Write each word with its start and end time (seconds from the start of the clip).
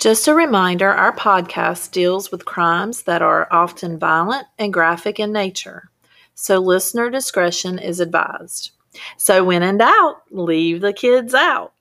Just 0.00 0.28
a 0.28 0.34
reminder 0.34 0.88
our 0.88 1.14
podcast 1.14 1.90
deals 1.90 2.30
with 2.30 2.46
crimes 2.46 3.02
that 3.02 3.20
are 3.20 3.46
often 3.50 3.98
violent 3.98 4.46
and 4.58 4.72
graphic 4.72 5.20
in 5.20 5.30
nature, 5.30 5.90
so 6.34 6.58
listener 6.58 7.10
discretion 7.10 7.78
is 7.78 8.00
advised. 8.00 8.70
So, 9.18 9.44
when 9.44 9.62
in 9.62 9.76
doubt, 9.78 10.22
leave 10.30 10.80
the 10.80 10.94
kids 10.94 11.34
out. 11.34 11.74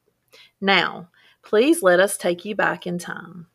Now, 0.59 1.07
please 1.43 1.81
let 1.81 1.99
us 2.01 2.17
take 2.17 2.43
you 2.43 2.55
back 2.55 2.85
in 2.85 2.99
time. 2.99 3.47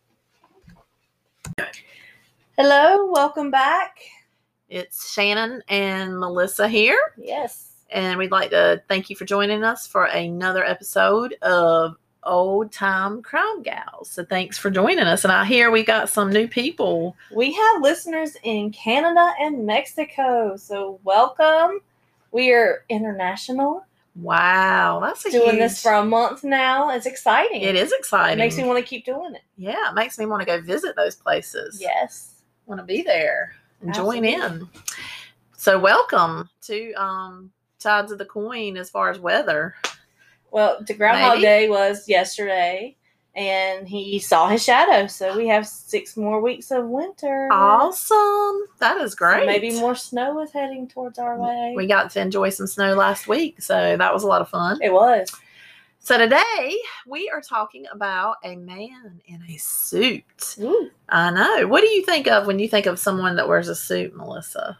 Hello, 2.56 3.10
welcome 3.12 3.50
back. 3.50 3.98
It's 4.70 5.12
Shannon 5.12 5.62
and 5.68 6.18
Melissa 6.18 6.68
here, 6.68 6.98
Yes. 7.18 7.72
and 7.90 8.18
we'd 8.18 8.30
like 8.32 8.50
to 8.50 8.82
thank 8.88 9.10
you 9.10 9.14
for 9.16 9.26
joining 9.26 9.62
us 9.62 9.86
for 9.86 10.06
another 10.06 10.64
episode 10.64 11.34
of 11.42 11.96
Old 12.24 12.72
Time 12.72 13.22
Crime 13.22 13.62
Gals. 13.62 14.10
So, 14.10 14.24
thanks 14.24 14.58
for 14.58 14.70
joining 14.70 15.04
us. 15.04 15.24
And 15.24 15.32
I 15.32 15.44
hear 15.44 15.70
we 15.70 15.84
got 15.84 16.08
some 16.08 16.30
new 16.30 16.48
people. 16.48 17.16
We 17.32 17.52
have 17.52 17.82
listeners 17.82 18.36
in 18.42 18.70
Canada 18.72 19.32
and 19.40 19.66
Mexico, 19.66 20.56
so 20.56 21.00
welcome. 21.04 21.80
We 22.32 22.52
are 22.52 22.84
international, 22.88 23.84
Wow, 24.16 25.00
that's 25.02 25.24
doing 25.24 25.50
huge, 25.50 25.58
this 25.58 25.82
for 25.82 25.92
a 25.92 26.04
month 26.04 26.44
now. 26.44 26.90
It's 26.90 27.06
exciting. 27.06 27.62
It 27.62 27.74
is 27.74 27.92
exciting. 27.92 28.38
It 28.38 28.42
makes 28.42 28.56
me 28.56 28.62
want 28.62 28.78
to 28.78 28.88
keep 28.88 29.04
doing 29.04 29.34
it. 29.34 29.42
Yeah, 29.56 29.90
it 29.90 29.94
makes 29.94 30.18
me 30.18 30.26
want 30.26 30.40
to 30.40 30.46
go 30.46 30.60
visit 30.60 30.94
those 30.94 31.16
places. 31.16 31.80
Yes. 31.80 32.42
Want 32.66 32.80
to 32.80 32.84
be 32.84 33.02
there 33.02 33.54
and 33.80 33.92
join 33.92 34.24
in. 34.24 34.68
So 35.56 35.78
welcome 35.80 36.48
to 36.62 36.92
um 36.92 37.50
sides 37.78 38.12
of 38.12 38.18
the 38.18 38.24
coin 38.24 38.76
as 38.76 38.88
far 38.88 39.10
as 39.10 39.18
weather. 39.18 39.74
Well, 40.54 40.78
the 40.86 40.94
Groundhog 40.94 41.32
Maybe. 41.32 41.42
Day 41.42 41.68
was 41.68 42.08
yesterday, 42.08 42.96
and 43.34 43.88
he 43.88 44.20
saw 44.20 44.46
his 44.48 44.62
shadow, 44.62 45.08
so 45.08 45.36
we 45.36 45.48
have 45.48 45.66
six 45.66 46.16
more 46.16 46.40
weeks 46.40 46.70
of 46.70 46.86
winter. 46.86 47.48
Awesome. 47.50 48.60
That 48.78 48.96
is 49.02 49.12
So 49.12 49.16
great. 49.18 49.46
maybe 49.46 49.72
more 49.80 49.96
snow 49.96 50.40
is 50.42 50.52
heading 50.52 50.86
towards 50.86 51.18
our 51.18 51.36
way. 51.36 51.74
We 51.76 51.88
got 51.88 52.10
to 52.12 52.20
enjoy 52.20 52.50
some 52.50 52.68
snow 52.68 52.94
last 52.94 53.26
week, 53.26 53.60
so 53.60 53.96
that 53.96 54.14
was 54.14 54.22
a 54.22 54.28
lot 54.28 54.42
of 54.42 54.48
fun. 54.48 54.78
it 54.80 54.92
was. 54.92 55.28
So 55.98 56.18
today 56.18 56.76
we 57.06 57.28
are 57.30 57.40
talking 57.40 57.86
about 57.90 58.36
a 58.44 58.54
man 58.54 59.20
in 59.26 59.42
a 59.48 59.56
suit. 59.56 60.54
Ooh. 60.60 60.88
I 61.08 61.30
know. 61.32 61.66
What 61.66 61.80
do 61.80 61.88
you 61.88 62.04
think 62.04 62.28
of 62.28 62.46
when 62.46 62.60
you 62.60 62.68
think 62.68 62.86
of 62.86 62.98
someone 63.00 63.34
that 63.36 63.48
wears 63.48 63.68
a 63.68 63.74
suit, 63.74 64.14
Melissa? 64.14 64.78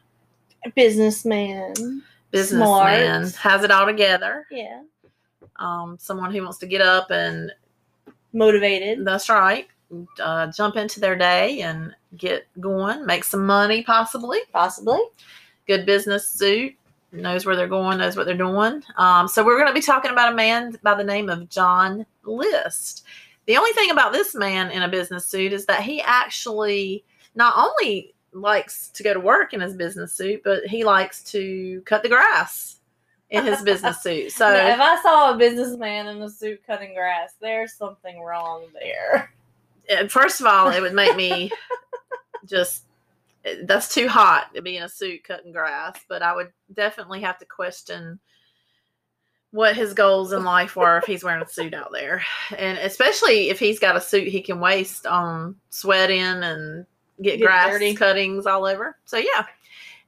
Businessman. 0.77 2.03
Businessman 2.31 3.27
Smart. 3.27 3.37
has 3.37 3.65
it 3.65 3.71
all 3.71 3.87
together. 3.87 4.47
Yeah. 4.51 4.83
Um, 5.57 5.97
someone 6.01 6.33
who 6.33 6.43
wants 6.43 6.59
to 6.59 6.67
get 6.67 6.81
up 6.81 7.11
and 7.11 7.51
Motivated. 8.35 9.05
That's 9.07 9.29
right. 9.29 9.69
Uh, 10.21 10.49
jump 10.49 10.75
into 10.75 10.99
their 10.99 11.15
day 11.15 11.61
and 11.61 11.95
get 12.17 12.49
going, 12.59 13.07
make 13.07 13.23
some 13.23 13.47
money, 13.47 13.85
possibly. 13.85 14.41
Possibly. 14.53 14.99
Good 15.69 15.87
business 15.87 16.29
suit, 16.29 16.75
knows 17.13 17.47
where 17.47 17.55
they're 17.55 17.69
going, 17.69 17.99
knows 17.99 18.17
what 18.17 18.27
they're 18.27 18.37
doing. 18.37 18.83
Um, 18.97 19.29
so, 19.29 19.45
we're 19.45 19.57
going 19.57 19.69
to 19.69 19.73
be 19.73 19.81
talking 19.81 20.11
about 20.11 20.33
a 20.33 20.37
man 20.37 20.77
by 20.83 20.95
the 20.95 21.05
name 21.05 21.29
of 21.29 21.49
John 21.49 22.05
List. 22.25 23.05
The 23.47 23.57
only 23.57 23.71
thing 23.71 23.93
about 23.93 24.13
this 24.13 24.35
man 24.35 24.73
in 24.73 24.83
a 24.83 24.89
business 24.89 25.27
suit 25.27 25.53
is 25.53 25.65
that 25.67 25.83
he 25.83 26.03
actually 26.03 27.05
not 27.37 27.55
only 27.57 28.15
likes 28.33 28.89
to 28.89 29.05
go 29.05 29.15
to 29.15 29.21
work 29.21 29.55
in 29.55 29.61
his 29.61 29.75
business 29.75 30.13
suit, 30.13 30.43
but 30.43 30.65
he 30.65 30.83
likes 30.83 31.23
to 31.31 31.83
cut 31.87 32.03
the 32.03 32.09
grass 32.09 32.81
in 33.31 33.45
his 33.45 33.63
business 33.63 34.03
suit. 34.03 34.33
So, 34.33 34.53
if 34.55 34.81
I 34.81 35.01
saw 35.03 35.35
a 35.35 35.37
businessman 35.37 36.07
in 36.09 36.23
a 36.23 36.31
suit 36.31 36.61
cutting 36.67 36.95
grass, 36.95 37.35
there's 37.41 37.75
something 37.75 38.21
wrong 38.21 38.67
there. 38.81 39.33
first 40.09 40.41
of 40.41 40.47
all, 40.47 40.71
it 40.71 40.81
would 40.81 40.95
make 40.95 41.17
me 41.17 41.51
just 42.47 42.85
that's 43.65 43.93
too 43.93 44.09
hot 44.09 44.55
to 44.55 44.63
be 44.63 44.77
in 44.77 44.85
a 44.85 44.89
suit 44.89 45.25
cutting 45.25 45.53
grass. 45.53 45.99
But 46.09 46.23
I 46.23 46.35
would 46.35 46.53
definitely 46.73 47.21
have 47.21 47.39
to 47.39 47.45
question 47.47 48.19
what 49.51 49.77
his 49.77 49.95
goals 49.95 50.33
in 50.33 50.43
life 50.43 50.75
were 50.75 50.99
if 50.99 51.05
he's 51.05 51.23
wearing 51.23 51.43
a 51.43 51.49
suit 51.49 51.75
out 51.75 51.93
there, 51.93 52.25
and 52.57 52.77
especially 52.79 53.51
if 53.51 53.59
he's 53.61 53.79
got 53.79 53.97
a 53.97 54.01
suit 54.01 54.27
he 54.27 54.41
can 54.41 54.59
waste 54.59 55.07
on 55.07 55.55
sweating 55.71 56.21
and 56.21 56.85
get, 57.23 57.39
Get 57.39 57.47
grass 57.47 57.71
dirty. 57.71 57.95
cuttings 57.95 58.47
all 58.47 58.67
over. 58.67 58.97
So 59.05 59.17
yeah. 59.17 59.47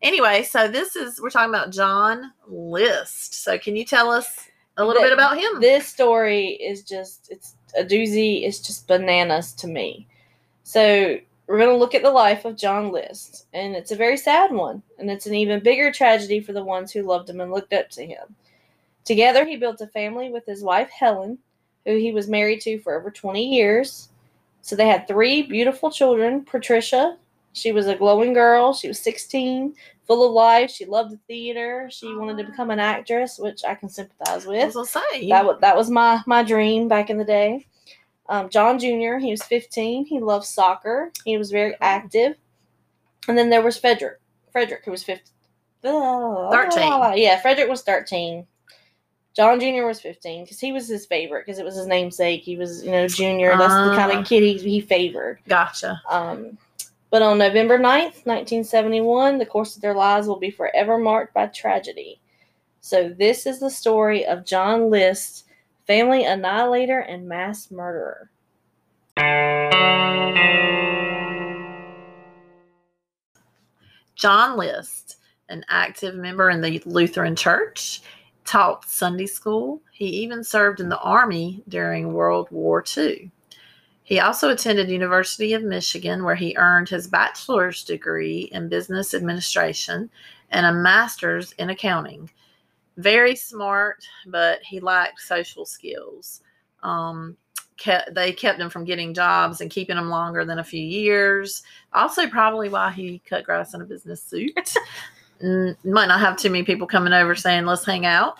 Anyway, 0.02 0.42
so 0.42 0.68
this 0.68 0.94
is 0.94 1.20
we're 1.20 1.30
talking 1.30 1.48
about 1.54 1.70
John 1.70 2.32
List. 2.46 3.42
So 3.42 3.58
can 3.58 3.76
you 3.76 3.84
tell 3.84 4.10
us 4.10 4.48
a 4.76 4.84
little 4.84 5.02
The- 5.02 5.08
bit 5.08 5.14
about 5.14 5.38
him? 5.38 5.60
This 5.60 5.86
story 5.86 6.48
is 6.48 6.82
just 6.82 7.28
it's 7.30 7.54
a 7.76 7.84
doozy. 7.84 8.46
It's 8.46 8.60
just 8.60 8.86
bananas 8.86 9.52
to 9.54 9.66
me. 9.66 10.06
So 10.64 11.18
we're 11.46 11.58
gonna 11.58 11.76
look 11.76 11.94
at 11.94 12.02
the 12.02 12.10
life 12.10 12.44
of 12.44 12.56
John 12.56 12.90
List, 12.90 13.46
and 13.52 13.74
it's 13.76 13.90
a 13.92 13.96
very 13.96 14.16
sad 14.16 14.52
one, 14.52 14.82
and 14.98 15.10
it's 15.10 15.26
an 15.26 15.34
even 15.34 15.60
bigger 15.62 15.92
tragedy 15.92 16.40
for 16.40 16.52
the 16.52 16.64
ones 16.64 16.92
who 16.92 17.02
loved 17.02 17.30
him 17.30 17.40
and 17.40 17.52
looked 17.52 17.72
up 17.72 17.88
to 17.90 18.04
him. 18.04 18.34
Together, 19.04 19.44
he 19.46 19.56
built 19.56 19.80
a 19.80 19.86
family 19.86 20.30
with 20.30 20.44
his 20.44 20.62
wife 20.64 20.90
Helen, 20.90 21.38
who 21.84 21.96
he 21.96 22.10
was 22.12 22.28
married 22.28 22.60
to 22.62 22.80
for 22.80 22.98
over 22.98 23.10
20 23.10 23.46
years. 23.46 24.08
So 24.62 24.74
they 24.74 24.88
had 24.88 25.06
three 25.06 25.42
beautiful 25.42 25.92
children. 25.92 26.44
Patricia, 26.44 27.16
she 27.56 27.72
was 27.72 27.86
a 27.86 27.96
glowing 27.96 28.32
girl. 28.34 28.72
She 28.74 28.86
was 28.88 28.98
16, 29.00 29.74
full 30.06 30.26
of 30.26 30.32
life. 30.32 30.70
She 30.70 30.84
loved 30.84 31.12
the 31.12 31.18
theater. 31.26 31.88
She 31.90 32.14
wanted 32.14 32.36
to 32.38 32.50
become 32.50 32.70
an 32.70 32.78
actress, 32.78 33.38
which 33.38 33.64
I 33.64 33.74
can 33.74 33.88
sympathize 33.88 34.46
with 34.46 34.58
that 35.30 35.44
was 35.44 35.60
that 35.60 35.76
was 35.76 35.90
my 35.90 36.22
my 36.26 36.42
dream 36.42 36.86
back 36.88 37.10
in 37.10 37.18
the 37.18 37.24
day. 37.24 37.66
Um, 38.28 38.48
John 38.50 38.78
Jr. 38.78 39.16
He 39.18 39.30
was 39.30 39.42
15. 39.44 40.04
He 40.06 40.20
loved 40.20 40.44
soccer. 40.46 41.12
He 41.24 41.38
was 41.38 41.50
very 41.50 41.74
active. 41.80 42.36
And 43.28 43.36
then 43.38 43.50
there 43.50 43.62
was 43.62 43.78
Frederick. 43.78 44.18
Frederick, 44.52 44.84
who 44.84 44.90
was 44.90 45.02
15. 45.04 45.32
13. 45.82 47.16
Yeah, 47.18 47.40
Frederick 47.40 47.68
was 47.68 47.82
13. 47.82 48.46
John 49.34 49.60
Jr. 49.60 49.84
was 49.84 50.00
15 50.00 50.44
because 50.44 50.58
he 50.58 50.72
was 50.72 50.88
his 50.88 51.04
favorite 51.06 51.44
because 51.44 51.58
it 51.58 51.64
was 51.64 51.76
his 51.76 51.86
namesake. 51.86 52.42
He 52.42 52.56
was, 52.56 52.82
you 52.84 52.90
know, 52.90 53.06
junior. 53.06 53.50
That's 53.56 53.74
the 53.74 53.94
kind 53.94 54.10
Ah. 54.12 54.20
of 54.20 54.26
kid 54.26 54.42
he, 54.42 54.54
he 54.56 54.80
favored. 54.80 55.38
gotcha. 55.46 56.00
Um, 56.10 56.56
but 57.16 57.22
on 57.22 57.38
November 57.38 57.78
9th, 57.78 58.26
1971, 58.26 59.38
the 59.38 59.46
course 59.46 59.74
of 59.74 59.80
their 59.80 59.94
lives 59.94 60.28
will 60.28 60.38
be 60.38 60.50
forever 60.50 60.98
marked 60.98 61.32
by 61.32 61.46
tragedy. 61.46 62.20
So, 62.82 63.08
this 63.08 63.46
is 63.46 63.58
the 63.58 63.70
story 63.70 64.26
of 64.26 64.44
John 64.44 64.90
List, 64.90 65.46
family 65.86 66.26
annihilator 66.26 66.98
and 66.98 67.26
mass 67.26 67.70
murderer. 67.70 68.28
John 74.14 74.58
List, 74.58 75.16
an 75.48 75.64
active 75.70 76.16
member 76.16 76.50
in 76.50 76.60
the 76.60 76.82
Lutheran 76.84 77.34
Church, 77.34 78.02
taught 78.44 78.90
Sunday 78.90 79.24
school. 79.24 79.80
He 79.90 80.04
even 80.04 80.44
served 80.44 80.80
in 80.80 80.90
the 80.90 81.00
Army 81.00 81.62
during 81.66 82.12
World 82.12 82.48
War 82.50 82.84
II. 82.94 83.30
He 84.06 84.20
also 84.20 84.50
attended 84.50 84.88
University 84.88 85.52
of 85.52 85.64
Michigan 85.64 86.22
where 86.22 86.36
he 86.36 86.54
earned 86.56 86.88
his 86.88 87.08
bachelor's 87.08 87.82
degree 87.82 88.48
in 88.52 88.68
business 88.68 89.14
administration 89.14 90.08
and 90.50 90.64
a 90.64 90.72
master's 90.72 91.50
in 91.58 91.70
accounting. 91.70 92.30
Very 92.98 93.34
smart, 93.34 94.06
but 94.28 94.62
he 94.62 94.78
lacked 94.78 95.20
social 95.20 95.66
skills. 95.66 96.40
Um, 96.84 97.36
kept, 97.78 98.14
they 98.14 98.32
kept 98.32 98.60
him 98.60 98.70
from 98.70 98.84
getting 98.84 99.12
jobs 99.12 99.60
and 99.60 99.72
keeping 99.72 99.96
him 99.96 100.08
longer 100.08 100.44
than 100.44 100.60
a 100.60 100.64
few 100.64 100.80
years. 100.80 101.64
Also, 101.92 102.28
probably 102.28 102.68
why 102.68 102.92
he 102.92 103.20
cut 103.28 103.42
grass 103.42 103.74
in 103.74 103.80
a 103.80 103.84
business 103.84 104.22
suit. 104.22 104.74
Mm, 105.42 105.76
Might 105.84 106.06
not 106.06 106.20
have 106.20 106.38
too 106.38 106.48
many 106.48 106.64
people 106.64 106.86
coming 106.86 107.12
over 107.12 107.34
saying, 107.34 107.66
let's 107.66 107.84
hang 107.84 108.06
out. 108.06 108.38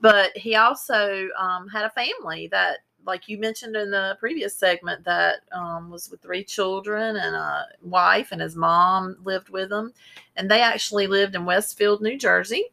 But 0.00 0.30
he 0.36 0.54
also 0.54 1.26
um, 1.36 1.66
had 1.66 1.84
a 1.84 1.90
family 1.90 2.46
that, 2.52 2.78
like 3.06 3.28
you 3.28 3.38
mentioned 3.38 3.76
in 3.76 3.90
the 3.90 4.16
previous 4.18 4.56
segment, 4.56 5.04
that 5.04 5.36
um, 5.52 5.90
was 5.90 6.10
with 6.10 6.20
three 6.20 6.44
children 6.44 7.16
and 7.16 7.34
a 7.34 7.66
wife, 7.82 8.32
and 8.32 8.40
his 8.40 8.56
mom 8.56 9.16
lived 9.24 9.48
with 9.48 9.70
him. 9.70 9.92
And 10.36 10.50
they 10.50 10.60
actually 10.60 11.06
lived 11.06 11.34
in 11.34 11.44
Westfield, 11.44 12.02
New 12.02 12.18
Jersey 12.18 12.70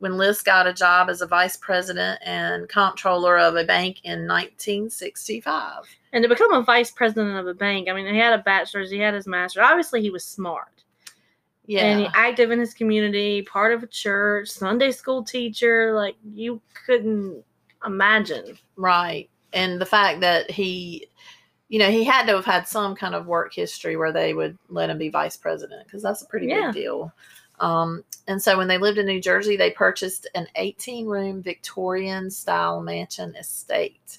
when 0.00 0.16
List 0.16 0.46
got 0.46 0.66
a 0.66 0.72
job 0.72 1.10
as 1.10 1.20
a 1.20 1.26
vice 1.26 1.56
president 1.58 2.18
and 2.24 2.68
comptroller 2.68 3.38
of 3.38 3.54
a 3.56 3.64
bank 3.64 4.00
in 4.02 4.26
1965. 4.26 5.84
And 6.12 6.22
to 6.22 6.28
become 6.28 6.54
a 6.54 6.62
vice 6.62 6.90
president 6.90 7.36
of 7.36 7.46
a 7.46 7.54
bank, 7.54 7.88
I 7.88 7.92
mean, 7.92 8.12
he 8.12 8.18
had 8.18 8.32
a 8.32 8.42
bachelor's, 8.42 8.90
he 8.90 8.98
had 8.98 9.12
his 9.12 9.26
master's. 9.26 9.62
Obviously, 9.62 10.00
he 10.00 10.10
was 10.10 10.24
smart. 10.24 10.84
Yeah. 11.66 11.84
And 11.84 12.08
active 12.14 12.50
in 12.50 12.58
his 12.58 12.72
community, 12.72 13.42
part 13.42 13.74
of 13.74 13.82
a 13.82 13.86
church, 13.86 14.48
Sunday 14.48 14.90
school 14.90 15.22
teacher. 15.22 15.92
Like, 15.94 16.16
you 16.24 16.62
couldn't 16.86 17.44
imagine. 17.84 18.58
Right. 18.76 19.28
And 19.52 19.80
the 19.80 19.86
fact 19.86 20.20
that 20.20 20.50
he, 20.50 21.08
you 21.68 21.78
know, 21.78 21.90
he 21.90 22.04
had 22.04 22.26
to 22.26 22.34
have 22.34 22.44
had 22.44 22.68
some 22.68 22.94
kind 22.96 23.14
of 23.14 23.26
work 23.26 23.54
history 23.54 23.96
where 23.96 24.12
they 24.12 24.34
would 24.34 24.58
let 24.68 24.90
him 24.90 24.98
be 24.98 25.08
vice 25.08 25.36
president 25.36 25.86
because 25.86 26.02
that's 26.02 26.22
a 26.22 26.26
pretty 26.26 26.46
Yeah. 26.46 26.66
big 26.72 26.74
deal. 26.82 27.12
Um, 27.60 28.04
and 28.26 28.42
so 28.42 28.56
when 28.56 28.68
they 28.68 28.78
lived 28.78 28.98
in 28.98 29.06
New 29.06 29.20
Jersey, 29.20 29.56
they 29.56 29.70
purchased 29.70 30.26
an 30.34 30.46
18 30.56 31.06
room 31.06 31.42
Victorian 31.42 32.30
style 32.30 32.80
mansion 32.80 33.34
estate. 33.36 34.18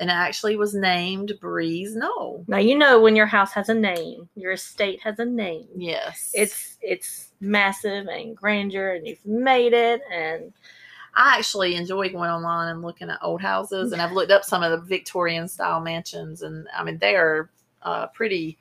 and 0.00 0.10
it 0.10 0.12
actually 0.12 0.54
was 0.56 0.74
named 0.76 1.32
Breeze 1.40 1.96
Knoll. 1.96 2.44
Now 2.46 2.58
you 2.58 2.78
know 2.78 3.00
when 3.00 3.16
your 3.16 3.26
house 3.26 3.52
has 3.52 3.68
a 3.68 3.74
name, 3.74 4.28
your 4.36 4.52
estate 4.52 5.00
has 5.02 5.18
a 5.18 5.24
name. 5.24 5.66
Yes, 5.74 6.30
It's 6.34 6.76
it's 6.80 7.32
massive 7.40 8.06
and 8.06 8.36
grandeur, 8.36 8.94
and 8.94 9.06
you've 9.08 9.26
made 9.26 9.72
it, 9.72 10.00
and 10.12 10.52
I 11.14 11.36
actually 11.38 11.74
enjoy 11.74 12.10
going 12.10 12.30
online 12.30 12.68
and 12.68 12.82
looking 12.82 13.10
at 13.10 13.18
old 13.22 13.40
houses, 13.40 13.92
and 13.92 14.00
I've 14.00 14.12
looked 14.12 14.30
up 14.30 14.44
some 14.44 14.62
of 14.62 14.70
the 14.70 14.86
Victorian 14.86 15.48
style 15.48 15.80
mansions, 15.80 16.42
and 16.42 16.68
I 16.76 16.84
mean 16.84 16.98
they 16.98 17.16
are 17.16 17.50
uh, 17.82 18.06
pretty 18.08 18.58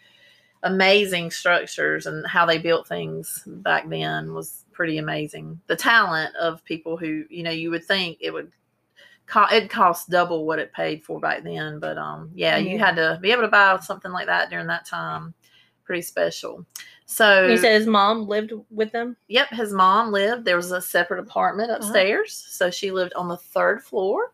amazing 0.63 1.31
structures, 1.31 2.05
and 2.05 2.25
how 2.25 2.45
they 2.45 2.57
built 2.57 2.87
things 2.87 3.43
back 3.45 3.87
then 3.89 4.33
was 4.33 4.65
pretty 4.71 4.97
amazing. 4.97 5.59
The 5.67 5.75
talent 5.75 6.35
of 6.35 6.63
people 6.63 6.97
who 6.97 7.25
you 7.29 7.43
know 7.43 7.51
you 7.51 7.69
would 7.71 7.85
think 7.85 8.17
it 8.21 8.31
would 8.31 8.51
co- 9.27 9.47
it 9.51 9.69
cost 9.69 10.09
double 10.09 10.45
what 10.45 10.59
it 10.59 10.73
paid 10.73 11.03
for 11.03 11.19
back 11.19 11.43
then, 11.43 11.79
but 11.79 11.97
um 11.97 12.31
yeah, 12.33 12.57
you 12.57 12.79
had 12.79 12.95
to 12.95 13.19
be 13.21 13.31
able 13.31 13.43
to 13.43 13.47
buy 13.49 13.77
something 13.81 14.11
like 14.11 14.27
that 14.27 14.49
during 14.49 14.67
that 14.67 14.85
time. 14.85 15.33
Pretty 15.83 16.01
special. 16.01 16.65
So 17.09 17.47
you 17.47 17.57
said 17.57 17.71
his 17.73 17.87
mom 17.87 18.27
lived 18.27 18.51
with 18.69 18.91
them. 18.91 19.15
Yep, 19.29 19.49
his 19.51 19.71
mom 19.71 20.11
lived. 20.11 20.43
There 20.43 20.57
was 20.57 20.71
a 20.71 20.81
separate 20.81 21.21
apartment 21.21 21.71
Uh-huh. 21.71 21.79
upstairs, 21.79 22.33
so 22.49 22.69
she 22.69 22.91
lived 22.91 23.13
on 23.13 23.29
the 23.29 23.37
third 23.37 23.81
floor 23.81 24.33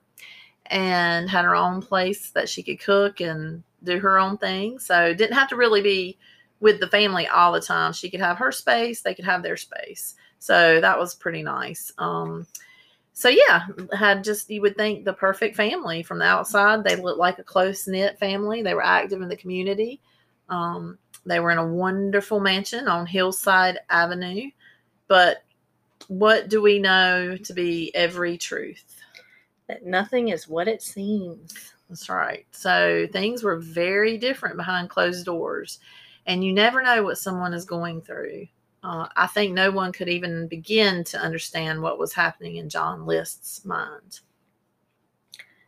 and 0.67 1.29
had 1.29 1.45
her 1.45 1.55
own 1.55 1.81
place 1.81 2.31
that 2.31 2.49
she 2.49 2.63
could 2.63 2.79
cook 2.79 3.21
and 3.21 3.63
do 3.83 3.99
her 3.99 4.17
own 4.17 4.37
thing. 4.39 4.79
So 4.79 5.13
didn't 5.13 5.35
have 5.37 5.49
to 5.49 5.55
really 5.55 5.81
be 5.81 6.17
with 6.61 6.79
the 6.79 6.87
family 6.87 7.27
all 7.27 7.51
the 7.51 7.61
time. 7.61 7.93
She 7.93 8.09
could 8.09 8.21
have 8.21 8.37
her 8.37 8.51
space, 8.51 9.01
they 9.01 9.13
could 9.13 9.25
have 9.25 9.43
their 9.43 9.57
space. 9.57 10.15
So 10.39 10.81
that 10.81 10.97
was 10.97 11.13
pretty 11.15 11.43
nice. 11.43 11.91
Um 11.99 12.47
so 13.13 13.29
yeah, 13.29 13.67
had 13.95 14.23
just 14.23 14.49
you 14.49 14.61
would 14.61 14.75
think 14.75 15.05
the 15.05 15.13
perfect 15.13 15.55
family 15.55 16.01
from 16.01 16.17
the 16.17 16.25
outside. 16.25 16.83
They 16.83 16.95
looked 16.95 17.19
like 17.19 17.37
a 17.37 17.43
close 17.43 17.87
knit 17.87 18.17
family. 18.17 18.63
They 18.63 18.73
were 18.73 18.83
active 18.83 19.21
in 19.21 19.29
the 19.29 19.37
community. 19.37 20.01
Um, 20.49 20.97
they 21.25 21.39
were 21.39 21.51
in 21.51 21.57
a 21.57 21.67
wonderful 21.67 22.39
mansion 22.39 22.87
on 22.87 23.05
Hillside 23.05 23.79
Avenue. 23.89 24.49
But 25.07 25.43
what 26.07 26.49
do 26.49 26.61
we 26.61 26.79
know 26.79 27.37
to 27.37 27.53
be 27.53 27.93
every 27.95 28.37
truth? 28.37 29.01
That 29.67 29.85
nothing 29.85 30.29
is 30.29 30.47
what 30.47 30.67
it 30.67 30.81
seems. 30.81 31.73
That's 31.89 32.09
right. 32.09 32.45
So 32.51 33.07
things 33.11 33.43
were 33.43 33.57
very 33.57 34.17
different 34.17 34.57
behind 34.57 34.89
closed 34.89 35.25
doors, 35.25 35.79
and 36.25 36.43
you 36.43 36.53
never 36.53 36.81
know 36.81 37.03
what 37.03 37.17
someone 37.17 37.53
is 37.53 37.65
going 37.65 38.01
through. 38.01 38.47
Uh, 38.83 39.07
I 39.15 39.27
think 39.27 39.53
no 39.53 39.71
one 39.71 39.93
could 39.93 40.09
even 40.09 40.47
begin 40.47 41.05
to 41.05 41.19
understand 41.19 41.81
what 41.81 41.99
was 41.99 42.13
happening 42.13 42.57
in 42.57 42.67
John 42.67 43.05
List's 43.05 43.63
mind. 43.63 44.19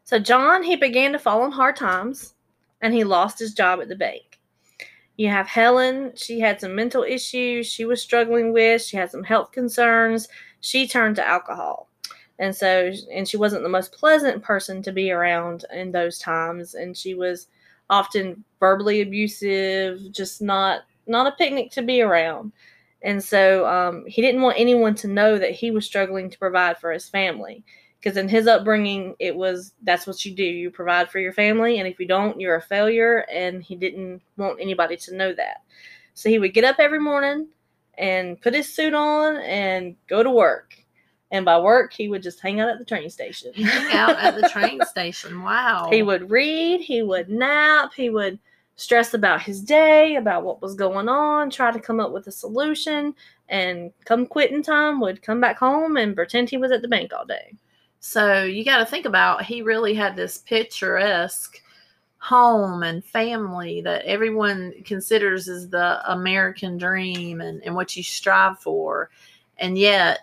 So 0.04 0.20
John, 0.20 0.64
he 0.64 0.76
began 0.76 1.14
to 1.14 1.20
fall 1.20 1.44
on 1.44 1.52
hard 1.52 1.78
times, 1.78 2.34
and 2.82 2.94
he 2.94 3.04
lost 3.04 3.40
his 3.40 3.54
job 3.54 3.80
at 3.80 3.88
the 3.88 3.96
bank. 3.96 4.35
You 5.18 5.30
have 5.30 5.48
Helen. 5.48 6.12
She 6.16 6.40
had 6.40 6.60
some 6.60 6.76
mental 6.76 7.04
issues 7.04 7.68
she 7.68 7.86
was 7.86 8.02
struggling 8.02 8.52
with. 8.54 8.82
She 8.82 8.98
had 8.98 9.12
some 9.12 9.24
health 9.24 9.52
concerns. 9.52 10.28
She 10.62 10.88
turned 10.88 11.16
to 11.18 11.28
alcohol. 11.28 11.90
And 12.38 12.54
so, 12.54 12.92
and 13.14 13.28
she 13.28 13.38
wasn't 13.38 13.64
the 13.64 13.70
most 13.70 13.94
pleasant 13.94 14.44
person 14.44 14.82
to 14.84 14.92
be 14.92 15.12
around 15.12 15.64
in 15.74 15.92
those 15.92 16.20
times. 16.20 16.74
And 16.74 16.98
she 16.98 17.14
was 17.14 17.48
often 17.90 18.44
verbally 18.60 19.02
abusive, 19.02 20.12
just 20.12 20.42
not 20.42 20.82
not 21.08 21.28
a 21.28 21.36
picnic 21.38 21.72
to 21.72 21.82
be 21.84 22.02
around. 22.02 22.52
And 23.04 23.24
so, 23.24 23.68
um, 23.68 24.04
he 24.08 24.22
didn't 24.22 24.42
want 24.42 24.60
anyone 24.60 24.96
to 24.96 25.08
know 25.08 25.38
that 25.38 25.52
he 25.52 25.70
was 25.72 25.86
struggling 25.86 26.30
to 26.30 26.40
provide 26.40 26.78
for 26.80 26.92
his 26.92 27.08
family 27.08 27.64
because 28.06 28.18
in 28.18 28.30
his 28.30 28.46
upbringing 28.46 29.16
it 29.18 29.36
was 29.36 29.74
that's 29.82 30.06
what 30.06 30.24
you 30.24 30.32
do. 30.36 30.44
You 30.44 30.70
provide 30.70 31.10
for 31.10 31.18
your 31.18 31.34
family 31.34 31.80
and 31.80 31.88
if 31.88 32.00
you 32.00 32.08
don't 32.08 32.40
you're 32.40 32.58
a 32.58 32.62
failure 32.62 33.26
and 33.34 33.64
he 33.64 33.76
didn't 33.76 34.22
want 34.38 34.62
anybody 34.62 34.96
to 34.96 35.16
know 35.16 35.34
that. 35.34 35.64
So 36.14 36.30
he 36.30 36.38
would 36.38 36.54
get 36.54 36.64
up 36.64 36.76
every 36.78 37.00
morning 37.00 37.48
and 37.98 38.40
put 38.40 38.54
his 38.54 38.72
suit 38.72 38.94
on 38.94 39.38
and 39.38 39.96
go 40.08 40.22
to 40.22 40.30
work. 40.30 40.76
And 41.32 41.44
by 41.46 41.60
work 41.60 41.94
he 41.94 42.08
would 42.08 42.22
just 42.22 42.40
hang 42.40 42.60
out 42.60 42.70
at 42.70 42.78
the 42.78 42.86
train 42.86 43.10
station. 43.10 43.52
Hang 43.56 43.98
out 43.98 44.18
at 44.18 44.40
the 44.40 44.48
train 44.50 44.82
station. 44.86 45.42
Wow. 45.42 45.90
he 45.92 46.04
would 46.04 46.30
read 46.30 46.82
he 46.82 47.02
would 47.02 47.28
nap 47.28 47.92
he 47.96 48.12
would 48.12 48.38
stress 48.76 49.16
about 49.16 49.42
his 49.42 49.62
day 49.62 50.16
about 50.18 50.44
what 50.44 50.62
was 50.62 50.76
going 50.76 51.10
on 51.10 51.50
try 51.50 51.72
to 51.72 51.80
come 51.80 52.00
up 52.00 52.12
with 52.12 52.28
a 52.28 52.32
solution 52.32 53.16
and 53.50 53.92
come 54.04 54.28
quitting 54.28 54.62
time 54.62 55.00
would 55.00 55.24
come 55.24 55.42
back 55.42 55.58
home 55.58 55.98
and 55.98 56.16
pretend 56.16 56.50
he 56.50 56.58
was 56.58 56.72
at 56.72 56.84
the 56.84 56.88
bank 56.88 57.12
all 57.12 57.26
day 57.26 57.56
So 58.08 58.44
you 58.44 58.64
got 58.64 58.78
to 58.78 58.86
think 58.86 59.08
about 59.08 59.44
he 59.44 59.64
really 59.64 59.96
had 59.96 60.16
this 60.16 60.38
picturesque 60.38 61.60
home 62.20 62.84
and 62.84 63.04
family 63.04 63.82
that 63.82 64.06
everyone 64.06 64.76
considers 64.86 65.50
as 65.50 65.70
the 65.70 66.00
American 66.12 66.78
dream 66.78 67.42
and, 67.42 67.64
and 67.64 67.74
what 67.74 67.98
you 67.98 68.04
strive 68.04 68.60
for. 68.60 69.10
And 69.58 69.76
yet 69.76 70.20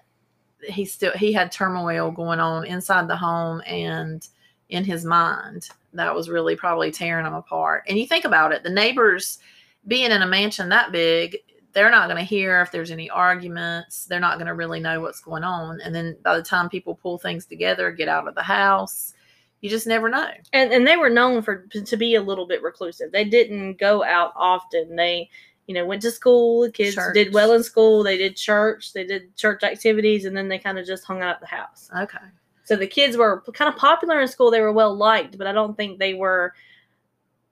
he 0.62 0.84
still 0.84 1.11
he 1.17 1.32
had 1.32 1.50
turmoil 1.50 2.12
going 2.12 2.38
on 2.38 2.64
inside 2.67 3.08
the 3.08 3.17
home 3.17 3.61
and 3.67 4.28
in 4.69 4.85
his 4.85 5.05
mind 5.05 5.69
that 5.93 6.14
was 6.14 6.31
really 6.31 6.55
probably 6.55 6.93
tearing 6.93 7.26
him 7.26 7.35
apart. 7.35 7.82
And 7.88 7.99
you 7.99 8.06
think 8.06 8.25
about 8.25 8.52
it, 8.52 8.62
the 8.62 8.70
neighbors 8.70 9.40
being 9.88 10.12
in 10.12 10.23
a 10.23 10.26
mansion 10.26 10.69
that 10.69 10.93
big, 10.93 11.37
they're 11.72 11.90
not 11.90 12.08
going 12.08 12.19
to 12.19 12.24
hear 12.24 12.60
if 12.60 12.70
there's 12.70 12.90
any 12.90 13.08
arguments. 13.10 14.04
They're 14.04 14.20
not 14.20 14.38
going 14.38 14.46
to 14.46 14.54
really 14.54 14.80
know 14.80 15.00
what's 15.00 15.20
going 15.20 15.44
on. 15.44 15.80
And 15.80 15.94
then 15.94 16.16
by 16.22 16.36
the 16.36 16.42
time 16.42 16.69
people 16.69 16.94
pull 16.94 17.19
things 17.19 17.46
together, 17.46 17.90
get 17.90 18.08
out 18.08 18.28
of 18.28 18.34
the 18.34 18.42
house, 18.42 19.14
you 19.60 19.70
just 19.70 19.86
never 19.86 20.08
know. 20.08 20.28
and 20.52 20.72
and 20.72 20.86
they 20.86 20.96
were 20.96 21.08
known 21.08 21.40
for 21.40 21.66
to 21.66 21.96
be 21.96 22.16
a 22.16 22.22
little 22.22 22.46
bit 22.46 22.62
reclusive. 22.62 23.12
They 23.12 23.24
didn't 23.24 23.78
go 23.78 24.04
out 24.04 24.32
often. 24.36 24.96
They, 24.96 25.30
you 25.66 25.74
know, 25.74 25.86
went 25.86 26.02
to 26.02 26.10
school. 26.10 26.62
The 26.62 26.72
kids 26.72 26.96
Church. 26.96 27.14
did 27.14 27.32
well 27.32 27.52
in 27.52 27.62
school. 27.62 28.02
They 28.02 28.18
did 28.18 28.36
church. 28.36 28.92
They 28.92 29.04
did 29.04 29.34
church 29.36 29.62
activities, 29.62 30.25
and 30.25 30.36
then 30.36 30.48
they 30.48 30.58
kind 30.58 30.78
of 30.78 30.86
just 30.86 31.04
hung 31.04 31.22
out 31.22 31.36
at 31.36 31.40
the 31.40 31.46
house. 31.46 31.88
Okay. 31.96 32.18
So 32.64 32.76
the 32.76 32.86
kids 32.86 33.16
were 33.16 33.42
kind 33.54 33.72
of 33.72 33.78
popular 33.78 34.20
in 34.20 34.28
school. 34.28 34.50
They 34.50 34.60
were 34.60 34.72
well 34.72 34.96
liked, 34.96 35.38
but 35.38 35.46
I 35.46 35.52
don't 35.52 35.76
think 35.76 35.98
they 35.98 36.14
were 36.14 36.54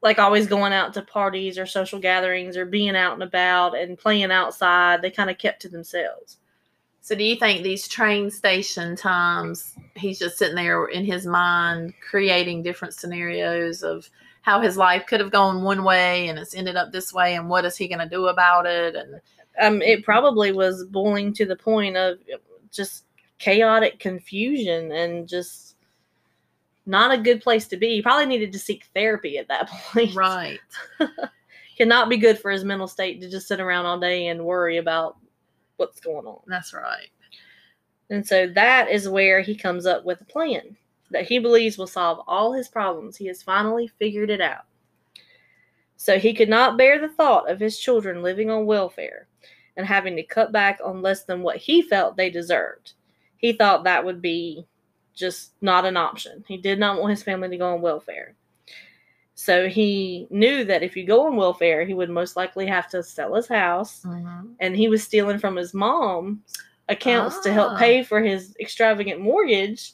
like 0.02 0.18
always 0.18 0.46
going 0.46 0.72
out 0.72 0.94
to 0.94 1.02
parties 1.02 1.58
or 1.58 1.66
social 1.66 1.98
gatherings 1.98 2.56
or 2.56 2.64
being 2.64 2.96
out 2.96 3.14
and 3.14 3.22
about 3.22 3.76
and 3.76 3.98
playing 3.98 4.30
outside. 4.30 5.02
They 5.02 5.10
kind 5.10 5.30
of 5.30 5.38
kept 5.38 5.62
to 5.62 5.68
themselves. 5.68 6.38
So 7.02 7.14
do 7.14 7.24
you 7.24 7.36
think 7.36 7.62
these 7.62 7.88
train 7.88 8.30
station 8.30 8.94
times, 8.94 9.74
he's 9.96 10.18
just 10.18 10.38
sitting 10.38 10.56
there 10.56 10.86
in 10.86 11.04
his 11.04 11.26
mind 11.26 11.94
creating 12.08 12.62
different 12.62 12.94
scenarios 12.94 13.82
of 13.82 14.08
how 14.42 14.60
his 14.60 14.76
life 14.76 15.06
could 15.06 15.20
have 15.20 15.30
gone 15.30 15.62
one 15.62 15.84
way 15.84 16.28
and 16.28 16.38
it's 16.38 16.54
ended 16.54 16.76
up 16.76 16.92
this 16.92 17.12
way 17.12 17.34
and 17.34 17.48
what 17.48 17.64
is 17.64 17.76
he 17.76 17.88
going 17.88 18.00
to 18.00 18.08
do 18.08 18.28
about 18.28 18.64
it 18.66 18.94
and 18.94 19.20
um, 19.60 19.82
it 19.82 20.04
probably 20.04 20.52
was 20.52 20.84
boiling 20.86 21.34
to 21.34 21.44
the 21.44 21.56
point 21.56 21.96
of 21.96 22.18
just 22.70 23.04
chaotic 23.38 23.98
confusion 23.98 24.92
and 24.92 25.28
just 25.28 25.76
not 26.86 27.12
a 27.12 27.22
good 27.22 27.40
place 27.40 27.66
to 27.68 27.76
be. 27.76 27.96
He 27.96 28.02
probably 28.02 28.26
needed 28.26 28.52
to 28.52 28.58
seek 28.58 28.88
therapy 28.94 29.38
at 29.38 29.48
that 29.48 29.68
point. 29.92 30.14
right. 30.14 30.58
Cannot 31.76 32.08
be 32.08 32.18
good 32.18 32.38
for 32.38 32.50
his 32.50 32.64
mental 32.64 32.88
state 32.88 33.20
to 33.20 33.30
just 33.30 33.48
sit 33.48 33.60
around 33.60 33.86
all 33.86 33.98
day 33.98 34.26
and 34.26 34.44
worry 34.44 34.76
about 34.76 35.16
what's 35.76 36.00
going 36.00 36.26
on. 36.26 36.40
That's 36.46 36.74
right. 36.74 37.08
And 38.10 38.26
so 38.26 38.48
that 38.48 38.90
is 38.90 39.08
where 39.08 39.40
he 39.40 39.54
comes 39.54 39.86
up 39.86 40.04
with 40.04 40.20
a 40.20 40.26
plan 40.26 40.76
that 41.10 41.26
he 41.26 41.38
believes 41.38 41.78
will 41.78 41.86
solve 41.86 42.22
all 42.26 42.52
his 42.52 42.68
problems. 42.68 43.16
He 43.16 43.26
has 43.26 43.42
finally 43.42 43.86
figured 43.86 44.30
it 44.30 44.40
out. 44.40 44.64
So 45.96 46.18
he 46.18 46.34
could 46.34 46.48
not 46.48 46.78
bear 46.78 46.98
the 47.00 47.08
thought 47.08 47.50
of 47.50 47.60
his 47.60 47.78
children 47.78 48.22
living 48.22 48.50
on 48.50 48.66
welfare 48.66 49.28
and 49.76 49.86
having 49.86 50.16
to 50.16 50.22
cut 50.22 50.52
back 50.52 50.80
on 50.84 51.02
less 51.02 51.24
than 51.24 51.42
what 51.42 51.56
he 51.56 51.82
felt 51.82 52.16
they 52.16 52.30
deserved. 52.30 52.92
He 53.36 53.52
thought 53.52 53.84
that 53.84 54.04
would 54.04 54.20
be 54.22 54.66
just 55.20 55.52
not 55.60 55.84
an 55.84 55.96
option. 55.96 56.44
He 56.48 56.56
did 56.56 56.78
not 56.80 56.98
want 57.00 57.10
his 57.10 57.22
family 57.22 57.48
to 57.50 57.56
go 57.56 57.74
on 57.74 57.80
welfare. 57.80 58.34
So 59.34 59.68
he 59.68 60.26
knew 60.30 60.64
that 60.64 60.82
if 60.82 60.96
you 60.96 61.04
go 61.06 61.26
on 61.26 61.36
welfare, 61.36 61.84
he 61.84 61.94
would 61.94 62.10
most 62.10 62.36
likely 62.36 62.66
have 62.66 62.88
to 62.90 63.02
sell 63.02 63.34
his 63.34 63.48
house 63.48 64.02
Mhm. 64.04 64.54
and 64.60 64.76
he 64.76 64.88
was 64.88 65.02
stealing 65.02 65.38
from 65.38 65.56
his 65.56 65.72
mom 65.72 66.42
accounts 66.88 67.40
to 67.40 67.52
help 67.52 67.72
Ah. 67.72 67.78
pay 67.78 68.02
for 68.02 68.20
his 68.20 68.54
extravagant 68.60 69.20
mortgage 69.20 69.92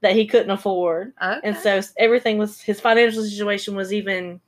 that 0.00 0.12
he 0.16 0.26
couldn't 0.26 0.50
afford. 0.50 1.14
Okay. 1.22 1.40
And 1.44 1.56
so 1.56 1.80
everything 1.96 2.36
was 2.36 2.60
his 2.60 2.80
financial 2.80 3.22
situation 3.22 3.74
was 3.74 3.92
even 3.92 4.40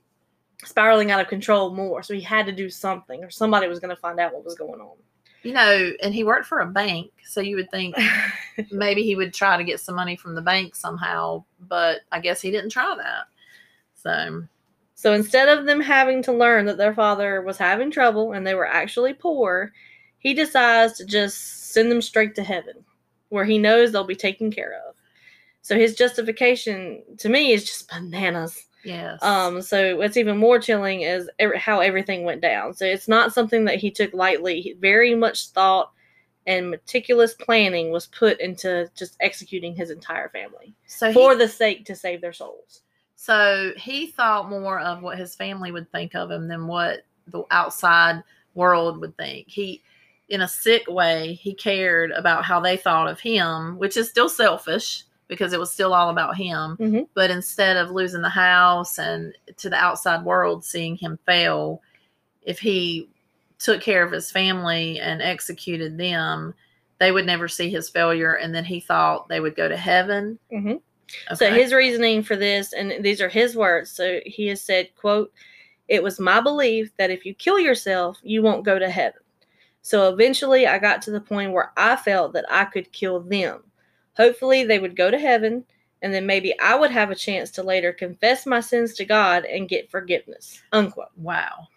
spiraling 0.65 1.09
out 1.11 1.19
of 1.21 1.27
control 1.27 1.73
more. 1.73 2.03
So 2.03 2.13
he 2.13 2.21
had 2.21 2.45
to 2.45 2.51
do 2.51 2.69
something 2.69 3.23
or 3.23 3.29
somebody 3.31 3.67
was 3.67 3.79
going 3.79 3.95
to 3.95 4.01
find 4.01 4.19
out 4.19 4.33
what 4.33 4.43
was 4.43 4.55
going 4.55 4.81
on. 4.81 4.97
You 5.43 5.53
know, 5.53 5.91
and 6.03 6.13
he 6.13 6.23
worked 6.23 6.45
for 6.47 6.59
a 6.59 6.65
bank, 6.65 7.11
so 7.23 7.41
you 7.41 7.55
would 7.55 7.71
think 7.71 7.95
maybe 8.71 9.03
he 9.03 9.15
would 9.15 9.33
try 9.33 9.57
to 9.57 9.63
get 9.63 9.79
some 9.79 9.95
money 9.95 10.15
from 10.15 10.35
the 10.35 10.41
bank 10.41 10.75
somehow, 10.75 11.43
but 11.59 12.01
I 12.11 12.19
guess 12.19 12.41
he 12.41 12.51
didn't 12.51 12.71
try 12.71 12.95
that. 12.97 13.25
So, 13.95 14.43
So 14.95 15.13
instead 15.13 15.49
of 15.49 15.65
them 15.65 15.81
having 15.81 16.23
to 16.23 16.33
learn 16.33 16.65
that 16.65 16.77
their 16.77 16.93
father 16.93 17.41
was 17.41 17.57
having 17.57 17.91
trouble 17.91 18.33
and 18.33 18.45
they 18.45 18.55
were 18.55 18.67
actually 18.67 19.13
poor, 19.13 19.73
he 20.19 20.33
decides 20.33 20.97
to 20.97 21.05
just 21.05 21.71
send 21.73 21.91
them 21.91 22.01
straight 22.01 22.35
to 22.35 22.43
heaven 22.43 22.83
where 23.29 23.45
he 23.45 23.57
knows 23.57 23.91
they'll 23.91 24.03
be 24.05 24.15
taken 24.15 24.51
care 24.51 24.81
of. 24.87 24.95
So 25.61 25.75
his 25.75 25.95
justification 25.95 27.03
to 27.17 27.29
me 27.29 27.51
is 27.51 27.65
just 27.65 27.89
bananas. 27.89 28.66
Yes. 28.87 29.21
Um, 29.21 29.61
so 29.61 29.97
what's 29.97 30.15
even 30.15 30.37
more 30.37 30.59
chilling 30.59 31.01
is 31.01 31.29
how 31.57 31.81
everything 31.81 32.23
went 32.23 32.41
down. 32.41 32.73
So 32.73 32.85
it's 32.85 33.09
not 33.09 33.33
something 33.33 33.65
that 33.65 33.75
he 33.75 33.91
took 33.91 34.13
lightly. 34.13 34.61
He 34.61 34.73
very 34.73 35.13
much 35.13 35.49
thought 35.49 35.91
and 36.45 36.69
meticulous 36.69 37.33
planning 37.33 37.91
was 37.91 38.07
put 38.07 38.39
into 38.39 38.89
just 38.95 39.17
executing 39.19 39.75
his 39.75 39.89
entire 39.89 40.29
family 40.29 40.73
so 40.85 41.11
for 41.11 41.35
the 41.35 41.47
sake 41.47 41.85
to 41.85 41.93
save 41.93 42.21
their 42.21 42.31
souls. 42.31 42.83
so 43.17 43.73
he 43.75 44.07
thought 44.07 44.49
more 44.49 44.79
of 44.79 45.01
what 45.01 45.17
his 45.17 45.35
family 45.35 45.73
would 45.73 45.91
think 45.91 46.15
of 46.15 46.31
him 46.31 46.47
than 46.47 46.65
what 46.65 47.01
the 47.27 47.43
outside 47.51 48.23
world 48.55 49.01
would 49.01 49.15
think. 49.17 49.49
He 49.49 49.83
in 50.29 50.41
a 50.41 50.47
sick 50.47 50.83
way, 50.87 51.33
he 51.33 51.53
cared 51.53 52.11
about 52.11 52.43
how 52.43 52.59
they 52.59 52.75
thought 52.75 53.09
of 53.09 53.19
him, 53.19 53.77
which 53.77 53.95
is 53.95 54.09
still 54.09 54.29
selfish 54.29 55.03
because 55.27 55.53
it 55.53 55.59
was 55.59 55.71
still 55.71 55.93
all 55.93 56.09
about 56.09 56.35
him. 56.37 56.77
Mhm. 56.77 57.07
But 57.13 57.31
instead 57.31 57.77
of 57.77 57.91
losing 57.91 58.21
the 58.21 58.29
house 58.29 58.97
and 58.97 59.35
to 59.57 59.69
the 59.69 59.75
outside 59.75 60.23
world 60.23 60.63
seeing 60.63 60.95
him 60.95 61.19
fail, 61.25 61.81
if 62.43 62.59
he 62.59 63.09
took 63.59 63.81
care 63.81 64.03
of 64.03 64.11
his 64.11 64.31
family 64.31 64.99
and 64.99 65.21
executed 65.21 65.97
them, 65.97 66.53
they 66.99 67.11
would 67.11 67.25
never 67.25 67.47
see 67.47 67.69
his 67.69 67.89
failure. 67.89 68.33
And 68.33 68.55
then 68.55 68.65
he 68.65 68.79
thought 68.79 69.27
they 69.27 69.39
would 69.39 69.55
go 69.55 69.67
to 69.67 69.77
heaven. 69.77 70.39
Mhm. 70.51 70.81
So 71.35 71.51
his 71.51 71.73
reasoning 71.73 72.21
for 72.21 72.35
this, 72.35 72.73
and 72.73 73.03
these 73.03 73.21
are 73.21 73.29
his 73.29 73.55
words. 73.55 73.89
So 73.91 74.19
he 74.25 74.47
has 74.47 74.61
said, 74.61 74.93
"quote 74.95 75.31
It 75.87 76.03
was 76.03 76.19
my 76.19 76.41
belief 76.41 76.91
that 76.97 77.11
if 77.11 77.25
you 77.25 77.33
kill 77.33 77.59
yourself, 77.59 78.19
you 78.21 78.41
won't 78.41 78.65
go 78.65 78.77
to 78.77 78.89
heaven. 78.89 79.21
So 79.81 80.11
eventually, 80.11 80.67
I 80.67 80.79
got 80.79 81.01
to 81.03 81.11
the 81.11 81.21
point 81.21 81.53
where 81.53 81.71
I 81.77 81.95
felt 81.95 82.33
that 82.33 82.43
I 82.49 82.65
could 82.65 82.91
kill 82.91 83.21
them. 83.21 83.63
Hopefully, 84.17 84.63
they 84.65 84.79
would 84.79 84.95
go 84.97 85.09
to 85.11 85.17
heaven, 85.19 85.63
and 86.01 86.13
then 86.13 86.25
maybe 86.25 86.59
I 86.59 86.75
would 86.75 86.91
have 86.91 87.11
a 87.11 87.15
chance 87.15 87.51
to 87.51 87.63
later 87.63 87.93
confess 87.93 88.45
my 88.45 88.59
sins 88.59 88.93
to 88.95 89.05
God 89.05 89.45
and 89.45 89.69
get 89.69 89.89
forgiveness." 89.91 90.61
Unquote. 90.73 91.07
wow. 91.15 91.67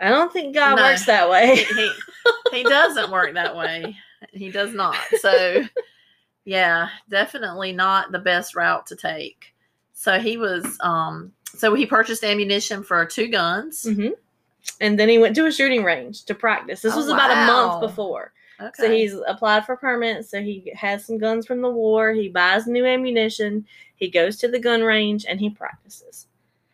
I 0.00 0.10
don't 0.10 0.32
think 0.32 0.54
God 0.54 0.76
No. 0.76 0.82
works 0.84 1.04
that 1.06 1.28
way. 1.28 1.56
he, 1.56 1.90
he 2.52 2.62
doesn't 2.64 3.10
work 3.10 3.34
that 3.34 3.56
way. 3.56 3.96
He 4.32 4.48
does 4.50 4.72
not. 4.72 4.96
So, 5.20 5.64
yeah, 6.44 6.88
definitely 7.10 7.72
not 7.72 8.12
the 8.12 8.18
best 8.20 8.54
route 8.54 8.86
to 8.86 8.96
take. 8.96 9.54
So 9.94 10.20
he 10.20 10.36
was, 10.36 10.78
um, 10.80 11.32
so 11.44 11.74
he 11.74 11.84
purchased 11.84 12.22
ammunition 12.22 12.82
for 12.84 13.04
two 13.06 13.26
guns. 13.26 13.82
hmm 13.88 14.10
And 14.80 14.98
then 14.98 15.08
he 15.08 15.18
went 15.18 15.34
to 15.36 15.46
a 15.46 15.52
shooting 15.52 15.82
range 15.82 16.24
to 16.26 16.34
practice. 16.34 16.80
This 16.82 16.94
Oh, 16.94 16.98
was 16.98 17.08
about 17.08 17.32
a 17.32 17.46
month 17.46 17.80
before. 17.80 18.32
Okay. 18.60 18.70
So 18.76 18.90
he's 18.90 19.14
applied 19.26 19.64
for 19.64 19.76
permits. 19.76 20.30
So 20.30 20.42
he 20.42 20.72
has 20.74 21.04
some 21.04 21.18
guns 21.18 21.46
from 21.46 21.62
the 21.62 21.70
war. 21.70 22.12
He 22.12 22.28
buys 22.28 22.66
new 22.66 22.84
ammunition. 22.84 23.66
He 23.96 24.08
goes 24.10 24.36
to 24.38 24.48
the 24.48 24.58
gun 24.58 24.82
range 24.82 25.24
and 25.28 25.38
he 25.40 25.50
practices. 25.50 26.26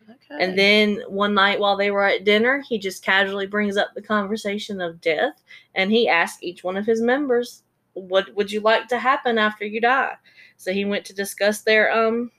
okay. 0.09 0.43
And 0.43 0.57
then 0.57 1.01
one 1.07 1.33
night 1.33 1.59
while 1.59 1.77
they 1.77 1.91
were 1.91 2.05
at 2.05 2.23
dinner, 2.25 2.61
he 2.67 2.79
just 2.79 3.03
casually 3.03 3.47
brings 3.47 3.77
up 3.77 3.93
the 3.93 4.01
conversation 4.01 4.81
of 4.81 5.01
death 5.01 5.43
and 5.75 5.91
he 5.91 6.07
asks 6.09 6.41
each 6.43 6.63
one 6.63 6.77
of 6.77 6.85
his 6.85 7.01
members, 7.01 7.63
"What 7.93 8.33
would 8.35 8.51
you 8.51 8.61
like 8.61 8.87
to 8.89 8.99
happen 8.99 9.37
after 9.37 9.65
you 9.65 9.81
die?" 9.81 10.15
So 10.57 10.73
he 10.73 10.85
went 10.85 11.05
to 11.05 11.13
discuss 11.13 11.61
their 11.61 11.91
um 11.91 12.31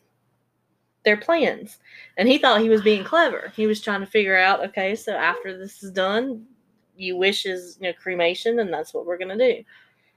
their 1.05 1.17
plans. 1.17 1.79
And 2.17 2.29
he 2.29 2.39
thought 2.39 2.61
he 2.61 2.69
was 2.69 2.83
being 2.83 3.05
clever. 3.05 3.53
He 3.55 3.67
was 3.67 3.81
trying 3.81 4.01
to 4.01 4.07
figure 4.07 4.37
out, 4.37 4.65
okay, 4.67 4.95
so 4.97 5.13
after 5.13 5.57
this 5.57 5.83
is 5.83 5.93
done, 5.93 6.45
you 6.97 7.17
wish 7.17 7.47
is 7.47 7.79
you 7.81 7.89
know 7.89 7.95
cremation 8.01 8.59
and 8.61 8.73
that's 8.73 8.93
what 8.95 9.07
we're 9.07 9.19
going 9.19 9.37
to 9.39 9.53
do. 9.55 9.63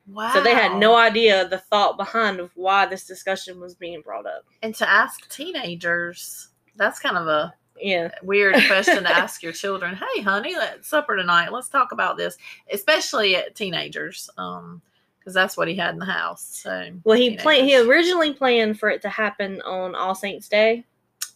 wow. 0.08 0.32
So 0.34 0.42
they 0.42 0.54
had 0.54 0.78
no 0.78 0.96
idea 0.96 1.48
the 1.48 1.58
thought 1.60 1.98
behind 1.98 2.40
of 2.40 2.52
why 2.56 2.86
this 2.86 3.06
discussion 3.06 3.60
was 3.60 3.76
being 3.76 4.02
brought 4.02 4.26
up. 4.26 4.46
And 4.64 4.74
to 4.76 4.90
ask 4.90 5.30
teenagers, 5.30 6.50
that's 6.76 7.00
kind 7.00 7.18
of 7.18 7.28
a 7.28 7.54
Yeah. 7.80 8.12
weird 8.24 8.56
question 8.68 9.04
to 9.04 9.10
ask 9.16 9.44
your 9.44 9.54
children. 9.54 9.96
Hey, 9.96 10.22
honey, 10.22 10.56
let's 10.56 10.88
supper 10.88 11.16
tonight. 11.16 11.52
Let's 11.52 11.70
talk 11.70 11.92
about 11.92 12.18
this, 12.18 12.38
especially 12.72 13.36
at 13.36 13.56
teenagers, 13.56 14.30
um, 14.38 14.82
because 15.20 15.34
that's 15.34 15.58
what 15.58 15.68
he 15.68 15.76
had 15.76 15.94
in 15.94 16.00
the 16.00 16.06
house. 16.06 16.62
So 16.64 16.90
Well, 17.04 17.18
he 17.18 17.36
planned. 17.38 17.68
He 17.68 17.78
originally 17.78 18.34
planned 18.34 18.80
for 18.80 18.90
it 18.90 19.02
to 19.04 19.10
happen 19.10 19.62
on 19.62 19.94
All 19.96 20.16
Saints 20.16 20.48
Day, 20.48 20.86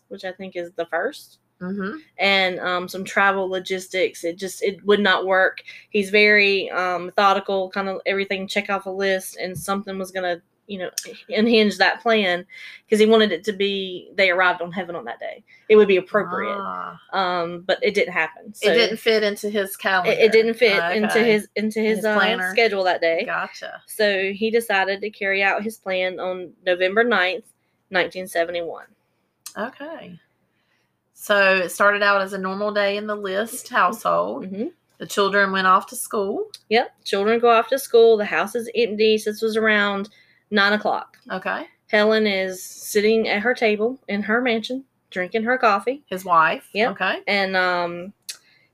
which 0.07 0.23
I 0.25 0.31
think 0.31 0.55
is 0.55 0.71
the 0.73 0.85
first, 0.85 1.39
Mhm. 1.63 1.99
and 2.17 2.59
um, 2.59 2.87
some 2.87 3.03
travel 3.03 3.47
logistics. 3.49 4.23
It 4.23 4.37
just 4.37 4.61
it 4.63 4.83
would 4.85 4.99
not 4.99 5.25
work. 5.25 5.63
He's 5.89 6.09
very 6.09 6.69
um, 6.71 7.05
methodical, 7.07 7.69
kind 7.69 7.89
of 7.89 8.01
everything 8.05 8.47
check 8.47 8.69
off 8.69 8.85
a 8.85 8.89
list, 8.89 9.37
and 9.37 9.57
something 9.57 9.97
was 9.97 10.11
gonna 10.11 10.41
you 10.67 10.79
know 10.79 10.89
unhinge 11.29 11.77
that 11.77 12.01
plan 12.01 12.45
because 12.85 12.97
he 12.97 13.05
wanted 13.05 13.33
it 13.33 13.43
to 13.43 13.51
be 13.51 14.09
they 14.15 14.29
arrived 14.29 14.61
on 14.61 14.71
heaven 14.71 14.95
on 14.95 15.03
that 15.05 15.19
day. 15.19 15.43
It 15.67 15.75
would 15.75 15.89
be 15.89 15.97
appropriate, 15.97 16.55
Ah. 16.57 16.99
um, 17.11 17.61
but 17.67 17.79
it 17.81 17.93
didn't 17.93 18.13
happen. 18.13 18.53
So 18.53 18.69
it 18.71 18.75
didn't 18.75 18.97
fit 18.97 19.23
into 19.23 19.49
his 19.49 19.75
calendar. 19.75 20.11
It, 20.11 20.19
it 20.19 20.31
didn't 20.31 20.53
fit 20.53 20.79
Ah, 20.81 20.91
into 20.91 21.19
his 21.19 21.47
into 21.55 21.79
his, 21.81 21.97
His 21.97 22.05
uh, 22.05 22.51
schedule 22.51 22.83
that 22.85 23.01
day. 23.01 23.23
Gotcha. 23.25 23.81
So 23.87 24.31
he 24.31 24.49
decided 24.51 25.01
to 25.01 25.09
carry 25.09 25.43
out 25.43 25.63
his 25.63 25.77
plan 25.77 26.19
on 26.19 26.53
November 26.65 27.03
9th, 27.03 27.43
1971. 27.89 28.85
Okay. 29.57 30.17
So 31.23 31.55
it 31.55 31.69
started 31.71 32.03
out 32.03 32.19
as 32.21 32.33
a 32.33 32.37
normal 32.37 32.73
day 32.73 32.97
in 32.97 33.07
the 33.07 33.15
list 33.15 33.69
household. 33.69 34.45
hmm 34.47 34.65
The 34.97 35.05
children 35.07 35.53
went 35.53 35.67
off 35.67 35.87
to 35.87 35.95
school. 35.95 36.49
Yep. 36.67 36.91
Children 37.05 37.39
go 37.39 37.49
off 37.49 37.69
to 37.69 37.79
school. 37.79 38.17
The 38.17 38.25
house 38.25 38.55
is 38.55 38.69
empty. 38.75 39.17
So 39.17 39.31
this 39.31 39.41
was 39.41 39.55
around 39.55 40.09
nine 40.51 40.73
o'clock. 40.73 41.17
Okay. 41.31 41.67
Helen 41.89 42.27
is 42.27 42.61
sitting 42.61 43.29
at 43.29 43.41
her 43.41 43.53
table 43.53 43.97
in 44.09 44.21
her 44.21 44.41
mansion, 44.41 44.83
drinking 45.11 45.43
her 45.43 45.57
coffee, 45.57 46.03
His 46.07 46.25
wife. 46.25 46.69
Yep. 46.73 46.91
Okay. 46.91 47.19
and 47.25 47.55
um, 47.55 48.11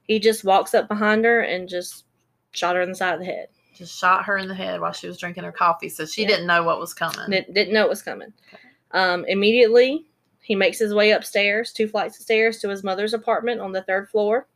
he 0.02 0.18
just 0.18 0.44
walks 0.44 0.74
up 0.74 0.88
behind 0.88 1.26
her 1.26 1.42
and 1.42 1.70
just 1.70 2.06
shot 2.54 2.76
her 2.76 2.82
in 2.82 2.90
the 2.90 2.96
side 2.96 3.14
of 3.14 3.20
the 3.20 3.28
head. 3.28 3.50
Just 3.76 3.96
shot 3.96 4.26
her 4.26 4.40
in 4.40 4.48
the 4.48 4.56
head 4.56 4.82
while 4.82 4.92
she 4.92 5.06
was 5.06 5.20
drinking 5.20 5.44
her 5.44 5.52
coffee. 5.52 5.88
So 5.90 6.04
she 6.08 6.24
Yeah. 6.24 6.30
didn't 6.30 6.48
know 6.48 6.64
what 6.64 6.80
was 6.80 6.96
coming. 6.96 7.30
Didn't, 7.30 7.72
know 7.74 7.84
it 7.86 7.90
was 7.90 8.02
coming. 8.02 8.34
Um, 8.90 9.24
immediately, 9.28 10.08
he 10.50 10.56
makes 10.56 10.80
his 10.80 10.96
way 10.96 11.12
upstairs, 11.12 11.72
two 11.72 11.88
flights 11.88 12.18
of 12.18 12.24
stairs, 12.24 12.58
to 12.58 12.70
his 12.70 12.84
mother's 12.84 13.14
apartment 13.14 13.62
on 13.62 13.72
the 13.72 13.84
third 13.84 14.10
floor. 14.10 14.48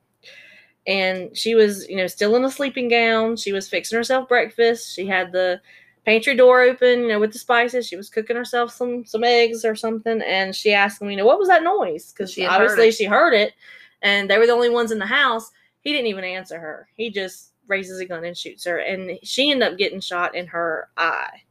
And 0.88 1.38
she 1.38 1.54
was, 1.54 1.88
you 1.88 1.96
know, 1.96 2.08
still 2.08 2.36
in 2.36 2.44
a 2.44 2.50
sleeping 2.50 2.90
gown. 2.90 3.36
She 3.36 3.52
was 3.54 3.70
fixing 3.70 3.96
herself 3.96 4.28
breakfast. 4.28 4.96
She 4.96 5.06
had 5.06 5.32
the 5.32 5.62
pantry 6.04 6.36
door 6.36 6.62
open, 6.62 7.02
you 7.02 7.10
know, 7.10 7.20
with 7.20 7.32
the 7.32 7.38
spices. 7.38 7.86
She 7.86 7.96
was 7.96 8.10
cooking 8.10 8.36
herself 8.36 8.72
some 8.72 9.06
some 9.06 9.24
eggs 9.24 9.64
or 9.64 9.76
something. 9.76 10.24
And 10.24 10.56
she 10.56 10.74
asked 10.74 11.00
him, 11.00 11.12
you 11.12 11.16
know, 11.16 11.28
what 11.28 11.38
was 11.38 11.48
that 11.48 11.62
noise? 11.62 12.12
Because 12.12 12.32
She 12.32 12.42
had 12.42 12.54
heard 12.54 12.62
obviously 12.72 12.92
she 12.92 13.06
heard 13.06 13.36
it, 13.36 13.54
and 14.02 14.28
they 14.28 14.40
were 14.40 14.48
the 14.48 14.54
only 14.54 14.72
ones 14.72 14.92
in 14.92 14.98
the 14.98 15.06
house. 15.06 15.52
He 15.82 15.92
didn't 15.92 16.08
even 16.08 16.24
answer 16.24 16.60
her. 16.60 16.88
He 16.96 17.12
just 17.12 17.52
raises 17.68 18.00
a 18.00 18.06
gun 18.06 18.26
and 18.26 18.36
shoots 18.36 18.66
her, 18.66 18.80
and 18.80 19.20
she 19.22 19.52
ended 19.52 19.72
up 19.72 19.78
getting 19.78 20.00
shot 20.00 20.34
in 20.34 20.48
her 20.48 20.90
eye, 20.98 21.44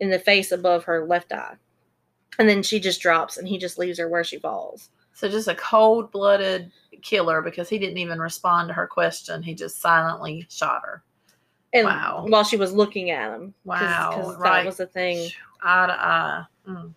in 0.00 0.10
the 0.10 0.18
face 0.18 0.50
above 0.50 0.82
her 0.84 1.06
left 1.06 1.32
eye. 1.32 1.54
And 2.38 2.48
then 2.48 2.62
she 2.62 2.78
just 2.80 3.00
drops, 3.00 3.36
and 3.36 3.48
he 3.48 3.58
just 3.58 3.78
leaves 3.78 3.98
her 3.98 4.08
where 4.08 4.24
she 4.24 4.38
falls. 4.38 4.90
So 5.12 5.28
just 5.28 5.48
a 5.48 5.54
cold 5.56 6.12
blooded 6.12 6.70
killer 7.02 7.42
because 7.42 7.68
he 7.68 7.78
didn't 7.78 7.98
even 7.98 8.20
respond 8.20 8.68
to 8.68 8.74
her 8.74 8.86
question. 8.86 9.42
He 9.42 9.54
just 9.54 9.80
silently 9.80 10.46
shot 10.48 10.82
her. 10.84 11.02
And 11.72 11.86
Wow. 11.86 12.24
while 12.28 12.44
she 12.44 12.56
was 12.56 12.72
looking 12.72 13.10
at 13.10 13.32
him, 13.34 13.52
'cause- 13.66 13.80
Wow, 13.80 14.10
'cause 14.14 14.34
that 14.36 14.40
right. 14.40 14.64
was 14.66 14.76
the 14.76 14.86
thing. 14.86 15.30
Eye 15.62 15.86
to 15.86 15.92
eye. 15.92 16.44
Mm. 16.68 16.94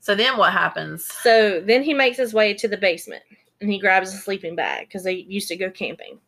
So 0.00 0.14
then 0.14 0.36
what 0.36 0.52
happens? 0.52 1.04
So 1.04 1.60
then 1.60 1.82
he 1.82 1.94
makes 1.94 2.16
his 2.16 2.32
way 2.32 2.54
to 2.54 2.68
the 2.68 2.76
basement 2.76 3.22
and 3.60 3.70
he 3.70 3.78
grabs 3.78 4.14
a 4.14 4.16
sleeping 4.16 4.54
bag 4.54 4.86
because 4.88 5.02
they 5.02 5.12
used 5.14 5.48
to 5.48 5.56
go 5.56 5.70
camping. 5.70 6.20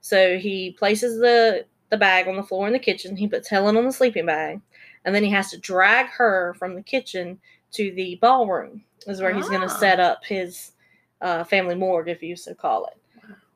So 0.00 0.38
he 0.38 0.72
places 0.72 1.18
the 1.18 1.66
the 1.90 1.96
bag 1.98 2.26
on 2.28 2.36
the 2.36 2.42
floor 2.42 2.66
in 2.66 2.72
the 2.72 2.78
kitchen. 2.78 3.16
He 3.16 3.28
puts 3.28 3.48
Helen 3.48 3.76
on 3.76 3.84
the 3.84 3.92
sleeping 3.92 4.26
bag, 4.26 4.60
and 5.04 5.14
then 5.14 5.22
he 5.24 5.30
has 5.30 5.50
to 5.50 5.58
drag 5.58 6.06
her 6.08 6.54
from 6.58 6.74
the 6.74 6.82
kitchen 6.82 7.38
to 7.72 7.92
the 7.92 8.16
ballroom, 8.20 8.82
is 9.06 9.20
where 9.20 9.32
he's 9.34 9.48
going 9.48 9.62
Ah. 9.62 9.66
to 9.68 9.78
set 9.78 10.00
up 10.00 10.24
his 10.24 10.72
uh, 11.20 11.42
family 11.44 11.74
morgue, 11.74 12.08
if 12.08 12.22
you 12.22 12.36
so 12.36 12.54
call 12.54 12.86
it. 12.86 12.96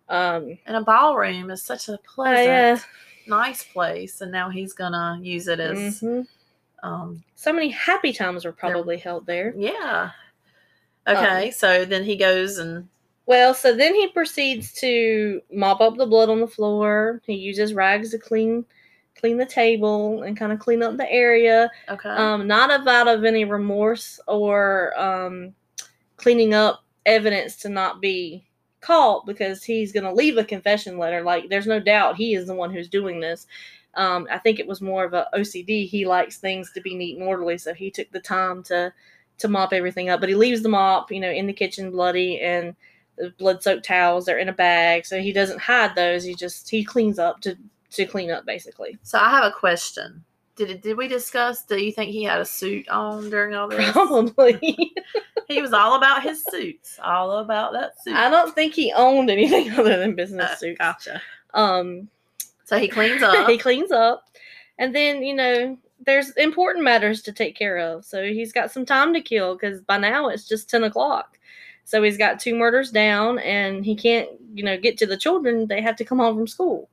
Um, 0.09 0.59
And 0.67 0.77
a 0.77 0.81
ballroom 0.81 1.51
is 1.51 1.63
such 1.63 1.89
a 1.89 1.95
uh, 1.95 1.97
pleasant, 2.15 2.47
yeah. 2.47 2.79
nice 3.27 3.63
place, 3.63 4.21
and 4.23 4.33
now 4.33 4.49
he's 4.49 4.73
gonna 4.73 5.19
use 5.23 5.49
it 5.49 5.61
as, 5.61 6.01
Mhm. 6.01 6.27
um, 6.83 7.23
So 7.35 7.53
many 7.53 7.69
happy 7.69 8.13
times 8.13 8.45
were 8.47 8.53
probably 8.53 8.97
held 8.97 9.27
there. 9.27 9.53
yeah. 9.57 10.11
Um, 11.07 11.17
Okay, 11.17 11.51
so 11.51 11.85
then 11.85 12.05
he 12.05 12.17
goes 12.17 12.59
and 12.59 12.89
Well, 13.27 13.53
so 13.53 13.75
then 13.75 13.95
he 13.95 14.09
proceeds 14.09 14.73
to 14.81 15.43
mop 15.53 15.83
up 15.83 15.99
the 15.99 16.07
blood 16.07 16.31
on 16.31 16.41
the 16.41 16.47
floor. 16.49 17.21
He 17.27 17.35
uses 17.35 17.75
rags 17.75 18.11
to 18.13 18.19
clean 18.19 18.65
clean 19.19 19.37
the 19.37 19.47
table 19.47 20.23
and 20.23 20.37
kind 20.37 20.53
of 20.53 20.59
clean 20.59 20.83
up 20.83 20.97
the 20.97 21.11
area. 21.11 21.71
okay, 21.89 22.09
Um, 22.09 22.47
not 22.47 22.71
of 22.71 22.87
out 22.87 23.09
of 23.09 23.25
any 23.25 23.45
remorse 23.45 24.21
or 24.29 24.99
um, 24.99 25.55
cleaning 26.17 26.55
up 26.55 26.85
evidence 27.07 27.57
to 27.57 27.69
not 27.69 28.01
be 28.01 28.45
caught 28.81 29.27
because 29.27 29.65
he's 29.65 29.93
going 29.93 30.05
to 30.05 30.13
leave 30.13 30.37
a 30.39 30.45
confession 30.45 30.99
letter. 30.99 31.23
Like, 31.23 31.49
there's 31.49 31.67
no 31.67 31.81
doubt 31.81 32.17
he 32.17 32.35
is 32.35 32.47
the 32.47 32.55
one 32.55 32.73
who's 32.73 32.89
doing 32.89 33.21
this. 33.21 33.47
Um, 33.95 34.29
I 34.31 34.39
think 34.39 34.61
it 34.61 34.67
was 34.67 34.81
more 34.81 35.05
of 35.05 35.15
a 35.15 35.27
OCD. 35.35 35.89
He 35.89 36.07
likes 36.07 36.37
things 36.37 36.71
to 36.73 36.81
be 36.81 36.95
neat 36.95 37.19
and 37.19 37.27
orderly, 37.27 37.59
so 37.59 37.75
he 37.75 37.91
took 37.91 38.11
the 38.13 38.21
time 38.21 38.63
to 38.65 38.93
to 39.39 39.49
mop 39.49 39.73
everything 39.73 40.09
up. 40.09 40.21
But 40.21 40.29
he 40.29 40.35
leaves 40.35 40.63
the 40.63 40.69
mop, 40.69 41.11
you 41.13 41.21
know, 41.21 41.31
in 41.31 41.47
the 41.47 41.53
kitchen 41.53 41.91
bloody 41.91 42.41
and 42.41 42.75
the 43.17 43.31
blood 43.39 43.63
soaked 43.63 43.85
towels 43.85 44.29
are 44.29 44.39
in 44.39 44.49
a 44.49 44.53
bag, 44.53 45.07
so 45.07 45.21
he 45.21 45.33
doesn't 45.33 45.61
hide 45.61 45.95
those. 45.97 46.23
He 46.23 46.35
just 46.35 46.69
he 46.71 46.85
cleans 46.85 47.19
up 47.19 47.41
to 47.41 47.57
to 47.91 48.05
clean 48.07 48.31
up 48.31 48.45
basically. 48.47 48.99
So 49.03 49.19
I 49.19 49.31
have 49.31 49.45
a 49.45 49.53
question. 49.53 50.25
Did 50.57 50.71
it, 50.71 50.83
did 50.83 50.97
we 50.97 51.07
discuss? 51.07 51.65
Do 51.65 51.77
you 51.81 51.93
think 51.93 52.11
he 52.11 52.25
had 52.25 52.41
a 52.41 52.45
suit 52.45 52.89
on 52.89 53.31
during 53.31 53.55
all 53.55 53.69
this? 53.69 53.91
Probably. 53.93 54.93
He 55.49 55.63
was 55.63 55.73
all 55.73 55.95
about 55.97 56.23
his 56.23 56.45
suits. 56.45 56.99
All 57.03 57.39
about 57.39 57.73
that 57.73 57.93
suit. 58.03 58.15
I 58.15 58.29
don't 58.29 58.55
think 58.55 58.75
he 58.75 58.93
owned 58.95 59.31
anything 59.31 59.71
other 59.79 59.97
than 59.97 60.15
business 60.15 60.51
Uh, 60.51 60.57
suits. 60.57 60.79
Gotcha. 60.79 61.23
Um, 61.55 62.09
So 62.65 62.77
he 62.79 62.87
cleans 62.87 63.23
up. 63.23 63.49
he 63.49 63.57
cleans 63.57 63.91
up, 63.91 64.25
and 64.79 64.95
then 64.95 65.23
you 65.23 65.35
know 65.35 65.79
there's 66.05 66.33
important 66.33 66.85
matters 66.85 67.23
to 67.23 67.33
take 67.33 67.57
care 67.57 67.79
of. 67.79 68.05
So 68.05 68.25
he's 68.25 68.53
got 68.53 68.71
some 68.71 68.85
time 68.85 69.15
to 69.15 69.23
kill 69.23 69.55
because 69.55 69.81
by 69.81 69.97
now 69.97 70.29
it's 70.29 70.47
just 70.47 70.69
ten 70.69 70.85
o'clock. 70.85 71.39
So 71.85 72.03
he's 72.03 72.19
got 72.19 72.39
two 72.41 72.55
murders 72.55 72.91
down, 72.91 73.39
and 73.39 73.87
he 73.87 73.97
can't 73.97 74.29
you 74.53 74.65
know 74.65 74.77
get 74.77 74.99
to 74.99 75.07
the 75.07 75.17
children. 75.17 75.67
They 75.67 75.81
have 75.81 75.97
to 75.97 76.05
come 76.05 76.19
home 76.19 76.37
from 76.37 76.47
school. 76.47 76.91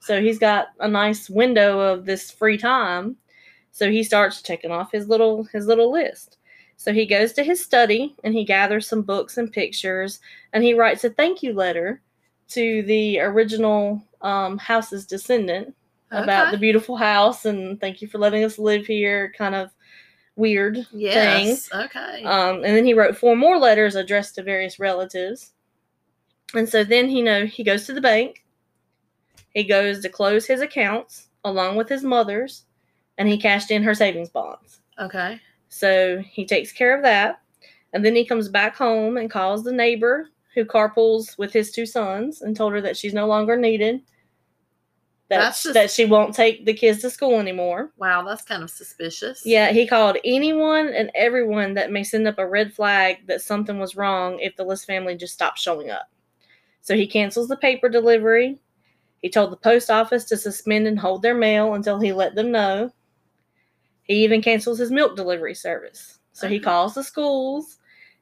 So 0.00 0.20
he's 0.20 0.38
got 0.38 0.68
a 0.80 0.88
nice 0.88 1.28
window 1.28 1.80
of 1.80 2.04
this 2.04 2.30
free 2.30 2.58
time. 2.58 3.16
So 3.70 3.90
he 3.90 4.02
starts 4.02 4.42
checking 4.42 4.70
off 4.70 4.92
his 4.92 5.08
little 5.08 5.44
his 5.44 5.66
little 5.66 5.92
list. 5.92 6.38
So 6.76 6.92
he 6.92 7.06
goes 7.06 7.32
to 7.32 7.42
his 7.42 7.62
study 7.62 8.14
and 8.22 8.32
he 8.32 8.44
gathers 8.44 8.86
some 8.86 9.02
books 9.02 9.36
and 9.36 9.52
pictures 9.52 10.20
and 10.52 10.62
he 10.62 10.74
writes 10.74 11.04
a 11.04 11.10
thank 11.10 11.42
you 11.42 11.52
letter 11.52 12.00
to 12.50 12.82
the 12.84 13.20
original 13.20 14.02
um, 14.22 14.58
house's 14.58 15.04
descendant 15.04 15.74
about 16.10 16.50
the 16.50 16.56
beautiful 16.56 16.96
house 16.96 17.44
and 17.44 17.80
thank 17.80 18.00
you 18.00 18.08
for 18.08 18.18
letting 18.18 18.44
us 18.44 18.58
live 18.58 18.86
here 18.86 19.32
kind 19.36 19.54
of 19.54 19.70
weird 20.36 20.76
thing. 20.76 20.86
yes. 21.00 21.68
Okay. 21.72 22.22
Um, 22.24 22.56
and 22.56 22.76
then 22.76 22.84
he 22.84 22.94
wrote 22.94 23.16
four 23.16 23.36
more 23.36 23.58
letters 23.58 23.96
addressed 23.96 24.36
to 24.36 24.42
various 24.42 24.78
relatives. 24.78 25.52
And 26.54 26.68
so 26.68 26.84
then 26.84 27.10
you 27.10 27.22
know 27.22 27.44
he 27.44 27.64
goes 27.64 27.84
to 27.86 27.92
the 27.92 28.00
bank. 28.00 28.44
He 29.54 29.64
goes 29.64 30.00
to 30.02 30.08
close 30.08 30.46
his 30.46 30.60
accounts 30.60 31.28
along 31.44 31.76
with 31.76 31.88
his 31.88 32.02
mother's, 32.02 32.64
and 33.16 33.28
he 33.28 33.38
cashed 33.38 33.70
in 33.70 33.82
her 33.82 33.94
savings 33.94 34.28
bonds. 34.30 34.80
okay. 34.98 35.40
So 35.70 36.18
he 36.20 36.46
takes 36.46 36.72
care 36.72 36.96
of 36.96 37.02
that. 37.02 37.40
And 37.92 38.02
then 38.04 38.14
he 38.16 38.24
comes 38.24 38.48
back 38.48 38.74
home 38.76 39.16
and 39.18 39.30
calls 39.30 39.64
the 39.64 39.72
neighbor 39.72 40.28
who 40.54 40.64
carpools 40.64 41.36
with 41.38 41.52
his 41.52 41.72
two 41.72 41.84
sons 41.86 42.40
and 42.42 42.56
told 42.56 42.72
her 42.72 42.80
that 42.80 42.96
she's 42.96 43.12
no 43.14 43.26
longer 43.26 43.54
needed. 43.56 44.00
That, 45.28 45.38
That's 45.40 45.62
just- 45.62 45.74
that 45.74 45.90
she 45.90 46.06
won't 46.06 46.34
take 46.34 46.64
the 46.64 46.72
kids 46.72 47.02
to 47.02 47.10
school 47.10 47.38
anymore. 47.38 47.92
Wow, 47.98 48.22
that's 48.22 48.42
kind 48.42 48.62
of 48.62 48.70
suspicious. 48.70 49.42
Yeah, 49.44 49.70
he 49.72 49.86
called 49.86 50.16
anyone 50.24 50.88
and 50.88 51.10
everyone 51.14 51.74
that 51.74 51.92
may 51.92 52.02
send 52.02 52.26
up 52.26 52.38
a 52.38 52.48
red 52.48 52.72
flag 52.72 53.26
that 53.26 53.42
something 53.42 53.78
was 53.78 53.94
wrong 53.94 54.38
if 54.40 54.56
the 54.56 54.64
List 54.64 54.86
family 54.86 55.16
just 55.16 55.34
stopped 55.34 55.58
showing 55.58 55.90
up. 55.90 56.08
So 56.80 56.94
he 56.96 57.06
cancels 57.06 57.48
the 57.48 57.56
paper 57.58 57.90
delivery. 57.90 58.58
He 59.22 59.28
told 59.28 59.50
the 59.52 59.56
post 59.56 59.90
office 59.90 60.24
to 60.26 60.36
suspend 60.36 60.86
and 60.86 60.98
hold 60.98 61.22
their 61.22 61.34
mail 61.34 61.74
until 61.74 62.00
he 62.00 62.12
let 62.12 62.34
them 62.34 62.52
know. 62.52 62.90
He 64.04 64.24
even 64.24 64.42
cancels 64.42 64.78
his 64.78 64.90
milk 64.90 65.16
delivery 65.16 65.54
service. 65.54 66.18
So 66.32 66.48
he 66.48 66.60
calls 66.60 66.94
the 66.94 67.02
schools. 67.04 67.78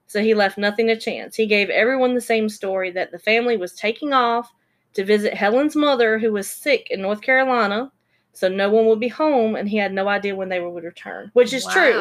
So 0.07 0.23
he 0.23 0.35
left 0.35 0.57
nothing 0.59 0.87
to 0.87 0.97
chance. 0.99 1.37
He 1.37 1.47
gave 1.47 1.69
everyone 1.69 2.15
the 2.15 2.21
same 2.21 2.49
story 2.49 2.91
that 2.93 3.11
the 3.12 3.19
family 3.19 3.57
was 3.57 3.75
taking 3.75 4.12
off 4.12 4.53
to 4.95 5.05
visit 5.05 5.35
Helen's 5.35 5.76
mother, 5.76 6.19
who 6.19 6.33
was 6.33 6.49
sick 6.50 6.88
in 6.91 7.03
North 7.03 7.21
Carolina. 7.21 7.93
So 8.33 8.49
no 8.49 8.71
one 8.71 8.87
would 8.87 9.00
be 9.00 9.09
home, 9.09 9.57
and 9.57 9.69
he 9.69 9.76
had 9.76 9.93
no 9.93 10.09
idea 10.09 10.37
when 10.37 10.49
they 10.49 10.61
would 10.61 10.85
return, 10.85 11.31
which 11.35 11.53
is 11.53 11.65
true. 11.67 12.00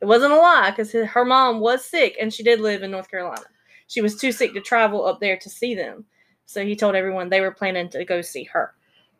It 0.00 0.06
wasn't 0.06 0.32
a 0.32 0.36
lie 0.36 0.70
because 0.70 0.92
her 0.92 1.24
mom 1.24 1.60
was 1.60 1.84
sick 1.84 2.16
and 2.20 2.32
she 2.32 2.42
did 2.42 2.60
live 2.60 2.82
in 2.82 2.90
North 2.90 3.10
Carolina. 3.10 3.42
She 3.86 4.00
was 4.00 4.16
too 4.16 4.32
sick 4.32 4.54
to 4.54 4.60
travel 4.60 5.04
up 5.04 5.20
there 5.20 5.36
to 5.36 5.50
see 5.50 5.74
them. 5.74 6.06
So 6.50 6.64
he 6.66 6.74
told 6.74 6.96
everyone 6.96 7.28
they 7.28 7.40
were 7.40 7.52
planning 7.52 7.88
to 7.90 8.04
go 8.04 8.22
see 8.22 8.42
her. 8.44 8.74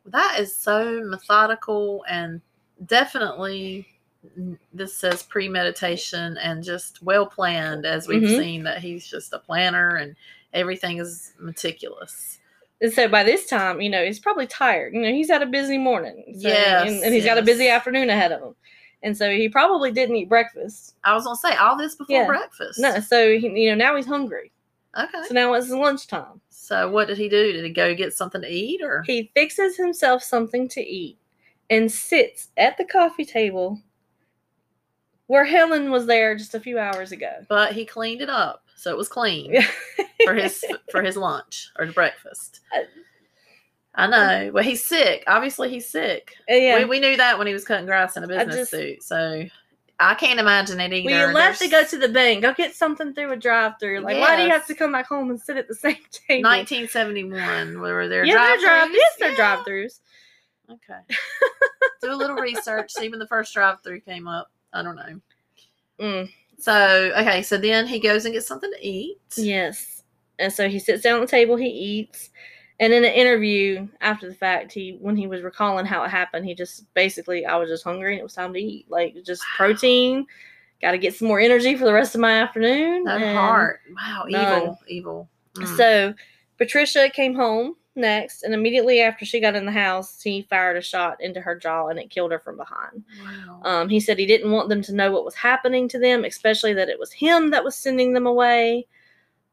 That 0.07 0.41
is 0.41 0.57
so 0.57 1.01
methodical 1.05 2.05
and 2.09 2.41
definitely 2.87 3.87
this 4.73 4.97
says 4.97 5.23
premeditation 5.23 6.37
and 6.39 6.65
just 6.65 7.01
well 7.05 7.25
planned 7.27 7.87
as 7.87 8.09
we've 8.09 8.23
Mhm. 8.23 8.37
seen 8.37 8.63
that 8.65 8.79
he's 8.79 9.07
just 9.07 9.33
a 9.33 9.39
planner 9.39 9.95
and 9.97 10.17
everything 10.53 10.99
is 10.99 11.33
meticulous. 11.39 12.41
And 12.81 12.93
so 12.93 13.07
by 13.07 13.23
this 13.23 13.47
time, 13.47 13.81
you 13.81 13.91
know, 13.91 14.05
he's 14.05 14.19
probably 14.19 14.49
tired. 14.49 14.93
You 14.93 15.03
know, 15.03 15.13
he's 15.13 15.31
had 15.31 15.41
a 15.43 15.47
busy 15.47 15.79
morning. 15.79 16.25
So, 16.37 16.49
Yes, 16.49 16.91
and, 16.91 17.05
and 17.05 17.15
he's 17.15 17.25
got 17.25 17.39
a 17.39 17.43
busy 17.43 17.69
afternoon 17.69 18.11
ahead 18.11 18.33
of 18.33 18.43
him. 18.43 18.57
And 19.05 19.17
so 19.17 19.31
he 19.31 19.49
probably 19.49 19.93
didn't 19.93 20.17
eat 20.17 20.29
breakfast. 20.29 20.97
I 21.05 21.15
was 21.15 21.23
gonna 21.25 21.37
say 21.37 21.55
all 21.55 21.77
this 21.77 21.95
before 21.95 22.23
Yeah. 22.23 22.27
breakfast. 22.27 22.81
No, 22.81 22.99
so 22.99 23.39
he, 23.39 23.49
you 23.49 23.71
know, 23.71 23.77
now 23.77 23.95
he's 23.95 24.07
hungry. 24.07 24.51
Okay. 24.99 25.23
So 25.29 25.35
now 25.35 25.53
it's 25.55 25.71
lunchtime. 25.71 26.41
So 26.51 26.91
what 26.91 27.09
did 27.09 27.19
he 27.19 27.29
do? 27.29 27.53
Did 27.53 27.65
he 27.65 27.71
go 27.71 27.95
get 27.95 28.13
something 28.15 28.41
to 28.43 28.49
eat 28.49 28.83
or 28.83 29.03
He 29.07 29.31
fixes 29.35 29.77
himself 29.77 30.23
something 30.23 30.69
to 30.71 30.81
eat 30.81 31.19
and 31.69 31.91
sits 31.91 32.49
at 32.57 32.77
the 32.77 32.85
coffee 32.85 33.25
table 33.25 33.81
where 35.27 35.45
Helen 35.45 35.91
was 35.93 36.07
there 36.07 36.35
just 36.37 36.55
a 36.57 36.61
few 36.61 36.79
hours 36.79 37.13
ago. 37.13 37.31
but 37.49 37.73
he 37.73 37.85
cleaned 37.85 38.21
it 38.21 38.29
up. 38.31 38.65
So 38.75 38.91
it 38.91 38.97
was 38.97 39.09
clean 39.09 39.63
for 40.25 40.35
his 40.35 40.65
for 40.91 41.03
his 41.03 41.17
lunch 41.17 41.71
or 41.79 41.87
breakfast. 41.87 42.61
Uh, 42.77 42.83
I 44.03 44.07
know. 44.07 44.53
Well, 44.55 44.63
he's 44.63 44.85
sick. 44.85 45.25
Obviously, 45.27 45.69
he's 45.69 45.89
sick. 45.91 46.35
yeah. 46.49 46.79
We, 46.79 46.85
we 46.85 47.01
knew 47.01 47.17
that 47.17 47.37
when 47.39 47.49
he 47.49 47.53
was 47.53 47.65
cutting 47.65 47.87
grass 47.87 48.17
in 48.17 48.23
a 48.23 48.29
business 48.29 48.55
just- 48.55 48.71
suit. 48.71 49.03
So 49.03 49.45
I 50.03 50.15
can't 50.15 50.41
imagine 50.41 50.81
it 50.81 50.93
either. 50.93 51.05
Well, 51.11 51.29
you 51.29 51.35
left 51.35 51.61
to 51.61 51.69
go 51.69 51.85
to 51.85 51.99
the 51.99 52.09
bank. 52.09 52.41
Go 52.43 52.55
get 52.55 52.75
something 52.75 53.13
through 53.13 53.33
a 53.33 53.37
drive-through. 53.37 54.01
Like, 54.01 54.19
why 54.19 54.35
do 54.37 54.43
you 54.43 54.49
have 54.51 54.67
to 54.69 54.75
come 54.75 54.93
back 54.93 55.07
home 55.07 55.29
and 55.31 55.39
sit 55.41 55.57
at 55.59 55.69
the 55.69 55.75
same 55.75 55.97
table? 56.29 56.49
1971. 56.49 57.81
Where 57.81 58.09
there 58.09 58.25
yeah, 58.25 58.35
they're 58.35 58.61
drive. 58.61 58.89
Yes, 58.93 59.17
they're 59.19 59.31
Yeah. 59.33 59.37
drive-throughs. 59.37 60.01
Okay. 60.71 61.17
Do 62.03 62.13
a 62.13 62.15
little 62.15 62.37
research. 62.37 62.93
See 62.93 63.09
when 63.11 63.19
the 63.19 63.27
first 63.27 63.53
drive-through 63.53 64.01
came 64.01 64.27
up. 64.27 64.51
I 64.73 64.83
don't 64.83 64.97
know. 64.97 65.21
Mm, 66.01 66.31
So 66.59 67.13
okay. 67.19 67.43
So 67.43 67.59
then 67.59 67.87
he 67.87 67.99
goes 68.01 68.25
and 68.25 68.33
gets 68.33 68.47
something 68.47 68.71
to 68.73 68.87
eat. 68.87 69.19
yes. 69.37 70.03
And 70.39 70.51
so 70.51 70.71
he 70.71 70.79
sits 70.79 71.03
down 71.03 71.17
at 71.21 71.21
the 71.21 71.27
table. 71.31 71.57
He 71.57 71.67
eats. 71.69 72.31
And 72.81 72.93
in 72.93 73.05
an 73.05 73.13
interview 73.13 73.87
after 74.01 74.27
the 74.29 74.35
fact, 74.35 74.73
he 74.73 74.97
when 75.01 75.15
he 75.17 75.27
was 75.27 75.43
recalling 75.43 75.87
how 75.87 76.03
it 76.03 76.09
happened, 76.11 76.47
he 76.47 76.55
just 76.55 76.93
basically, 76.95 77.47
I 77.47 77.57
was 77.57 77.69
just 77.69 77.85
hungry 77.85 78.13
and 78.15 78.21
it 78.21 78.25
was 78.25 78.35
time 78.35 78.53
to 78.55 78.61
eat. 78.61 78.87
Like 78.91 79.15
just 79.25 79.43
Wow. 79.43 79.57
protein. 79.67 80.27
Got 80.81 80.93
to 80.93 80.99
get 80.99 81.15
some 81.15 81.29
more 81.29 81.39
energy 81.41 81.77
for 81.77 81.85
the 81.85 81.93
rest 81.93 82.15
of 82.15 82.23
my 82.23 82.33
afternoon. 82.41 83.05
No 83.05 83.13
and- 83.17 83.37
heart. 83.37 83.81
Wow. 83.95 84.25
None. 84.29 84.63
Evil. 84.63 84.79
Evil. 84.89 85.29
Mm. 85.57 85.77
So 85.77 86.15
Patricia 86.57 87.11
came 87.11 87.35
home 87.35 87.77
next, 87.97 88.45
and 88.45 88.55
immediately 88.55 89.01
after 89.03 89.27
she 89.27 89.41
got 89.41 89.55
in 89.57 89.67
the 89.67 89.73
house, 89.73 90.23
he 90.23 90.43
fired 90.49 90.79
a 90.79 90.81
shot 90.81 91.21
into 91.21 91.41
her 91.41 91.55
jaw 91.59 91.89
and 91.89 91.99
it 91.99 92.09
killed 92.09 92.33
her 92.33 92.39
from 92.39 92.57
behind. 92.57 93.05
wow. 93.23 93.61
Um, 93.65 93.89
he 93.91 94.01
said 94.01 94.19
he 94.19 94.25
didn't 94.25 94.53
want 94.53 94.71
them 94.71 94.81
to 94.83 94.95
know 94.95 95.11
what 95.13 95.25
was 95.27 95.35
happening 95.35 95.87
to 95.89 95.99
them, 95.99 96.25
especially 96.25 96.73
that 96.75 96.89
it 96.89 96.99
was 96.99 97.13
him 97.13 97.51
that 97.51 97.63
was 97.63 97.77
sending 97.77 98.15
them 98.15 98.27
away. 98.27 98.87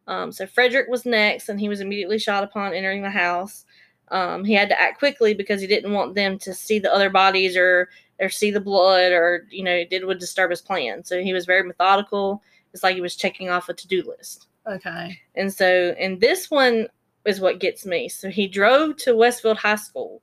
Um, 0.08 0.32
so 0.32 0.46
Frederick 0.48 0.88
was 0.88 1.06
next, 1.06 1.50
and 1.50 1.60
he 1.60 1.70
was 1.70 1.82
immediately 1.82 2.18
shot 2.20 2.44
upon 2.44 2.74
entering 2.74 3.02
the 3.04 3.10
house. 3.10 3.66
Um, 4.10 4.46
he 4.46 4.54
had 4.54 4.70
to 4.70 4.80
act 4.82 5.00
quickly 5.00 5.34
because 5.34 5.60
he 5.60 5.68
didn't 5.68 5.92
want 5.94 6.16
them 6.16 6.40
to 6.40 6.54
see 6.54 6.80
the 6.80 6.94
other 6.94 7.10
bodies 7.10 7.58
or 7.58 7.90
or 8.20 8.30
see 8.30 8.50
the 8.50 8.62
blood 8.62 9.12
or 9.12 9.46
you 9.52 9.64
know 9.64 9.84
it 9.92 10.08
would 10.08 10.18
disturb 10.20 10.50
his 10.50 10.62
plan. 10.62 11.04
So 11.04 11.22
he 11.22 11.34
was 11.34 11.46
very 11.46 11.64
methodical. 11.64 12.42
It's 12.74 12.84
like 12.84 12.96
he 12.96 13.02
was 13.02 13.16
checking 13.16 13.50
off 13.50 13.70
a 13.70 13.74
to 13.74 13.88
do 13.88 14.04
list. 14.04 14.48
okay. 14.66 15.20
And 15.36 15.54
so, 15.54 15.94
and 16.00 16.20
this 16.22 16.50
one 16.50 16.88
is 17.26 17.40
what 17.42 17.60
gets 17.60 17.86
me. 17.86 18.08
So 18.10 18.30
he 18.30 18.48
drove 18.48 18.96
to 18.98 19.16
Westfield 19.16 19.58
High 19.58 19.76
School. 19.76 20.22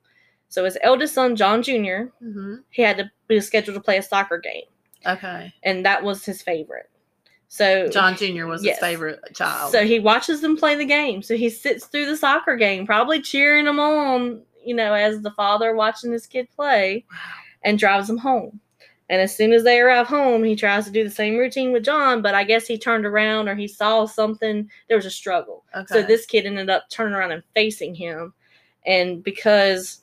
So 0.49 0.63
his 0.65 0.77
eldest 0.81 1.13
son, 1.13 1.35
John 1.35 1.61
Jr., 1.61 2.09
hmm 2.19 2.55
he 2.71 2.81
had 2.81 2.97
to 2.97 3.11
be 3.27 3.39
scheduled 3.41 3.75
to 3.75 3.81
play 3.81 3.97
a 3.97 4.01
soccer 4.03 4.37
game, 4.39 4.63
Okay. 5.05 5.53
and 5.63 5.85
that 5.85 6.03
was 6.03 6.25
his 6.25 6.41
favorite. 6.41 6.89
So 7.47 7.87
John 7.89 8.15
Jr. 8.15 8.45
was 8.45 8.63
Yes. 8.63 8.75
his 8.75 8.81
favorite 8.81 9.19
child. 9.33 9.71
So 9.71 9.85
he 9.85 9.99
watches 9.99 10.41
them 10.41 10.57
play 10.57 10.75
the 10.75 10.85
game. 10.85 11.21
So 11.21 11.35
he 11.37 11.49
sits 11.49 11.85
through 11.85 12.07
the 12.07 12.17
soccer 12.17 12.55
game, 12.55 12.85
probably 12.85 13.21
cheering 13.21 13.65
them 13.65 13.79
on, 13.79 14.41
you 14.63 14.75
know, 14.75 14.93
as 14.93 15.21
the 15.21 15.31
father 15.31 15.75
watching 15.75 16.11
his 16.11 16.25
kid 16.27 16.47
play, 16.55 17.05
and 17.63 17.79
drives 17.79 18.07
them 18.07 18.17
home. 18.17 18.59
And 19.09 19.21
as 19.21 19.35
soon 19.35 19.53
as 19.53 19.63
they 19.63 19.79
arrive 19.79 20.07
home, 20.07 20.43
he 20.43 20.55
tries 20.55 20.85
to 20.85 20.91
do 20.91 21.03
the 21.03 21.11
same 21.11 21.37
routine 21.37 21.71
with 21.71 21.85
John, 21.85 22.23
but 22.23 22.33
I 22.33 22.43
guess 22.43 22.65
he 22.65 22.77
turned 22.77 23.05
around 23.05 23.47
or 23.47 23.53
he 23.53 23.67
saw 23.67 24.05
something. 24.05 24.67
There 24.87 24.97
was 24.97 25.05
a 25.05 25.11
struggle. 25.11 25.63
Okay. 25.75 25.85
So 25.93 26.01
this 26.01 26.25
kid 26.25 26.47
ended 26.47 26.71
up 26.71 26.89
turning 26.89 27.13
around 27.13 27.31
and 27.31 27.43
facing 27.53 27.93
him. 27.93 28.33
And 28.87 29.23
because 29.23 30.01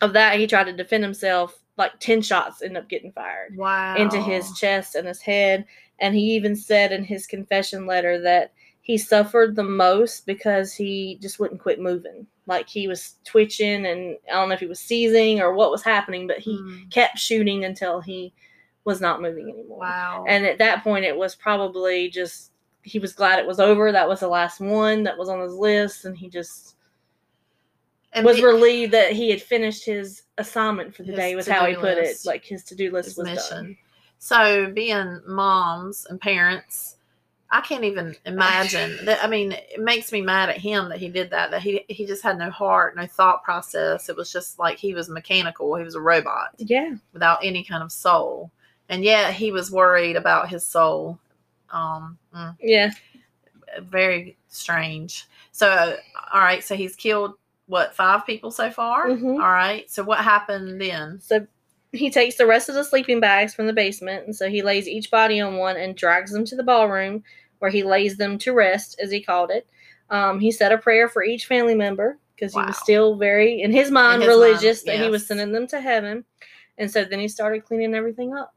of 0.00 0.12
that, 0.14 0.38
he 0.40 0.48
tried 0.48 0.64
to 0.64 0.72
defend 0.72 1.04
himself. 1.04 1.56
Like 1.78 2.00
10 2.00 2.22
shots 2.22 2.62
end 2.62 2.78
up 2.78 2.88
getting 2.88 3.12
fired 3.12 3.54
wow 3.54 3.96
into 3.96 4.18
his 4.18 4.50
chest 4.58 4.94
and 4.94 5.06
his 5.06 5.20
head. 5.20 5.66
And 6.00 6.14
he 6.14 6.34
even 6.34 6.54
said 6.56 6.92
in 6.92 7.04
his 7.04 7.26
confession 7.26 7.86
letter 7.86 8.20
that 8.22 8.52
he 8.82 8.98
suffered 8.98 9.56
the 9.56 9.64
most 9.64 10.26
because 10.26 10.72
he 10.72 11.18
just 11.20 11.40
wouldn't 11.40 11.60
quit 11.60 11.80
moving. 11.80 12.26
Like 12.46 12.68
he 12.68 12.86
was 12.86 13.16
twitching, 13.24 13.86
and 13.86 14.16
I 14.30 14.34
don't 14.34 14.48
know 14.48 14.54
if 14.54 14.60
he 14.60 14.66
was 14.66 14.78
seizing 14.78 15.40
or 15.40 15.54
what 15.54 15.70
was 15.72 15.82
happening, 15.82 16.26
but 16.28 16.38
he 16.38 16.58
Mm. 16.58 16.90
kept 16.92 17.18
shooting 17.18 17.64
until 17.64 18.00
he 18.00 18.32
was 18.84 19.00
not 19.00 19.20
moving 19.20 19.50
anymore. 19.50 19.78
Wow. 19.80 20.24
And 20.28 20.46
at 20.46 20.58
that 20.58 20.84
point, 20.84 21.04
it 21.04 21.16
was 21.16 21.34
probably 21.34 22.08
just 22.08 22.52
he 22.82 23.00
was 23.00 23.12
glad 23.12 23.40
it 23.40 23.46
was 23.46 23.58
over. 23.58 23.90
That 23.90 24.08
was 24.08 24.20
the 24.20 24.28
last 24.28 24.60
one 24.60 25.02
that 25.02 25.18
was 25.18 25.28
on 25.28 25.40
his 25.40 25.54
list, 25.54 26.04
and 26.04 26.16
he 26.16 26.28
just 26.30 26.76
and 28.12 28.24
was 28.24 28.40
relieved 28.40 28.92
that 28.92 29.10
he 29.12 29.28
had 29.28 29.42
finished 29.42 29.84
his 29.84 30.22
assignment 30.38 30.94
for 30.94 31.02
the 31.02 31.12
day. 31.12 31.34
Was 31.34 31.48
how 31.48 31.66
he 31.66 31.74
put 31.74 31.98
it. 31.98 32.16
Like 32.24 32.44
his 32.44 32.62
to 32.64 32.76
do 32.76 32.92
list 32.92 33.08
his 33.08 33.16
was 33.18 33.26
mission. 33.26 33.56
done. 33.64 33.76
So 34.18 34.70
being 34.72 35.20
moms 35.26 36.06
and 36.08 36.20
parents, 36.20 36.96
I 37.50 37.60
can't 37.60 37.84
even 37.84 38.16
imagine 38.24 38.98
that. 39.04 39.22
I 39.22 39.28
mean, 39.28 39.52
it 39.52 39.80
makes 39.80 40.10
me 40.12 40.20
mad 40.20 40.48
at 40.48 40.58
him 40.58 40.88
that 40.88 40.98
he 40.98 41.08
did 41.08 41.30
that. 41.30 41.50
That 41.52 41.62
he 41.62 41.84
he 41.88 42.06
just 42.06 42.22
had 42.22 42.38
no 42.38 42.50
heart, 42.50 42.96
no 42.96 43.06
thought 43.06 43.44
process. 43.44 44.08
It 44.08 44.16
was 44.16 44.32
just 44.32 44.58
like 44.58 44.78
he 44.78 44.94
was 44.94 45.08
mechanical. 45.08 45.76
He 45.76 45.84
was 45.84 45.94
a 45.94 46.00
robot 46.00 46.54
Yeah, 46.58 46.94
without 47.12 47.38
any 47.44 47.62
kind 47.62 47.82
of 47.82 47.92
soul. 47.92 48.50
And 48.88 49.02
yet 49.04 49.34
he 49.34 49.52
was 49.52 49.70
worried 49.70 50.16
about 50.16 50.48
his 50.48 50.66
soul. 50.66 51.18
Um, 51.70 52.18
mm, 52.34 52.56
yeah. 52.60 52.90
very 53.82 54.36
strange. 54.48 55.26
So, 55.52 55.96
all 56.32 56.40
right. 56.40 56.62
So 56.62 56.74
he's 56.76 56.94
killed 56.96 57.34
what 57.66 57.94
five 57.94 58.24
people 58.26 58.50
so 58.50 58.70
far. 58.70 59.08
Mhm. 59.08 59.34
All 59.34 59.50
right. 59.50 59.90
So 59.90 60.02
what 60.04 60.18
happened 60.18 60.80
then? 60.80 61.20
So 61.20 61.46
he 61.96 62.10
takes 62.10 62.36
the 62.36 62.46
rest 62.46 62.68
of 62.68 62.74
the 62.74 62.84
sleeping 62.84 63.20
bags 63.20 63.54
from 63.54 63.66
the 63.66 63.72
basement, 63.72 64.26
and 64.26 64.34
so 64.34 64.48
he 64.48 64.62
lays 64.62 64.88
each 64.88 65.10
body 65.10 65.40
on 65.40 65.56
one 65.56 65.76
and 65.76 65.96
drags 65.96 66.32
them 66.32 66.44
to 66.46 66.56
the 66.56 66.62
ballroom, 66.62 67.22
where 67.58 67.70
he 67.70 67.82
lays 67.82 68.16
them 68.16 68.38
to 68.38 68.52
rest, 68.52 68.98
as 69.02 69.10
he 69.10 69.20
called 69.20 69.50
it. 69.50 69.66
Um, 70.10 70.38
he 70.40 70.52
said 70.52 70.72
a 70.72 70.78
prayer 70.78 71.08
for 71.08 71.24
each 71.24 71.46
family 71.46 71.74
member 71.74 72.18
because 72.34 72.52
he 72.52 72.60
was 72.60 72.76
still 72.78 73.16
very, 73.16 73.62
in 73.62 73.72
his 73.72 73.90
mind, 73.90 74.22
his 74.22 74.28
mind, 74.28 74.40
religious 74.40 74.82
that 74.82 75.00
he 75.00 75.08
was 75.08 75.26
sending 75.26 75.52
them 75.52 75.66
to 75.68 75.80
heaven. 75.80 76.24
And 76.78 76.90
so 76.90 77.04
then 77.04 77.18
he 77.18 77.28
started 77.28 77.64
cleaning 77.64 77.94
everything 77.94 78.34
up. 78.34 78.54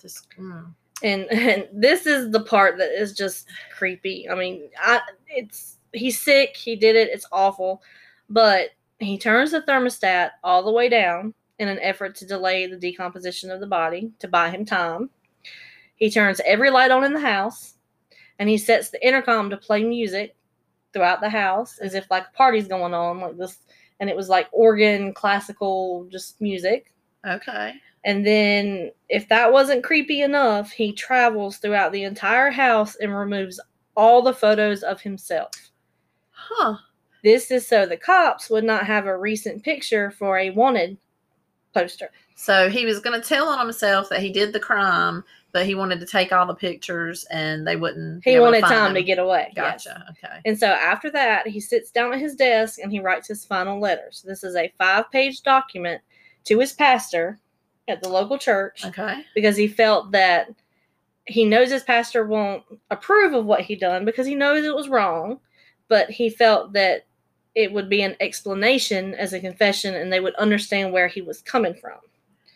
Just 0.00 0.28
mm. 0.38 0.66
and 1.02 1.24
and 1.30 1.68
this 1.72 2.06
is 2.06 2.30
the 2.30 2.42
part 2.42 2.78
that 2.78 2.90
is 3.00 3.12
just 3.12 3.48
creepy. 3.76 4.28
I 4.28 4.34
mean, 4.34 4.68
I 4.80 5.00
it's 5.28 5.78
he's 5.92 6.20
sick, 6.20 6.56
he 6.56 6.76
did 6.76 6.96
it, 6.96 7.10
it's 7.10 7.26
awful, 7.32 7.82
but 8.28 8.70
he 8.98 9.18
turns 9.18 9.50
the 9.50 9.60
thermostat 9.62 10.30
all 10.42 10.62
the 10.62 10.72
way 10.72 10.88
down 10.88 11.34
in 11.58 11.68
an 11.68 11.78
effort 11.80 12.14
to 12.16 12.26
delay 12.26 12.66
the 12.66 12.76
decomposition 12.76 13.50
of 13.50 13.60
the 13.60 13.66
body 13.66 14.12
to 14.18 14.28
buy 14.28 14.50
him 14.50 14.64
time. 14.64 15.10
He 15.96 16.10
turns 16.10 16.40
every 16.44 16.70
light 16.70 16.90
on 16.90 17.04
in 17.04 17.14
the 17.14 17.20
house 17.20 17.74
and 18.38 18.48
he 18.48 18.58
sets 18.58 18.90
the 18.90 19.06
intercom 19.06 19.50
to 19.50 19.56
play 19.56 19.82
music 19.82 20.36
throughout 20.92 21.20
the 21.20 21.28
house 21.28 21.78
as 21.78 21.94
if 21.94 22.10
like 22.10 22.24
a 22.24 22.36
party's 22.36 22.68
going 22.68 22.94
on 22.94 23.20
like 23.20 23.36
this 23.36 23.58
and 24.00 24.10
it 24.10 24.16
was 24.16 24.28
like 24.28 24.48
organ 24.52 25.12
classical 25.14 26.06
just 26.10 26.40
music 26.40 26.92
okay. 27.26 27.74
and 28.04 28.26
then, 28.26 28.90
if 29.08 29.28
that 29.28 29.52
wasn't 29.52 29.84
creepy 29.84 30.22
enough, 30.22 30.70
he 30.70 30.92
travels 30.92 31.56
throughout 31.56 31.92
the 31.92 32.04
entire 32.04 32.50
house 32.50 32.96
and 32.96 33.14
removes 33.14 33.60
all 33.96 34.22
the 34.22 34.32
photos 34.32 34.82
of 34.82 35.00
himself. 35.00 35.50
Huh. 36.30 36.76
This 37.24 37.50
is 37.50 37.66
so 37.66 37.86
the 37.86 37.96
cops 37.96 38.48
would 38.50 38.64
not 38.64 38.86
have 38.86 39.06
a 39.06 39.18
recent 39.18 39.64
picture 39.64 40.12
for 40.12 40.38
a 40.38 40.50
wanted 40.50 40.98
poster. 41.76 42.10
So 42.34 42.68
he 42.68 42.84
was 42.84 43.00
going 43.00 43.20
to 43.20 43.26
tell 43.26 43.48
on 43.48 43.58
himself 43.58 44.08
that 44.10 44.20
he 44.20 44.30
did 44.30 44.52
the 44.52 44.60
crime, 44.60 45.24
but 45.52 45.66
he 45.66 45.74
wanted 45.74 46.00
to 46.00 46.06
take 46.06 46.32
all 46.32 46.46
the 46.46 46.54
pictures 46.54 47.24
and 47.30 47.66
they 47.66 47.76
wouldn't. 47.76 48.24
He 48.24 48.38
wanted 48.38 48.60
find 48.60 48.72
time 48.72 48.94
to 48.94 49.02
get 49.02 49.18
away. 49.18 49.52
yes. 49.56 49.84
Gotcha. 49.84 50.04
Okay. 50.10 50.40
And 50.44 50.58
so 50.58 50.66
after 50.66 51.10
that, 51.10 51.46
he 51.46 51.60
sits 51.60 51.90
down 51.90 52.12
at 52.12 52.20
his 52.20 52.34
desk 52.34 52.78
and 52.82 52.92
he 52.92 53.00
writes 53.00 53.28
his 53.28 53.44
final 53.44 53.80
letter. 53.80 54.08
So 54.10 54.28
this 54.28 54.44
is 54.44 54.54
a 54.54 54.72
five 54.78 55.10
page 55.10 55.42
document 55.42 56.02
to 56.44 56.58
his 56.58 56.72
pastor 56.72 57.38
at 57.88 58.02
the 58.02 58.08
local 58.08 58.38
church. 58.38 58.84
Okay. 58.84 59.24
because 59.34 59.56
he 59.56 59.68
felt 59.68 60.10
that 60.12 60.48
he 61.26 61.44
knows 61.44 61.70
his 61.70 61.82
pastor 61.82 62.24
won't 62.24 62.62
approve 62.90 63.34
of 63.34 63.44
what 63.44 63.60
he 63.60 63.74
done 63.76 64.04
because 64.04 64.26
he 64.26 64.34
knows 64.34 64.64
it 64.64 64.74
was 64.74 64.88
wrong, 64.88 65.40
but 65.88 66.08
he 66.08 66.30
felt 66.30 66.72
that 66.72 67.06
it 67.56 67.72
would 67.72 67.88
be 67.88 68.02
an 68.02 68.14
explanation 68.20 69.14
as 69.14 69.32
a 69.32 69.40
confession 69.40 69.94
and 69.96 70.12
they 70.12 70.20
would 70.20 70.34
understand 70.36 70.92
where 70.92 71.08
he 71.08 71.22
was 71.22 71.40
coming 71.42 71.74
from. 71.74 71.98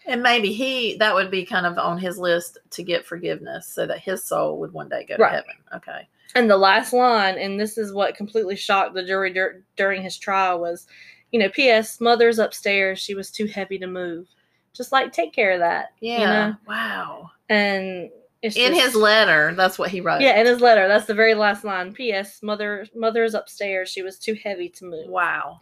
And 0.06 0.22
maybe 0.22 0.52
he 0.52 0.96
that 0.98 1.14
would 1.14 1.30
be 1.30 1.44
kind 1.44 1.66
of 1.66 1.78
on 1.78 1.98
his 1.98 2.18
list 2.18 2.58
to 2.70 2.82
get 2.82 3.04
forgiveness, 3.06 3.66
so 3.66 3.86
that 3.86 3.98
his 4.00 4.22
soul 4.22 4.58
would 4.58 4.72
one 4.72 4.88
day 4.88 5.04
go 5.04 5.16
Right. 5.18 5.30
to 5.30 5.36
heaven. 5.36 5.54
Okay. 5.74 6.06
And 6.36 6.48
the 6.50 6.56
last 6.56 6.92
line, 6.92 7.38
and 7.38 7.58
this 7.58 7.76
is 7.78 7.92
what 7.92 8.14
completely 8.14 8.54
shocked 8.56 8.94
the 8.94 9.02
jury 9.04 9.32
dur- 9.32 9.62
during 9.76 10.02
his 10.02 10.16
trial, 10.16 10.60
was, 10.60 10.86
you 11.32 11.40
know, 11.40 11.48
P.S. 11.48 12.00
Mother's 12.00 12.38
upstairs. 12.38 12.98
She 13.00 13.14
was 13.14 13.30
too 13.30 13.46
heavy 13.46 13.78
to 13.78 13.86
move. 13.88 14.28
Just 14.72 14.92
like 14.92 15.12
take 15.12 15.32
care 15.32 15.52
of 15.52 15.60
that. 15.60 15.88
Yeah. 16.00 16.20
You 16.20 16.26
know? 16.26 16.54
Wow. 16.68 17.30
And 17.48 18.10
it's 18.42 18.56
In 18.56 18.72
just- 18.72 18.86
his 18.86 18.94
letter, 18.94 19.54
that's 19.54 19.78
what 19.78 19.90
he 19.90 20.00
wrote. 20.00 20.20
Yeah, 20.20 20.40
in 20.40 20.46
his 20.46 20.60
letter. 20.60 20.88
That's 20.88 21.06
the 21.06 21.14
very 21.14 21.34
last 21.34 21.64
line. 21.64 21.92
P.S. 21.92 22.42
Mother 22.42 22.86
mother 22.94 23.24
is 23.24 23.34
upstairs. 23.34 23.88
She 23.90 24.02
was 24.02 24.18
too 24.18 24.34
heavy 24.34 24.68
to 24.70 24.84
move. 24.86 25.08
Wow. 25.08 25.60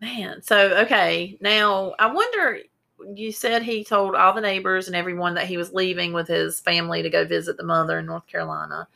Man, 0.00 0.40
so 0.42 0.78
okay, 0.84 1.36
now 1.40 1.94
I 1.98 2.06
wonder. 2.06 2.58
You 3.14 3.32
said 3.32 3.62
he 3.62 3.82
told 3.82 4.14
all 4.14 4.34
the 4.34 4.40
neighbors 4.42 4.86
and 4.86 4.94
everyone 4.94 5.34
that 5.34 5.46
he 5.46 5.56
was 5.56 5.72
leaving 5.72 6.12
with 6.12 6.28
his 6.28 6.60
family 6.60 7.02
to 7.02 7.08
go 7.10 7.24
visit 7.24 7.56
the 7.56 7.62
mother 7.62 7.98
in 7.98 8.06
North 8.06 8.26
Carolina. 8.26 8.86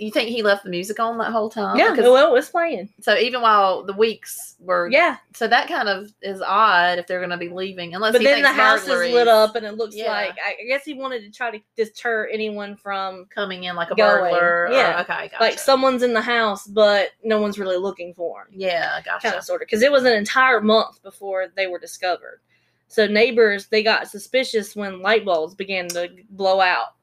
You 0.00 0.10
think 0.10 0.28
he 0.30 0.42
left 0.42 0.64
the 0.64 0.70
music 0.70 0.98
on 0.98 1.16
that 1.18 1.30
whole 1.30 1.48
time? 1.48 1.76
Yeah, 1.76 1.90
Because- 1.90 2.10
well, 2.10 2.26
it 2.28 2.32
was 2.32 2.48
playing. 2.48 2.88
so 3.00 3.16
even 3.16 3.40
while 3.40 3.84
the 3.84 3.92
weeks 3.92 4.56
were, 4.58 4.88
Yeah, 4.90 5.16
So 5.34 5.46
that 5.46 5.68
kind 5.68 5.88
of 5.88 6.12
is 6.22 6.42
odd 6.42 6.98
if 6.98 7.06
they're 7.06 7.20
going 7.20 7.30
to 7.30 7.36
be 7.36 7.48
leaving, 7.48 7.94
unless. 7.94 8.12
but 8.12 8.20
he 8.20 8.26
then 8.26 8.42
the 8.42 8.48
house 8.48 8.82
is 8.88 8.88
lit 9.12 9.28
up, 9.28 9.54
and 9.54 9.64
it 9.64 9.76
looks 9.76 9.94
Yeah. 9.94 10.10
like 10.10 10.36
I 10.44 10.56
I 10.60 10.64
guess 10.66 10.84
he 10.84 10.94
wanted 10.94 11.20
to 11.22 11.30
try 11.30 11.50
to 11.50 11.60
deter 11.76 12.26
anyone 12.32 12.74
from 12.76 13.26
coming 13.26 13.64
in 13.64 13.76
like 13.76 13.90
a 13.92 13.94
Going, 13.94 14.32
burglar. 14.34 14.66
or- 14.66 14.72
yeah. 14.72 15.00
okay, 15.02 15.28
gotcha. 15.28 15.36
like 15.42 15.58
someone's 15.58 16.02
in 16.02 16.12
the 16.14 16.20
house, 16.22 16.66
but 16.66 17.10
no 17.22 17.40
one's 17.40 17.58
really 17.58 17.76
looking 17.76 18.12
for 18.12 18.42
him. 18.42 18.48
Yeah, 18.50 19.00
gotcha. 19.04 19.28
kind 19.28 19.34
of 19.38 19.44
sort 19.44 19.62
of 19.62 19.68
because 19.68 19.82
it 19.82 19.92
was 19.92 20.02
an 20.04 20.14
entire 20.14 20.60
month 20.60 21.00
before 21.02 21.46
they 21.54 21.68
were 21.68 21.78
discovered. 21.78 22.40
So 22.88 23.06
neighbors 23.06 23.66
they 23.66 23.82
got 23.84 24.08
suspicious 24.08 24.74
when 24.74 25.00
light 25.00 25.24
bulbs 25.24 25.54
began 25.54 25.86
to 25.88 26.08
blow 26.30 26.60
out, 26.60 26.94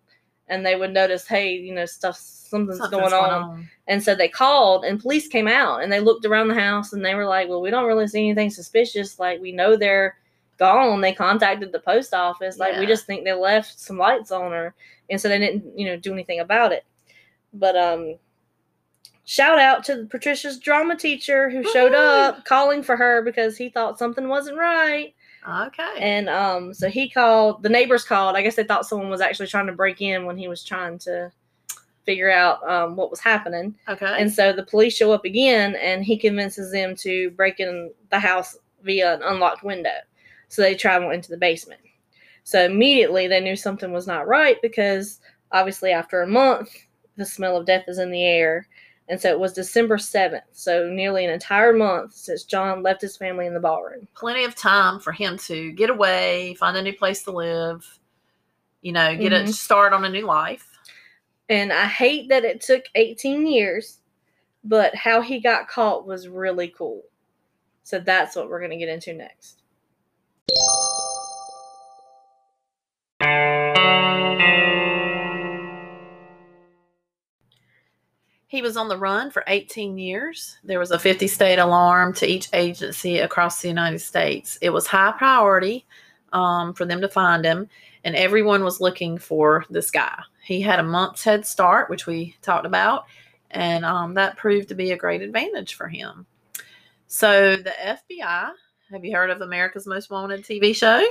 and 0.47 0.65
they 0.65 0.75
would 0.75 0.93
notice, 0.93 1.27
hey, 1.27 1.53
you 1.55 1.73
know, 1.73 1.85
stuff 1.85 2.17
something's, 2.17 2.79
Something's 2.79 3.01
going, 3.11 3.13
on. 3.13 3.69
And 3.87 4.03
so 4.03 4.15
they 4.15 4.27
called, 4.27 4.85
and 4.85 4.99
police 4.99 5.27
came 5.27 5.47
out, 5.47 5.81
and 5.81 5.91
they 5.91 5.99
looked 5.99 6.25
around 6.25 6.47
the 6.49 6.59
house, 6.59 6.93
and 6.93 7.03
they 7.03 7.15
were 7.15 7.25
like, 7.25 7.49
well, 7.49 7.61
we 7.61 7.71
don't 7.71 7.87
really 7.87 8.07
see 8.07 8.19
anything 8.19 8.49
suspicious. 8.49 9.19
Like 9.19 9.41
we 9.41 9.51
know 9.51 9.75
they're 9.75 10.17
gone. 10.57 11.01
They 11.01 11.13
contacted 11.13 11.71
the 11.71 11.79
post 11.79 12.13
office. 12.13 12.57
Like 12.57 12.77
we 12.77 12.85
just 12.85 13.05
think 13.05 13.23
they 13.23 13.33
left 13.33 13.79
some 13.79 13.97
lights 13.97 14.31
on 14.31 14.51
her, 14.51 14.75
and 15.09 15.19
so 15.19 15.29
they 15.29 15.39
didn't, 15.39 15.77
you 15.77 15.85
know, 15.85 15.97
do 15.97 16.13
anything 16.13 16.39
about 16.39 16.71
it. 16.71 16.85
But 17.53 17.75
um. 17.75 18.15
Shout 19.25 19.57
out 19.57 19.85
to 19.85 20.05
Patricia's 20.11 20.59
drama 20.59 20.97
teacher 20.97 21.49
who 21.49 21.63
showed 21.71 21.93
up 21.93 22.43
calling 22.43 22.83
for 22.83 22.97
her 22.97 23.21
because 23.21 23.55
he 23.55 23.69
thought 23.69 23.97
something 23.97 24.27
wasn't 24.27 24.57
right. 24.57 25.15
Okay. 25.47 25.95
And 25.99 26.29
um, 26.29 26.73
so 26.73 26.89
he 26.89 27.09
called. 27.09 27.63
The 27.63 27.69
neighbors 27.69 28.03
called. 28.03 28.35
I 28.35 28.41
guess 28.41 28.55
they 28.55 28.63
thought 28.63 28.85
someone 28.85 29.09
was 29.09 29.21
actually 29.21 29.47
trying 29.47 29.67
to 29.67 29.73
break 29.73 30.01
in 30.01 30.25
when 30.25 30.37
he 30.37 30.47
was 30.47 30.63
trying 30.63 30.97
to 30.99 31.31
figure 32.05 32.31
out 32.31 32.67
um, 32.69 32.95
what 32.95 33.09
was 33.09 33.19
happening. 33.19 33.75
okay. 33.87 34.15
And 34.19 34.31
so 34.31 34.51
the 34.53 34.65
police 34.65 34.95
show 34.95 35.11
up 35.11 35.25
again, 35.25 35.75
and 35.75 36.03
he 36.03 36.17
convinces 36.17 36.71
them 36.71 36.95
to 36.97 37.31
break 37.31 37.59
in 37.59 37.91
the 38.09 38.19
house 38.19 38.57
via 38.83 39.15
an 39.15 39.21
unlocked 39.23 39.63
window. 39.63 39.97
So 40.49 40.61
they 40.61 40.75
travel 40.75 41.11
into 41.11 41.29
the 41.29 41.37
basement. 41.37 41.81
So 42.43 42.63
immediately 42.63 43.27
they 43.27 43.39
knew 43.39 43.55
something 43.55 43.91
was 43.91 44.05
not 44.05 44.27
right 44.27 44.57
because 44.61 45.19
obviously 45.51 45.91
after 45.91 46.21
a 46.21 46.27
month, 46.27 46.75
the 47.15 47.25
smell 47.25 47.57
of 47.57 47.65
death 47.65 47.85
is 47.87 47.99
in 47.99 48.11
the 48.11 48.23
air. 48.23 48.67
And 49.09 49.19
so 49.19 49.29
it 49.29 49.39
was 49.39 49.53
December 49.53 49.97
7th. 49.97 50.43
So 50.53 50.87
nearly 50.87 51.25
an 51.25 51.31
entire 51.31 51.73
month 51.73 52.13
since 52.13 52.43
John 52.43 52.83
left 52.83 53.01
his 53.01 53.17
family 53.17 53.47
in 53.47 53.53
the 53.53 53.59
ballroom. 53.59 54.07
Plenty 54.15 54.45
of 54.45 54.55
time 54.55 54.99
for 54.99 55.11
him 55.11 55.37
to 55.39 55.71
get 55.73 55.89
away, 55.89 56.55
find 56.55 56.77
a 56.77 56.81
new 56.81 56.93
place 56.93 57.23
to 57.23 57.31
live, 57.31 57.99
you 58.81 58.93
know, 58.93 59.15
get 59.15 59.33
a 59.33 59.41
Mhm. 59.41 59.53
start 59.53 59.93
on 59.93 60.05
a 60.05 60.09
new 60.09 60.25
life. 60.25 60.69
And 61.49 61.73
I 61.73 61.85
hate 61.85 62.29
that 62.29 62.45
it 62.45 62.61
took 62.61 62.85
18 62.95 63.45
years, 63.45 63.99
but 64.63 64.95
how 64.95 65.21
he 65.21 65.41
got 65.41 65.67
caught 65.67 66.07
was 66.07 66.29
really 66.29 66.69
cool. 66.69 67.03
So 67.83 67.99
that's 67.99 68.37
what 68.37 68.47
we're 68.49 68.59
going 68.59 68.71
to 68.71 68.77
get 68.77 68.87
into 68.87 69.13
next. 69.13 69.62
He 78.53 78.61
was 78.61 78.77
on 78.77 78.87
the 78.87 78.99
run 78.99 79.31
for 79.31 79.43
18 79.47 79.97
years. 79.97 80.59
There 80.63 80.77
was 80.77 80.91
a 80.91 80.99
50 80.99 81.25
state 81.25 81.57
alarm 81.57 82.13
to 82.13 82.27
each 82.27 82.49
agency 82.53 83.17
across 83.17 83.59
the 83.59 83.67
United 83.67 83.97
States. 83.97 84.59
It 84.61 84.69
was 84.69 84.85
high 84.85 85.11
priority 85.17 85.87
um, 86.33 86.75
for 86.75 86.85
them 86.85 87.01
to 87.01 87.09
find 87.09 87.43
him, 87.43 87.67
and 88.03 88.15
everyone 88.15 88.63
was 88.63 88.79
looking 88.79 89.17
for 89.17 89.65
this 89.71 89.89
guy. 89.89 90.21
He 90.43 90.61
had 90.61 90.79
a 90.79 90.83
month's 90.83 91.23
head 91.23 91.47
start, 91.47 91.89
which 91.89 92.05
we 92.05 92.35
talked 92.43 92.67
about, 92.67 93.05
and 93.49 93.83
um, 93.83 94.13
that 94.13 94.37
proved 94.37 94.69
to 94.69 94.75
be 94.75 94.91
a 94.91 94.97
great 94.97 95.23
advantage 95.23 95.73
for 95.73 95.87
him. 95.87 96.27
So 97.07 97.55
the 97.55 97.73
FBI, 97.83 98.51
have 98.91 99.03
you 99.03 99.15
heard 99.15 99.31
of 99.31 99.41
America's 99.41 99.87
Most 99.87 100.11
Wanted 100.11 100.43
TV 100.43 100.75
show? 100.75 101.03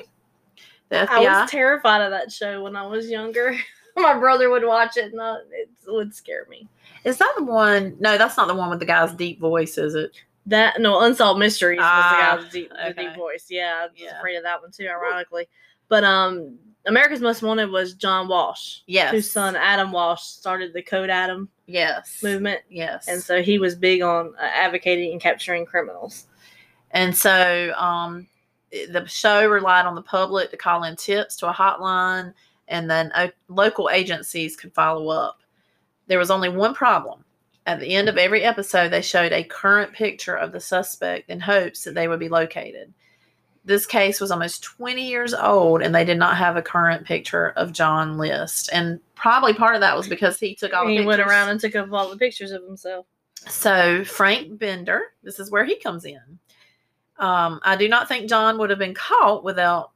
The 0.90 0.96
FBI. 0.96 1.08
I 1.08 1.40
was 1.40 1.50
terrified 1.50 2.02
of 2.02 2.12
that 2.12 2.30
show 2.30 2.62
when 2.62 2.76
I 2.76 2.86
was 2.86 3.10
younger. 3.10 3.56
My 3.96 4.18
brother 4.18 4.50
would 4.50 4.64
watch 4.64 4.96
it, 4.96 5.12
and 5.12 5.20
uh, 5.20 5.38
it 5.50 5.68
would 5.86 6.14
scare 6.14 6.46
me. 6.48 6.66
Is 7.04 7.18
that 7.18 7.32
the 7.36 7.44
one? 7.44 7.96
No, 8.00 8.16
that's 8.16 8.36
not 8.36 8.48
the 8.48 8.54
one 8.54 8.70
with 8.70 8.78
the 8.80 8.86
guy's 8.86 9.12
deep 9.12 9.40
voice, 9.40 9.76
is 9.78 9.94
it? 9.94 10.12
That 10.46 10.80
no, 10.80 11.00
Unsolved 11.02 11.38
Mysteries 11.38 11.80
Ah, 11.82 12.36
was 12.36 12.44
the 12.44 12.44
guy's 12.44 12.52
deep, 12.52 12.70
the 12.70 12.90
okay. 12.90 13.08
deep 13.08 13.16
voice. 13.16 13.46
Yeah, 13.48 13.80
I 13.80 13.84
was 13.84 13.92
Yeah. 13.96 14.18
afraid 14.18 14.36
of 14.36 14.42
that 14.44 14.60
one 14.60 14.70
too, 14.72 14.88
ironically. 14.88 15.48
But 15.88 16.04
um, 16.04 16.58
America's 16.86 17.20
Most 17.20 17.42
Wanted 17.42 17.70
was 17.70 17.94
John 17.94 18.26
Walsh, 18.28 18.78
Yes. 18.86 19.10
whose 19.12 19.30
son 19.30 19.54
Adam 19.56 19.92
Walsh 19.92 20.22
started 20.22 20.72
the 20.72 20.82
Code 20.82 21.10
Adam 21.10 21.48
Yes. 21.66 22.20
movement, 22.22 22.60
Yes. 22.68 23.06
and 23.08 23.22
so 23.22 23.40
he 23.42 23.58
was 23.58 23.74
big 23.76 24.02
on 24.02 24.34
uh, 24.38 24.42
advocating 24.42 25.12
and 25.12 25.20
capturing 25.20 25.64
criminals. 25.64 26.26
And 26.90 27.16
so 27.16 27.72
um, 27.76 28.26
the 28.70 29.06
show 29.06 29.46
relied 29.48 29.86
on 29.86 29.94
the 29.94 30.02
public 30.02 30.50
to 30.50 30.56
call 30.56 30.84
in 30.84 30.96
tips 30.96 31.36
to 31.36 31.48
a 31.48 31.52
hotline, 31.52 32.34
and 32.68 32.90
then 32.90 33.12
local 33.48 33.90
agencies 33.90 34.56
could 34.56 34.74
follow 34.74 35.08
up. 35.08 35.40
There 36.06 36.18
was 36.18 36.30
only 36.30 36.48
one 36.48 36.74
problem. 36.74 37.24
At 37.64 37.78
the 37.78 37.94
end 37.94 38.08
of 38.08 38.18
every 38.18 38.42
episode, 38.42 38.88
they 38.88 39.02
showed 39.02 39.32
a 39.32 39.44
current 39.44 39.92
picture 39.92 40.34
of 40.34 40.52
the 40.52 40.60
suspect 40.60 41.30
in 41.30 41.40
hopes 41.40 41.84
that 41.84 41.94
they 41.94 42.08
would 42.08 42.18
be 42.18 42.28
located. 42.28 42.92
This 43.64 43.86
case 43.86 44.20
was 44.20 44.32
almost 44.32 44.64
20 44.64 45.06
years 45.06 45.32
old, 45.32 45.82
and 45.82 45.94
they 45.94 46.04
did 46.04 46.18
not 46.18 46.36
have 46.36 46.56
a 46.56 46.62
current 46.62 47.06
picture 47.06 47.50
of 47.50 47.72
John 47.72 48.18
List. 48.18 48.70
And 48.72 48.98
probably 49.14 49.54
part 49.54 49.76
of 49.76 49.80
that 49.82 49.96
was 49.96 50.08
because 50.08 50.40
he 50.40 50.56
took 50.56 50.74
all 50.74 50.86
the 50.86 50.98
he 50.98 51.06
went 51.06 51.22
around 51.22 51.50
and 51.50 51.60
took 51.60 51.76
up 51.76 51.92
all 51.92 52.10
the 52.10 52.16
pictures 52.16 52.50
of 52.50 52.64
himself. 52.64 53.06
So 53.48 54.04
Frank 54.04 54.58
Bender, 54.58 55.02
this 55.22 55.38
is 55.38 55.50
where 55.50 55.64
he 55.64 55.76
comes 55.78 56.04
in. 56.04 56.38
Um, 57.18 57.60
I 57.62 57.76
do 57.76 57.88
not 57.88 58.08
think 58.08 58.28
John 58.28 58.58
would 58.58 58.70
have 58.70 58.80
been 58.80 58.94
caught 58.94 59.44
without 59.44 59.92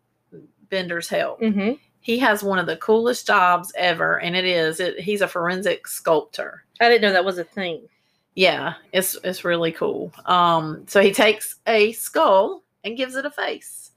Bender's 0.69 1.09
help. 1.09 1.41
Mm-hmm. 1.41 1.73
He 2.07 2.21
has 2.21 2.45
one 2.45 2.61
of 2.61 2.67
the 2.67 2.77
coolest 2.77 3.27
jobs 3.27 3.73
ever, 3.77 4.21
and 4.21 4.37
it 4.37 4.45
is. 4.45 4.79
It, 4.79 5.01
he's 5.01 5.23
a 5.23 5.27
forensic 5.27 5.89
sculptor. 5.89 6.63
I 6.81 6.89
didn't 6.89 7.03
know 7.03 7.13
that 7.13 7.25
was 7.25 7.39
a 7.39 7.43
thing. 7.43 7.81
Yeah, 8.37 8.75
it's 8.93 9.17
it's 9.25 9.45
really 9.45 9.73
cool. 9.73 10.13
Um, 10.25 10.85
so 10.87 11.01
he 11.03 11.11
takes 11.13 11.57
a 11.67 11.91
skull 11.95 12.63
and 12.85 12.97
gives 12.97 13.17
it 13.17 13.25
a 13.27 13.31
face. 13.31 13.91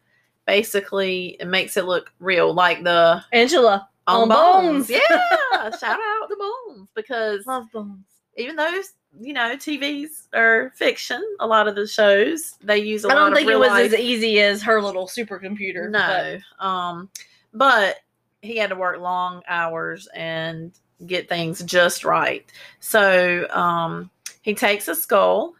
Basically, 0.47 1.37
it 1.39 1.45
makes 1.45 1.77
it 1.77 1.85
look 1.85 2.11
real, 2.19 2.51
like 2.51 2.83
the 2.83 3.23
Angela 3.31 3.87
on 4.07 4.23
On 4.23 4.29
bones. 4.29 4.87
Bones. 4.87 4.89
Yeah, 4.89 5.69
shout 5.79 5.99
out 5.99 6.29
the 6.29 6.35
bones 6.67 6.89
because 6.95 7.45
love 7.45 7.65
bones. 7.71 8.05
even 8.37 8.55
though 8.55 8.81
you 9.19 9.33
know 9.33 9.55
TVs 9.55 10.29
are 10.33 10.71
fiction, 10.75 11.23
a 11.39 11.45
lot 11.45 11.67
of 11.67 11.75
the 11.75 11.85
shows 11.85 12.55
they 12.63 12.79
use 12.79 13.05
a 13.05 13.09
I 13.09 13.13
lot 13.13 13.19
don't 13.19 13.35
think 13.35 13.51
it 13.51 13.59
was 13.59 13.69
life. 13.69 13.93
as 13.93 13.99
easy 13.99 14.39
as 14.39 14.63
her 14.63 14.81
little 14.81 15.05
supercomputer. 15.05 15.91
but- 15.91 16.39
no, 16.59 16.65
um, 16.67 17.09
but 17.53 17.97
he 18.41 18.57
had 18.57 18.69
to 18.69 18.75
work 18.75 18.99
long 18.99 19.41
hours 19.47 20.07
and 20.13 20.71
get 21.05 21.29
things 21.29 21.63
just 21.63 22.03
right. 22.03 22.49
So 22.79 23.47
um, 23.51 24.09
he 24.41 24.53
takes 24.53 24.87
a 24.87 24.95
skull 24.95 25.55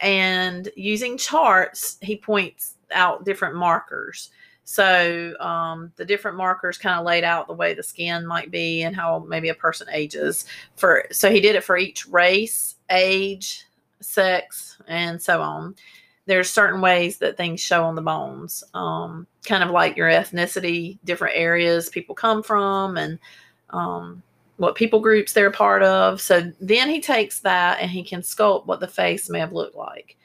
and 0.00 0.68
using 0.76 1.18
charts, 1.18 1.98
he 2.00 2.16
points 2.16 2.74
out 2.92 3.24
different 3.24 3.56
markers. 3.56 4.30
So 4.64 5.34
um, 5.40 5.92
the 5.96 6.04
different 6.04 6.36
markers 6.36 6.76
kind 6.76 6.98
of 6.98 7.06
laid 7.06 7.24
out 7.24 7.46
the 7.46 7.54
way 7.54 7.72
the 7.72 7.82
skin 7.82 8.26
might 8.26 8.50
be 8.50 8.82
and 8.82 8.94
how 8.94 9.24
maybe 9.26 9.48
a 9.48 9.54
person 9.54 9.88
ages. 9.90 10.44
For 10.76 11.06
so 11.10 11.30
he 11.30 11.40
did 11.40 11.56
it 11.56 11.64
for 11.64 11.78
each 11.78 12.06
race, 12.06 12.76
age, 12.90 13.64
sex, 14.00 14.76
and 14.86 15.20
so 15.20 15.40
on. 15.40 15.74
There's 16.26 16.50
certain 16.50 16.82
ways 16.82 17.16
that 17.18 17.38
things 17.38 17.60
show 17.60 17.84
on 17.84 17.94
the 17.94 18.02
bones, 18.02 18.62
um, 18.74 19.26
kind 19.48 19.64
of 19.64 19.70
like 19.70 19.96
your 19.96 20.08
ethnicity, 20.08 20.98
different 21.04 21.36
areas 21.36 21.88
people 21.88 22.14
come 22.14 22.42
from, 22.42 22.96
and 22.96 23.18
um, 23.70 24.22
what 24.56 24.74
people 24.74 25.00
groups 25.00 25.32
they're 25.32 25.48
a 25.48 25.52
part 25.52 25.82
of. 25.82 26.20
So 26.20 26.52
then 26.60 26.88
he 26.88 27.00
takes 27.00 27.40
that 27.40 27.80
and 27.80 27.90
he 27.90 28.02
can 28.02 28.20
sculpt 28.20 28.66
what 28.66 28.80
the 28.80 28.88
face 28.88 29.28
may 29.30 29.38
have 29.38 29.52
looked 29.52 29.76
like. 29.76 30.16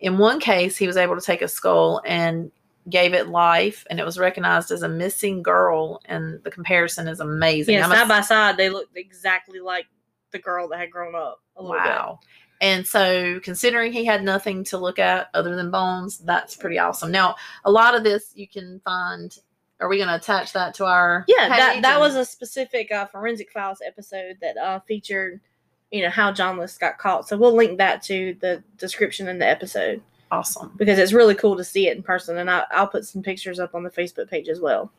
In 0.00 0.18
one 0.18 0.40
case, 0.40 0.76
he 0.76 0.86
was 0.86 0.96
able 0.96 1.14
to 1.14 1.24
take 1.24 1.40
a 1.42 1.48
skull 1.48 2.02
and 2.04 2.50
gave 2.90 3.14
it 3.14 3.28
life, 3.28 3.86
and 3.88 3.98
it 3.98 4.04
was 4.04 4.18
recognized 4.18 4.70
as 4.70 4.82
a 4.82 4.88
missing 4.88 5.42
girl, 5.42 6.00
and 6.06 6.42
the 6.44 6.50
comparison 6.50 7.08
is 7.08 7.20
amazing. 7.20 7.74
Yeah, 7.74 7.86
I'm 7.86 7.92
a- 7.92 7.96
side 7.96 8.08
by 8.08 8.20
side, 8.20 8.56
they 8.56 8.68
looked 8.68 8.96
exactly 8.96 9.60
like 9.60 9.86
the 10.32 10.38
girl 10.38 10.68
that 10.68 10.78
had 10.78 10.90
grown 10.90 11.14
up. 11.14 11.40
A 11.56 11.62
little 11.62 11.78
bit. 12.18 12.28
And 12.64 12.86
so, 12.86 13.40
considering 13.40 13.92
he 13.92 14.06
had 14.06 14.24
nothing 14.24 14.64
to 14.64 14.78
look 14.78 14.98
at 14.98 15.28
other 15.34 15.54
than 15.54 15.70
bones, 15.70 16.16
that's 16.16 16.56
pretty 16.56 16.78
awesome. 16.78 17.12
Now, 17.12 17.36
a 17.66 17.70
lot 17.70 17.94
of 17.94 18.04
this 18.04 18.32
you 18.34 18.48
can 18.48 18.80
find. 18.80 19.36
Are 19.80 19.88
we 19.88 19.98
going 19.98 20.08
to 20.08 20.14
attach 20.14 20.54
that 20.54 20.72
to 20.76 20.86
our? 20.86 21.26
Yeah, 21.28 21.50
that 21.50 21.82
that 21.82 22.00
was 22.00 22.14
a 22.14 22.24
specific 22.24 22.90
uh, 22.90 23.04
forensic 23.04 23.52
files 23.52 23.82
episode 23.86 24.38
that 24.40 24.56
uh, 24.56 24.80
featured, 24.80 25.42
you 25.90 26.00
know, 26.00 26.08
how 26.08 26.32
John 26.32 26.56
List 26.56 26.80
got 26.80 26.96
caught. 26.96 27.28
So 27.28 27.36
we'll 27.36 27.54
link 27.54 27.76
that 27.76 28.02
to 28.04 28.34
the 28.40 28.64
description 28.78 29.28
in 29.28 29.38
the 29.38 29.46
episode 29.46 30.00
awesome. 30.30 30.72
because 30.76 30.98
it's 30.98 31.12
really 31.12 31.34
cool 31.34 31.58
to 31.58 31.64
see 31.64 31.88
it 31.88 31.98
in 31.98 32.02
person, 32.02 32.38
and 32.38 32.50
I, 32.50 32.64
I'll 32.70 32.88
put 32.88 33.04
some 33.04 33.22
pictures 33.22 33.60
up 33.60 33.74
on 33.74 33.82
the 33.82 33.90
Facebook 33.90 34.30
page 34.30 34.48
as 34.48 34.60
well. 34.60 34.90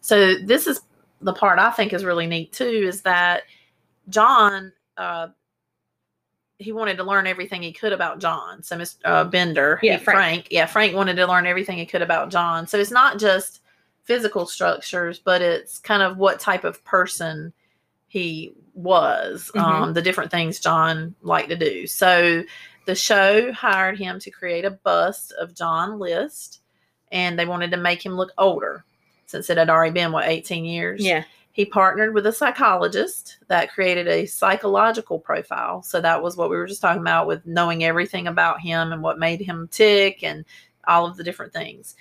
So 0.00 0.34
this 0.34 0.66
is 0.66 0.80
the 1.20 1.32
part 1.32 1.60
I 1.60 1.70
think 1.70 1.92
is 1.92 2.04
really 2.04 2.26
neat 2.26 2.52
too. 2.52 2.86
Is 2.88 3.02
that 3.02 3.42
John? 4.08 4.72
Uh, 4.96 5.28
he 6.58 6.72
wanted 6.72 6.96
to 6.98 7.04
learn 7.04 7.26
everything 7.26 7.62
he 7.62 7.72
could 7.72 7.92
about 7.92 8.20
John. 8.20 8.62
So 8.62 8.76
Mr. 8.76 8.96
Uh, 9.04 9.24
Bender, 9.24 9.80
Yeah, 9.82 9.96
he- 9.98 10.04
Frank. 10.04 10.48
yeah, 10.50 10.66
Frank 10.66 10.94
wanted 10.94 11.16
to 11.16 11.26
learn 11.26 11.46
everything 11.46 11.78
he 11.78 11.86
could 11.86 12.02
about 12.02 12.30
John. 12.30 12.66
So 12.66 12.78
it's 12.78 12.90
not 12.90 13.18
just 13.18 13.60
physical 14.04 14.46
structures, 14.46 15.18
but 15.18 15.42
it's 15.42 15.78
kind 15.78 16.02
of 16.02 16.16
what 16.18 16.38
type 16.38 16.64
of 16.64 16.84
person 16.84 17.52
he 18.06 18.52
was, 18.74 19.50
Mhm. 19.54 19.60
um, 19.60 19.92
the 19.94 20.02
different 20.02 20.30
things 20.30 20.60
John 20.60 21.14
liked 21.22 21.48
to 21.48 21.56
do. 21.56 21.86
So 21.86 22.44
the 22.86 22.94
show 22.94 23.50
hired 23.52 23.98
him 23.98 24.18
to 24.20 24.30
create 24.30 24.64
a 24.64 24.70
bust 24.70 25.32
of 25.32 25.54
John 25.54 25.98
List, 25.98 26.60
and 27.10 27.38
they 27.38 27.46
wanted 27.46 27.70
to 27.72 27.76
make 27.78 28.04
him 28.04 28.14
look 28.16 28.30
older 28.38 28.84
since 29.26 29.48
it 29.50 29.56
had 29.56 29.70
already 29.70 29.92
been 29.92 30.12
what 30.12 30.28
18 30.28 30.64
years. 30.64 31.02
Yeah, 31.04 31.24
He 31.54 31.64
partnered 31.64 32.14
with 32.14 32.26
a 32.26 32.32
psychologist 32.32 33.38
that 33.46 33.70
created 33.72 34.08
a 34.08 34.26
psychological 34.26 35.20
profile. 35.20 35.84
So 35.84 36.00
that 36.00 36.20
was 36.20 36.36
what 36.36 36.50
we 36.50 36.56
were 36.56 36.66
just 36.66 36.82
talking 36.82 37.00
about 37.00 37.28
with 37.28 37.46
knowing 37.46 37.84
everything 37.84 38.26
about 38.26 38.60
him 38.60 38.92
and 38.92 39.04
what 39.04 39.20
made 39.20 39.40
him 39.40 39.68
tick 39.70 40.24
and 40.24 40.44
all 40.88 41.06
of 41.06 41.16
the 41.16 41.22
different 41.22 41.52
things. 41.52 41.94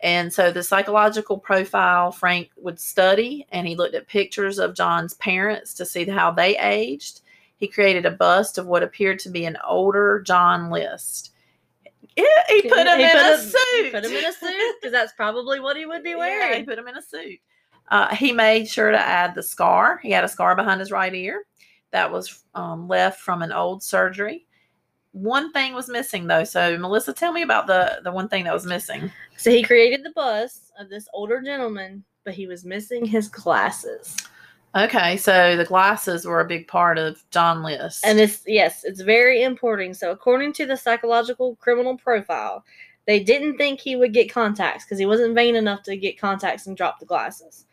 And 0.00 0.32
so 0.32 0.52
the 0.52 0.62
psychological 0.62 1.38
profile 1.38 2.12
Frank 2.12 2.50
would 2.56 2.78
study 2.78 3.44
and 3.50 3.66
he 3.66 3.74
looked 3.74 3.96
at 3.96 4.06
pictures 4.06 4.60
of 4.60 4.76
John's 4.76 5.14
parents 5.14 5.74
to 5.74 5.84
see 5.84 6.04
how 6.08 6.30
they 6.30 6.56
aged. 6.58 7.20
He 7.56 7.66
created 7.66 8.06
a 8.06 8.12
bust 8.12 8.58
of 8.58 8.66
what 8.66 8.84
appeared 8.84 9.18
to 9.20 9.28
be 9.28 9.44
an 9.44 9.58
older 9.66 10.20
John 10.20 10.70
List. 10.70 11.32
Yeah, 12.16 12.24
he 12.48 12.62
put 12.62 12.86
him 12.86 12.98
He 13.00 13.06
in 13.06 13.10
put 13.10 13.22
a 13.22 13.38
suit. 13.38 13.92
Put 13.92 14.04
him 14.04 14.12
in 14.12 14.24
a 14.24 14.32
suit 14.32 14.76
because 14.80 14.92
that's 14.92 15.14
probably 15.14 15.58
what 15.58 15.76
he 15.76 15.84
would 15.84 16.04
be 16.04 16.10
Yeah, 16.10 16.14
he 16.14 16.18
wearing. 16.18 16.64
put 16.66 16.78
him 16.78 16.86
in 16.86 16.96
a 16.96 17.02
suit. 17.02 17.40
Uh, 17.88 18.14
he 18.14 18.32
made 18.32 18.68
sure 18.68 18.90
to 18.90 18.98
add 18.98 19.34
the 19.34 19.42
scar. 19.42 19.98
He 20.02 20.10
had 20.10 20.24
a 20.24 20.28
scar 20.28 20.56
behind 20.56 20.80
his 20.80 20.90
right 20.90 21.14
ear 21.14 21.44
that 21.90 22.10
was 22.10 22.42
um, 22.54 22.88
left 22.88 23.20
from 23.20 23.42
an 23.42 23.52
old 23.52 23.82
surgery. 23.82 24.46
One 25.12 25.52
thing 25.52 25.74
was 25.74 25.88
missing 25.88 26.26
though. 26.26 26.44
So 26.44 26.76
Melissa, 26.76 27.12
tell 27.12 27.32
me 27.32 27.42
about 27.42 27.68
the 27.68 28.00
the 28.02 28.10
one 28.10 28.28
thing 28.28 28.44
that 28.44 28.52
was 28.52 28.66
missing. 28.66 29.12
So 29.36 29.50
he 29.50 29.62
created 29.62 30.04
the 30.04 30.10
bust 30.10 30.72
of 30.78 30.88
this 30.88 31.08
older 31.12 31.40
gentleman, 31.40 32.04
but 32.24 32.34
he 32.34 32.46
was 32.46 32.64
missing 32.64 33.04
his 33.04 33.28
glasses. 33.28 34.16
Okay, 34.76 35.16
so 35.16 35.56
the 35.56 35.64
glasses 35.64 36.24
were 36.24 36.40
a 36.40 36.46
big 36.46 36.66
part 36.66 36.98
of 36.98 37.22
John 37.30 37.62
List. 37.62 38.04
And 38.04 38.18
it's 38.18 38.42
yes, 38.44 38.82
it's 38.82 39.02
very 39.02 39.44
important. 39.44 39.96
So 39.96 40.10
according 40.10 40.52
to 40.54 40.66
the 40.66 40.76
psychological 40.76 41.54
criminal 41.56 41.96
profile, 41.96 42.64
they 43.06 43.22
didn't 43.22 43.56
think 43.56 43.78
he 43.78 43.94
would 43.94 44.12
get 44.12 44.32
contacts 44.32 44.84
because 44.84 44.98
he 44.98 45.06
wasn't 45.06 45.36
vain 45.36 45.54
enough 45.54 45.84
to 45.84 45.96
get 45.96 46.18
contacts 46.18 46.66
and 46.66 46.76
drop 46.76 46.98
the 46.98 47.06
glasses. 47.06 47.66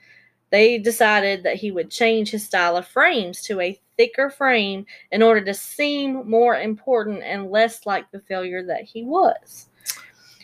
They 0.52 0.78
decided 0.78 1.44
that 1.44 1.56
he 1.56 1.72
would 1.72 1.90
change 1.90 2.30
his 2.30 2.46
style 2.46 2.78
of 2.78 2.86
frames 2.86 3.42
to 3.44 3.60
a 3.62 3.80
thicker 3.98 4.30
frame 4.30 4.86
in 5.12 5.24
order 5.24 5.42
to 5.42 5.54
seem 5.54 6.30
more 6.30 6.58
important 6.58 7.24
and 7.24 7.50
less 7.50 7.86
like 7.86 8.12
the 8.12 8.20
failure 8.20 8.66
that 8.66 8.84
he 8.84 9.04
was. 9.04 9.70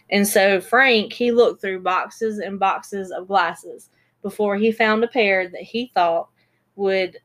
And 0.09 0.25
so 0.25 0.61
Frank, 0.61 1.11
he 1.11 1.31
looked 1.31 1.61
through 1.61 1.81
boxes 1.81 2.39
and 2.39 2.59
boxes 2.59 3.11
of 3.11 3.27
glasses 3.27 3.89
before 4.21 4.55
he 4.55 4.71
found 4.71 5.03
a 5.03 5.07
pair 5.07 5.49
that 5.49 5.61
he 5.61 5.91
thought 5.93 6.29
would 6.75 7.17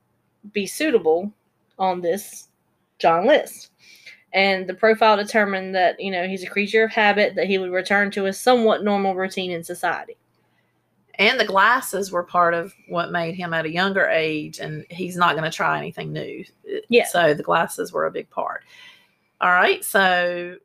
be 0.53 0.66
suitable 0.66 1.33
on 1.79 2.01
this 2.01 2.49
John 2.99 3.27
List. 3.27 3.71
And 4.35 4.66
the 4.66 4.75
profile 4.75 5.16
determined 5.16 5.75
that, 5.75 6.01
you 6.01 6.11
know, 6.11 6.27
he's 6.27 6.42
a 6.42 6.49
creature 6.49 6.85
of 6.85 6.90
habit, 6.90 7.35
that 7.37 7.47
he 7.47 7.59
would 7.59 7.71
return 7.71 8.11
to 8.12 8.27
a 8.27 8.33
somewhat 8.33 8.83
normal 8.83 9.14
routine 9.14 9.51
in 9.51 9.62
society. 9.62 10.16
And 11.16 11.38
the 11.38 11.44
glasses 11.44 12.11
were 12.11 12.22
part 12.22 12.55
of 12.55 12.75
what 12.88 13.12
made 13.12 13.35
him 13.35 13.53
at 13.53 13.66
a 13.66 13.70
younger 13.70 14.07
age, 14.07 14.61
and 14.61 14.87
he's 14.90 15.16
not 15.16 15.37
going 15.37 15.51
to 15.51 15.55
try 15.55 15.77
anything 15.77 16.12
new. 16.12 16.44
Yeah. 16.88 17.07
So 17.07 17.35
the 17.35 17.42
glasses 17.42 17.92
were 17.92 18.07
a 18.07 18.11
big 18.11 18.31
part. 18.31 18.64
All 19.40 19.51
right. 19.51 19.85
So 19.85 20.57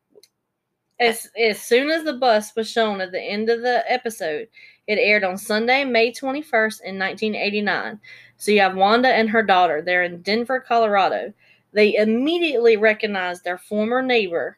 As 1.00 1.30
as 1.40 1.62
soon 1.62 1.90
as 1.90 2.04
the 2.04 2.14
bus 2.14 2.56
was 2.56 2.70
shown 2.70 3.02
at 3.02 3.12
the 3.12 3.22
end 3.22 3.50
of 3.50 3.62
the 3.62 3.84
episode, 3.92 4.48
it 4.88 4.98
aired 4.98 5.24
on 5.24 5.38
Sunday, 5.38 5.84
May 5.84 6.12
21st 6.12 6.82
in 6.82 6.98
1989. 6.98 8.00
So 8.38 8.52
you 8.52 8.62
have 8.62 8.76
Wanda 8.76 9.10
and 9.10 9.30
her 9.30 9.44
daughter. 9.44 9.82
They're 9.82 10.04
in 10.04 10.22
Denver, 10.22 10.60
Colorado. 10.60 11.34
They 11.74 11.96
immediately 11.96 12.78
recognized 12.78 13.44
their 13.44 13.58
former 13.58 14.02
neighbor, 14.02 14.58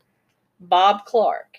Bob 0.60 1.06
Clark. 1.06 1.59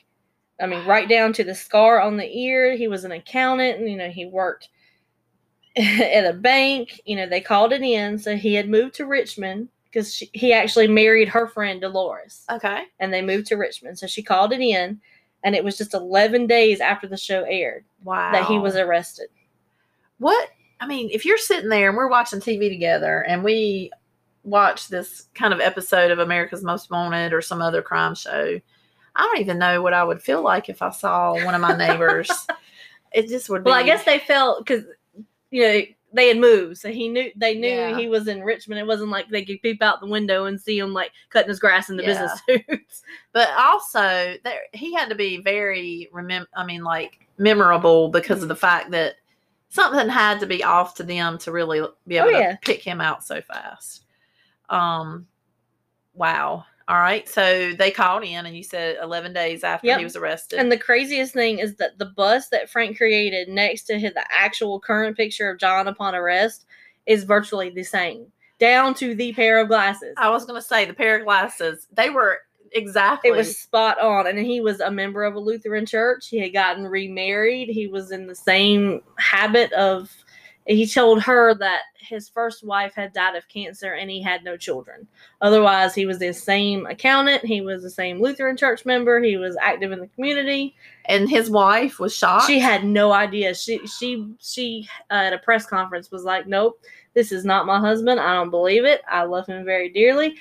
I 0.61 0.67
mean, 0.67 0.85
right 0.87 1.09
down 1.09 1.33
to 1.35 1.45
the 1.45 1.55
scar 1.55 2.01
on 2.01 2.17
the 2.17 2.31
ear. 2.37 2.77
He 2.77 2.89
was 2.89 3.05
an 3.05 3.13
accountant, 3.13 3.81
and 3.81 3.91
you 3.91 3.97
know, 3.97 4.11
he 4.11 4.27
worked 4.27 4.69
at 5.77 6.27
a 6.27 6.33
bank. 6.33 7.01
You 7.05 7.17
know, 7.17 7.27
they 7.29 7.41
called 7.41 7.73
it 7.73 7.83
in. 7.83 8.19
So 8.19 8.37
he 8.37 8.55
had 8.55 8.69
moved 8.69 8.95
to 8.97 9.07
Richmond 9.07 9.69
because 9.85 10.23
he 10.33 10.53
actually 10.53 10.87
married 10.89 11.29
her 11.29 11.49
friend 11.49 11.81
Dolores 11.81 12.45
okay. 12.51 12.85
and 13.01 13.13
they 13.13 13.23
moved 13.23 13.47
to 13.49 13.57
Richmond. 13.57 13.99
So 13.99 14.07
she 14.07 14.23
called 14.23 14.53
it 14.53 14.61
in, 14.61 15.01
and 15.43 15.55
it 15.57 15.65
was 15.65 15.77
just 15.77 15.95
11 15.95 16.47
days 16.47 16.81
after 16.81 17.09
the 17.09 17.17
show 17.17 17.43
aired 17.43 17.85
Wow. 18.05 18.31
that 18.33 18.47
he 18.47 18.59
was 18.59 18.77
arrested. 18.77 19.29
what 20.19 20.49
I 20.83 20.87
mean, 20.87 21.11
if 21.13 21.25
you're 21.27 21.37
sitting 21.37 21.69
there 21.69 21.89
and 21.89 21.97
we're 21.97 22.09
watching 22.09 22.41
TV 22.41 22.71
together 22.71 23.23
and 23.29 23.45
we 23.45 23.91
watch 24.45 24.89
this 24.89 25.29
kind 25.35 25.53
of 25.53 25.61
episode 25.61 26.11
of 26.11 26.21
America's 26.21 26.65
Most 26.65 26.91
Wanted 26.91 27.35
or 27.35 27.43
some 27.43 27.61
other 27.61 27.83
crime 27.83 28.15
show, 28.15 28.59
I 29.21 29.25
don't 29.25 29.41
even 29.41 29.59
know 29.59 29.83
what 29.83 29.93
I 29.93 30.03
would 30.03 30.23
feel 30.23 30.43
like 30.43 30.69
if 30.69 30.81
I 30.81 30.91
saw 30.91 31.35
one 31.45 31.55
of 31.55 31.61
my 31.61 31.77
neighbors. 31.77 32.31
it 33.13 33.29
just 33.29 33.51
would 33.51 33.65
be. 33.65 33.69
Well, 33.71 33.79
I 33.79 33.83
guess 33.83 34.05
they 34.05 34.19
felt 34.19 34.65
because 34.65 34.85
you 35.51 35.63
know 35.63 35.81
they 36.13 36.29
had 36.29 36.39
moved, 36.39 36.79
so 36.79 36.91
he 36.91 37.09
knew 37.09 37.31
they 37.37 37.55
knew 37.55 37.69
Yeah. 37.69 37.99
he 37.99 38.09
was 38.09 38.29
in 38.29 38.43
Richmond. 38.43 38.81
It 38.81 38.87
wasn't 38.87 39.11
like 39.11 39.29
they 39.29 39.45
could 39.45 39.61
peep 39.63 39.83
out 39.83 40.01
the 40.01 40.07
window 40.07 40.47
and 40.47 40.61
see 40.61 40.79
him 40.79 40.93
like 40.95 41.13
cutting 41.29 41.51
his 41.51 41.61
grass 41.61 41.91
in 41.91 41.97
the 41.97 42.03
Yeah. 42.03 42.09
business 42.09 42.41
suits. 42.69 43.03
but 43.33 43.49
also 43.59 44.35
there 44.43 44.61
he 44.73 44.95
had 44.95 45.09
to 45.11 45.15
be 45.15 45.43
very 45.43 46.09
remem- 46.15 46.47
I 46.57 46.65
mean, 46.65 46.83
like 46.83 47.27
memorable 47.37 48.09
because 48.09 48.43
of 48.43 48.49
the 48.49 48.57
fact 48.57 48.91
that 48.93 49.17
something 49.69 50.09
had 50.09 50.41
to 50.41 50.47
be 50.47 50.65
off 50.65 50.95
to 50.97 51.03
them 51.03 51.37
to 51.39 51.53
really 51.53 51.87
be 52.07 52.17
able 52.17 52.29
Oh, 52.29 52.33
to 52.33 52.39
yeah. 52.39 52.57
pick 52.63 52.83
him 52.83 53.01
out 53.01 53.23
so 53.23 53.41
fast. 53.43 54.05
Um, 54.69 55.27
wow. 56.15 56.65
All 56.91 56.97
right. 56.97 57.29
So 57.29 57.73
they 57.73 57.93
called 57.93 58.25
in, 58.25 58.47
and 58.47 58.57
you 58.57 58.65
said 58.65 58.97
11 59.01 59.33
days 59.33 59.63
after 59.63 59.87
Yep. 59.87 59.99
he 59.99 60.05
was 60.05 60.17
arrested. 60.17 60.59
And 60.59 60.73
the 60.73 60.77
craziest 60.77 61.33
thing 61.33 61.61
is 61.61 61.77
that 61.77 61.99
the 61.99 62.07
bus 62.07 62.49
that 62.49 62.69
Frank 62.69 62.97
created 62.97 63.49
next 63.49 63.85
to 63.85 63.99
his, 63.99 64.13
the 64.13 64.25
actual 64.29 64.81
current 64.81 65.17
picture 65.17 65.49
of 65.49 65.61
John 65.61 65.87
upon 65.87 66.17
arrest 66.17 66.67
is 67.07 67.23
virtually 67.23 67.71
the 67.71 67.85
same, 67.85 68.27
down 68.59 68.95
to 68.95 69.15
the 69.15 69.33
pair 69.35 69.61
of 69.61 69.69
glasses. 69.69 70.15
I 70.17 70.31
was 70.31 70.45
going 70.45 70.61
to 70.61 70.67
say 70.67 70.85
the 70.85 70.93
pair 70.93 71.17
of 71.17 71.25
glasses. 71.25 71.87
They 71.93 72.11
were 72.11 72.39
exactly. 72.73 73.31
It 73.31 73.37
was 73.37 73.57
spot 73.57 74.01
on. 74.01 74.27
And 74.27 74.41
he 74.41 74.61
was 74.61 74.81
a 74.81 74.91
member 74.91 75.23
of 75.23 75.37
a 75.37 75.41
Lutheran 75.41 75.87
church. 75.87 76.27
He 76.27 76.39
had 76.39 76.53
gotten 76.53 76.89
remarried. 76.89 77.69
He 77.69 77.87
was 77.87 78.11
in 78.11 78.27
the 78.27 78.35
same 78.35 79.03
habit 79.17 79.73
of. 79.75 80.11
He 80.71 80.87
told 80.87 81.21
her 81.23 81.53
that 81.57 81.81
his 81.99 82.29
first 82.29 82.65
wife 82.65 82.95
had 82.95 83.13
died 83.13 83.35
of 83.35 83.49
cancer 83.49 83.95
and 83.95 84.09
he 84.09 84.23
had 84.23 84.45
no 84.45 84.57
children. 84.57 85.09
Otherwise, 85.41 85.97
he 85.97 86.07
was 86.07 86.21
the 86.21 86.33
same 86.33 86.87
accountant. 86.87 87.45
He 87.45 87.61
was 87.61 87.83
the 87.83 87.91
same 87.91 88.23
Lutheran 88.23 88.57
church 88.57 88.87
member. 88.87 89.21
He 89.21 89.37
was 89.37 89.57
active 89.61 89.91
in 89.91 89.99
the 89.99 90.07
community. 90.07 90.77
and 91.07 91.29
his 91.29 91.51
wife 91.51 91.99
was 91.99 92.15
shocked. 92.15 92.47
She 92.47 92.61
had 92.61 92.85
no 92.85 93.11
idea. 93.11 93.53
She 93.53 93.85
she 93.89 94.33
she 94.39 94.89
uh, 95.11 95.15
at 95.15 95.33
a 95.33 95.39
press 95.39 95.67
conference 95.67 96.13
was 96.13 96.23
like, 96.23 96.47
"Nope, 96.47 96.81
this 97.15 97.33
is 97.33 97.45
not 97.45 97.67
my 97.67 97.81
husband. 97.81 98.21
I 98.21 98.35
don't 98.35 98.51
believe 98.51 98.85
it. 98.85 99.03
I 99.09 99.25
love 99.25 99.49
him 99.49 99.65
very 99.65 99.89
dearly." 99.89 100.37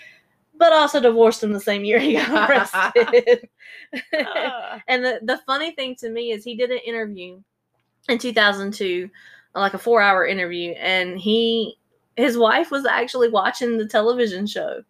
But 0.57 0.73
also 0.73 0.99
divorced 0.99 1.41
him 1.41 1.53
the 1.53 1.59
same 1.59 1.83
year 1.83 1.97
he 1.97 2.13
got 2.13 2.49
arrested. 2.49 3.49
Ah. 4.13 4.79
and 4.87 5.03
the, 5.03 5.19
the 5.23 5.39
funny 5.47 5.71
thing 5.71 5.95
to 5.95 6.09
me 6.11 6.33
is 6.33 6.43
he 6.43 6.55
did 6.55 6.69
an 6.69 6.81
interview 6.85 7.41
in 8.09 8.19
2002 8.19 9.09
like 9.55 9.73
a 9.73 9.77
four 9.79 10.01
hour 10.01 10.25
interview 10.25 10.71
and 10.73 11.19
he 11.19 11.77
his 12.17 12.37
wife 12.37 12.71
was 12.71 12.85
actually 12.85 13.29
watching 13.29 13.77
the 13.77 13.87
television 13.87 14.45
show 14.45 14.81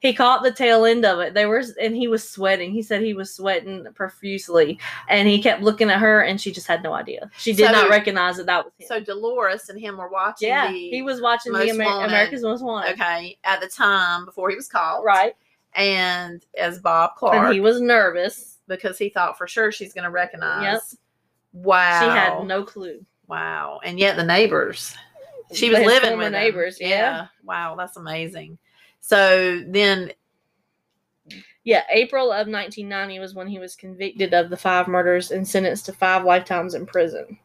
he 0.00 0.12
caught 0.12 0.42
the 0.42 0.52
tail 0.52 0.84
end 0.84 1.04
of 1.06 1.18
it 1.20 1.32
they 1.34 1.46
were 1.46 1.62
and 1.80 1.96
he 1.96 2.06
was 2.06 2.28
sweating 2.28 2.70
he 2.70 2.82
said 2.82 3.00
he 3.02 3.14
was 3.14 3.32
sweating 3.34 3.86
profusely 3.94 4.78
and 5.08 5.26
he 5.26 5.42
kept 5.42 5.62
looking 5.62 5.90
at 5.90 5.98
her 5.98 6.20
and 6.22 6.40
she 6.40 6.52
just 6.52 6.66
had 6.66 6.82
no 6.82 6.92
idea 6.92 7.30
she 7.38 7.52
did 7.52 7.66
So- 7.66 7.72
not 7.72 7.88
recognize 7.90 8.36
that 8.36 8.46
that 8.46 8.64
was 8.64 8.72
him 8.78 8.86
so 8.86 9.00
Dolores 9.00 9.68
and 9.70 9.80
him 9.80 9.96
were 9.96 10.08
watching. 10.08 10.48
yeah 10.48 10.70
the, 10.70 10.90
he 10.90 11.02
was 11.02 11.20
watching 11.20 11.52
the 11.52 11.62
Amer- 11.70 11.84
Wanted. 11.84 12.08
america's 12.08 12.42
most 12.42 12.62
wanted 12.62 12.92
okay 12.92 13.38
at 13.44 13.60
the 13.60 13.68
time 13.68 14.24
before 14.26 14.50
he 14.50 14.56
was 14.56 14.68
caught. 14.68 15.02
right 15.02 15.34
And 15.74 16.44
as 16.58 16.78
Bob 16.78 17.16
Clark, 17.16 17.34
and 17.36 17.52
he 17.54 17.60
was 17.60 17.80
nervous 17.80 18.58
because 18.68 18.98
he 18.98 19.08
thought 19.08 19.36
for 19.38 19.46
sure 19.48 19.70
she's 19.72 19.92
going 19.94 20.04
to 20.04 20.10
recognize. 20.10 20.62
Yep. 20.62 21.64
Wow. 21.64 22.00
she 22.00 22.06
had 22.06 22.46
no 22.46 22.64
clue 22.64 23.04
Wow. 23.28 23.80
And 23.84 23.98
yet 23.98 24.16
the 24.16 24.24
neighbors. 24.24 24.94
She 25.52 25.70
was 25.70 25.78
living 25.80 26.18
with 26.18 26.32
neighbors 26.32 26.78
yeah 26.80 27.26
Wow, 27.44 27.76
that's 27.76 27.96
amazing. 27.96 28.58
So 29.00 29.62
then 29.68 30.12
Yeah, 31.64 31.82
April 31.90 32.30
of 32.32 32.46
1990 32.48 33.18
was 33.18 33.34
when 33.34 33.46
he 33.48 33.58
was 33.58 33.74
convicted 33.76 34.34
of 34.34 34.50
the 34.50 34.56
five 34.56 34.86
murders 34.88 35.30
and 35.30 35.46
sentenced 35.46 35.86
to 35.86 35.92
five 35.92 36.24
lifetimes 36.24 36.74
in 36.74 36.86
prison. 36.86 37.38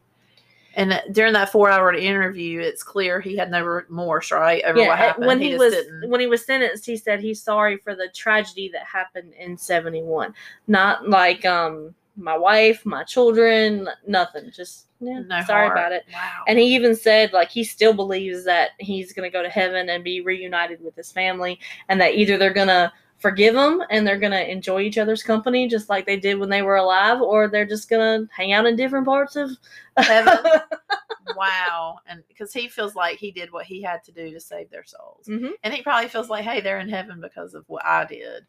and 0.74 1.02
during 1.12 1.32
that 1.34 1.52
4-hour 1.52 1.92
interview, 1.94 2.58
it's 2.60 2.82
clear 2.82 3.20
he 3.20 3.36
had 3.36 3.50
no 3.50 3.62
remorse, 3.62 4.32
right? 4.32 4.64
Over 4.64 4.78
what 4.78 4.86
Yeah, 4.86 4.96
happened. 4.96 5.26
when 5.26 5.40
he, 5.40 5.50
just 5.50 5.58
was 5.60 5.74
didn't- 5.74 6.08
when 6.10 6.20
he 6.20 6.26
was 6.26 6.46
sentenced, 6.46 6.86
he 6.86 6.96
said 6.96 7.20
he's 7.20 7.42
sorry 7.42 7.76
for 7.76 7.94
the 7.94 8.08
tragedy 8.14 8.70
that 8.72 8.84
happened 8.84 9.34
in 9.34 9.56
71. 9.58 10.34
Not 10.68 11.08
like 11.08 11.44
um 11.44 11.94
my 12.16 12.36
wife, 12.36 12.84
my 12.84 13.04
children, 13.04 13.88
nothing. 14.06 14.50
Just 14.54 14.86
yeah, 15.00 15.20
no 15.20 15.42
sorry 15.42 15.66
heart. 15.66 15.78
about 15.78 15.92
it. 15.92 16.04
Wow. 16.12 16.44
And 16.46 16.58
he 16.58 16.74
even 16.74 16.94
said 16.94 17.32
like 17.32 17.50
he 17.50 17.64
still 17.64 17.92
believes 17.92 18.44
that 18.44 18.70
he's 18.78 19.12
going 19.12 19.28
to 19.30 19.32
go 19.32 19.42
to 19.42 19.48
heaven 19.48 19.88
and 19.88 20.04
be 20.04 20.20
reunited 20.20 20.82
with 20.82 20.94
his 20.94 21.10
family 21.10 21.58
and 21.88 22.00
that 22.00 22.14
either 22.14 22.38
they're 22.38 22.52
going 22.52 22.68
to 22.68 22.92
forgive 23.18 23.54
him 23.54 23.82
and 23.90 24.06
they're 24.06 24.18
going 24.18 24.32
to 24.32 24.50
enjoy 24.50 24.80
each 24.80 24.98
other's 24.98 25.22
company 25.22 25.68
just 25.68 25.88
like 25.88 26.06
they 26.06 26.16
did 26.18 26.38
when 26.38 26.50
they 26.50 26.62
were 26.62 26.76
alive 26.76 27.20
or 27.20 27.48
they're 27.48 27.64
just 27.64 27.88
going 27.88 28.26
to 28.26 28.28
hang 28.34 28.52
out 28.52 28.66
in 28.66 28.74
different 28.76 29.06
parts 29.06 29.36
of 29.36 29.50
Heaven. 29.96 30.38
wow. 31.36 31.98
And 32.06 32.22
because 32.28 32.52
he 32.52 32.68
feels 32.68 32.94
like 32.94 33.18
he 33.18 33.30
did 33.30 33.52
what 33.52 33.64
he 33.64 33.80
had 33.80 34.02
to 34.04 34.12
do 34.12 34.30
to 34.32 34.40
save 34.40 34.70
their 34.70 34.84
souls. 34.84 35.26
hmm 35.26 35.50
and 35.62 35.72
he 35.72 35.82
probably 35.82 36.08
feels 36.08 36.28
like 36.28 36.44
hey 36.44 36.60
they're 36.60 36.80
in 36.80 36.88
heaven 36.88 37.20
because 37.20 37.54
of 37.54 37.64
what 37.68 37.84
i 37.84 38.04
did 38.04 38.44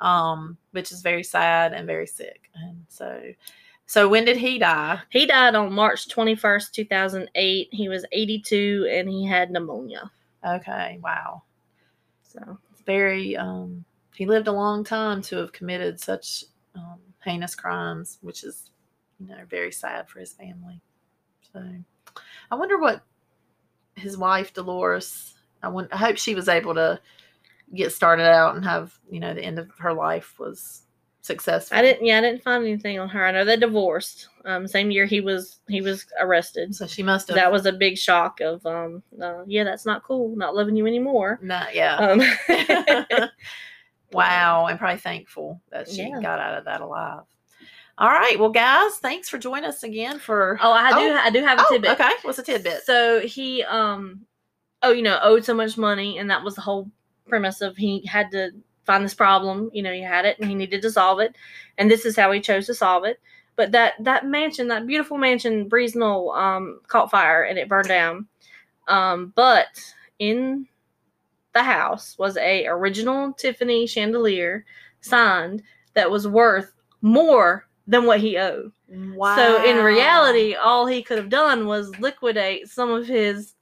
um 0.00 0.56
which 0.72 0.92
is 0.92 1.02
very 1.02 1.22
sad 1.22 1.72
and 1.72 1.86
very 1.86 2.06
sick. 2.06 2.50
And 2.54 2.84
so 2.88 3.20
so 3.86 4.08
when 4.08 4.24
did 4.24 4.36
he 4.36 4.58
die? 4.58 5.00
He 5.10 5.26
died 5.26 5.54
on 5.54 5.72
March 5.72 6.08
21st, 6.08 6.72
2008. 6.72 7.68
He 7.70 7.88
was 7.88 8.06
82 8.12 8.88
and 8.90 9.08
he 9.08 9.26
had 9.26 9.50
pneumonia. 9.50 10.10
okay 10.46 10.98
wow. 11.02 11.42
So, 12.22 12.58
it's 12.72 12.82
very 12.82 13.36
um 13.36 13.84
he 14.14 14.26
lived 14.26 14.48
a 14.48 14.52
long 14.52 14.84
time 14.84 15.22
to 15.22 15.36
have 15.36 15.52
committed 15.52 16.00
such 16.00 16.44
um, 16.74 16.98
heinous 17.24 17.54
crimes 17.54 18.18
which 18.22 18.42
is 18.42 18.70
you 19.20 19.28
know 19.28 19.44
very 19.48 19.70
sad 19.72 20.08
for 20.08 20.20
his 20.20 20.32
family. 20.32 20.80
So 21.52 21.62
i 22.50 22.54
wonder 22.54 22.78
what 22.78 23.02
his 23.96 24.16
wife 24.16 24.52
dolores 24.52 25.34
i, 25.62 25.68
want, 25.68 25.92
I 25.92 25.96
hope 25.96 26.16
she 26.16 26.34
was 26.34 26.48
able 26.48 26.74
to 26.74 27.00
get 27.74 27.92
started 27.92 28.26
out 28.26 28.54
and 28.56 28.64
have 28.64 28.92
you 29.10 29.20
know 29.20 29.32
the 29.34 29.42
end 29.44 29.58
of 29.58 29.70
her 29.78 29.92
life 29.92 30.38
was 30.38 30.82
successful 31.22 31.76
I 31.78 31.80
didn't 31.82 32.04
yeah, 32.06 32.18
I 32.18 32.20
didn't 32.20 32.42
find 32.42 32.62
anything 32.64 32.98
on 32.98 33.08
her. 33.08 33.24
I 33.24 33.30
know 33.30 33.44
they 33.46 33.56
divorced. 33.56 34.28
Um 34.44 34.68
same 34.68 34.90
year 34.90 35.06
he 35.06 35.20
was 35.22 35.60
he 35.68 35.80
was 35.80 36.04
arrested. 36.20 36.74
So 36.74 36.86
she 36.86 37.02
must 37.02 37.28
have. 37.28 37.34
That 37.36 37.50
was 37.50 37.64
a 37.64 37.72
big 37.72 37.96
shock 37.96 38.40
of 38.40 38.64
um 38.66 39.02
uh, 39.22 39.42
yeah, 39.46 39.64
that's 39.64 39.86
not 39.86 40.02
cool. 40.02 40.36
Not 40.36 40.54
loving 40.54 40.76
you 40.76 40.86
anymore. 40.86 41.38
Not, 41.42 41.74
yeah. 41.74 41.96
Um 41.96 42.20
wow. 44.12 44.66
I'm 44.66 44.78
probably 44.78 44.98
thankful 45.00 45.60
that 45.70 45.88
she 45.88 46.02
Yeah. 46.02 46.20
got 46.20 46.38
out 46.40 46.58
of 46.58 46.64
that 46.66 46.80
alive. 46.80 47.22
All 47.96 48.08
right. 48.10 48.38
Well, 48.38 48.50
guys, 48.50 48.96
thanks 48.96 49.28
for 49.28 49.38
joining 49.38 49.64
us 49.68 49.82
again 49.84 50.18
for. 50.18 50.58
Oh, 50.60 50.72
I 50.72 50.90
do 50.90 51.10
Oh. 51.12 51.20
I 51.22 51.30
do 51.30 51.42
have 51.44 51.58
a 51.58 51.62
Oh, 51.62 51.68
tidbit. 51.70 51.92
okay. 51.92 52.10
What's 52.22 52.38
a 52.38 52.42
tidbit? 52.42 52.82
So 52.84 53.20
he 53.20 53.62
um 53.64 54.26
oh, 54.82 54.92
you 54.92 55.02
know, 55.02 55.18
owed 55.22 55.44
so 55.44 55.54
much 55.54 55.78
money 55.78 56.18
and 56.18 56.28
that 56.30 56.42
was 56.44 56.54
the 56.54 56.60
whole 56.60 56.90
premise 57.26 57.60
of 57.60 57.76
he 57.76 58.04
had 58.06 58.30
to 58.32 58.50
find 58.84 59.04
this 59.04 59.14
problem, 59.14 59.70
you 59.72 59.82
know, 59.82 59.92
he 59.92 60.02
had 60.02 60.24
it 60.24 60.38
and 60.38 60.48
he 60.48 60.54
needed 60.54 60.82
to 60.82 60.90
solve 60.90 61.20
it. 61.20 61.34
And 61.78 61.90
this 61.90 62.04
is 62.04 62.16
how 62.16 62.30
he 62.32 62.40
chose 62.40 62.66
to 62.66 62.74
solve 62.74 63.04
it. 63.04 63.20
But 63.56 63.72
that 63.72 63.94
that 64.00 64.26
mansion, 64.26 64.68
that 64.68 64.86
beautiful 64.86 65.16
mansion, 65.16 65.68
Breeze 65.68 65.94
Knoll, 65.94 66.32
um, 66.32 66.80
caught 66.88 67.10
fire 67.10 67.44
and 67.44 67.58
it 67.58 67.68
burned 67.68 67.88
down. 67.88 68.26
Um, 68.88 69.32
but 69.36 69.80
in 70.18 70.66
the 71.54 71.62
house 71.62 72.18
was 72.18 72.36
a 72.36 72.66
original 72.66 73.32
Tiffany 73.32 73.86
chandelier 73.86 74.64
signed 75.00 75.62
that 75.94 76.10
was 76.10 76.26
worth 76.26 76.72
more 77.00 77.66
than 77.86 78.06
what 78.06 78.20
he 78.20 78.36
owed. 78.36 78.72
Wow. 78.88 79.36
So 79.36 79.64
in 79.64 79.84
reality, 79.84 80.54
all 80.54 80.86
he 80.86 81.02
could 81.02 81.18
have 81.18 81.28
done 81.28 81.66
was 81.66 81.96
liquidate 81.98 82.68
some 82.68 82.90
of 82.90 83.06
his 83.06 83.53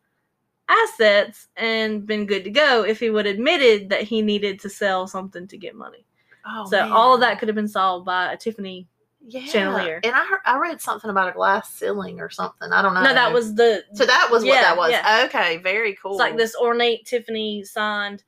assets 0.73 1.49
and 1.57 2.07
been 2.07 2.27
good 2.27 2.45
to 2.45 2.51
go 2.51 2.85
if 2.85 3.01
he 3.01 3.11
would 3.11 3.27
have 3.27 3.35
admitted 3.35 3.91
that 3.91 4.03
he 4.03 4.23
needed 4.23 4.61
to 4.61 4.69
sell 4.69 5.07
something 5.07 5.47
to 5.49 5.57
get 5.57 5.75
money. 5.75 6.05
Oh, 6.47 6.67
so 6.69 6.93
all 6.93 7.15
of 7.15 7.21
that 7.21 7.39
could 7.39 7.49
have 7.49 7.55
been 7.55 7.69
solved 7.69 8.05
by 8.07 8.33
a 8.33 8.37
Tiffany. 8.37 8.89
yeah. 9.27 9.45
chandelier. 9.45 10.01
And 10.03 10.13
I 10.15 10.25
heard, 10.25 10.41
I 10.45 10.59
read 10.59 10.81
something 10.81 11.11
about 11.11 11.29
a 11.29 11.33
glass 11.33 11.73
ceiling 11.73 12.21
or 12.21 12.31
something. 12.31 12.73
I 12.73 12.83
don't 12.83 12.95
know. 12.95 13.03
No, 13.03 13.15
that 13.15 13.33
was 13.33 13.55
the 13.55 13.85
so 13.95 14.05
that 14.07 14.29
was 14.31 14.45
what 14.45 14.61
that 14.61 14.77
was. 14.77 14.91
yeah. 14.91 15.25
Okay, 15.27 15.59
very 15.59 15.95
cool. 15.95 16.13
it's 16.13 16.19
like 16.19 16.37
this 16.37 16.57
ornate 16.57 17.07
Tiffany 17.07 17.63
signed 17.65 18.25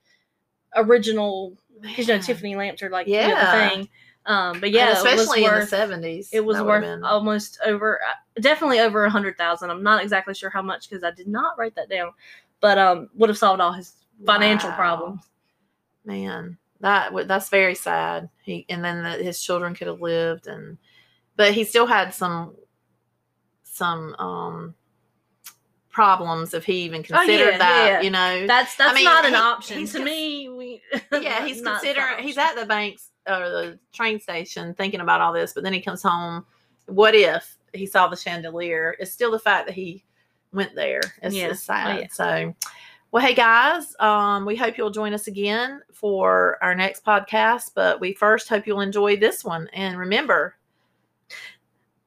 original 0.77 1.57
because 1.81 2.07
you 2.07 2.15
know 2.15 2.21
Tiffany 2.21 2.57
lamps 2.57 2.83
are 2.83 2.91
like 2.91 3.07
yeah. 3.07 3.29
Yeah. 3.29 3.69
the 3.69 3.75
thing. 3.77 3.89
Um, 4.27 4.59
but 4.61 4.69
And 4.69 4.75
yeah, 4.75 4.89
was 4.91 4.99
especially 5.05 5.45
in 5.45 5.55
the 5.55 5.67
seventies. 5.67 6.31
It 6.33 6.45
was 6.45 6.61
worth 6.63 7.03
almost 7.05 7.59
over, 7.67 8.01
uh, 8.03 8.41
definitely 8.41 8.81
over 8.81 9.05
a 9.05 9.11
hundred 9.11 9.37
thousand. 9.37 9.71
I'm 9.71 9.83
not 9.83 10.03
exactly 10.03 10.33
sure 10.35 10.49
how 10.51 10.63
much 10.63 10.89
because 10.89 11.05
I 11.05 11.11
did 11.11 11.29
not 11.29 11.59
write 11.59 11.75
that 11.75 11.91
down, 11.91 12.13
but 12.61 12.79
um, 12.79 13.11
would 13.15 13.29
have 13.29 13.37
solved 13.39 13.61
all 13.61 13.73
his 13.73 13.93
financial 14.25 14.71
Wow. 14.71 14.77
problems. 14.77 15.21
man 16.05 16.57
that 16.81 17.13
that's 17.27 17.49
very 17.49 17.75
sad 17.75 18.29
he 18.43 18.65
and 18.69 18.85
then 18.85 19.03
the, 19.03 19.11
his 19.25 19.43
children 19.43 19.75
could 19.75 19.87
have 19.87 20.01
lived 20.03 20.47
and 20.47 20.77
but 21.37 21.53
he 21.55 21.65
still 21.65 21.87
had 21.87 22.13
some 22.15 22.55
some 23.63 24.15
um 24.17 24.75
problems 25.91 26.55
if 26.55 26.65
he 26.65 26.83
even 26.83 27.03
considered 27.03 27.49
Oh, 27.49 27.51
yeah, 27.53 27.59
that 27.59 27.87
yeah. 27.87 28.01
you 28.03 28.11
know 28.11 28.47
That's 28.47 28.75
that's 28.77 28.95
mean, 28.95 29.05
not 29.05 29.25
an 29.25 29.33
he- 29.33 29.39
option 29.39 29.87
to 29.87 29.99
me. 30.05 30.49
We 30.49 30.83
yeah 31.13 31.45
he's 31.47 31.63
considering 31.63 32.23
he's 32.23 32.39
at 32.39 32.55
the 32.55 32.67
banks 32.67 33.11
or 33.27 33.49
the 33.49 33.79
train 33.93 34.21
station 34.21 34.75
thinking 34.75 35.01
about 35.01 35.21
all 35.21 35.33
this 35.33 35.53
but 35.53 35.63
then 35.65 35.73
he 35.73 35.81
comes 35.81 36.03
home 36.03 36.45
what 36.87 37.15
if 37.15 37.57
he 37.73 37.87
saw 37.87 38.07
the 38.09 38.17
chandelier 38.17 38.95
it's 38.99 39.11
still 39.13 39.31
the 39.31 39.39
fact 39.39 39.67
that 39.67 39.75
he 39.75 40.05
went 40.53 40.75
there 40.75 41.01
it's, 41.23 41.35
Yeah. 41.35 41.47
it's 41.49 41.63
Oh, 41.63 41.73
sad 41.75 42.01
yeah. 42.01 42.07
so 42.11 42.55
well 43.11 43.25
hey 43.25 43.35
guys 43.35 43.95
um 44.01 44.45
we 44.45 44.55
hope 44.57 44.77
you'll 44.77 44.91
join 44.91 45.15
us 45.15 45.27
again 45.27 45.81
for 45.93 46.59
our 46.63 46.75
next 46.75 47.05
podcast 47.05 47.71
but 47.75 48.01
we 48.01 48.13
first 48.13 48.49
hope 48.49 48.67
you'll 48.67 48.81
enjoy 48.83 49.17
this 49.17 49.45
one 49.45 49.69
and 49.73 49.99
remember 49.99 50.57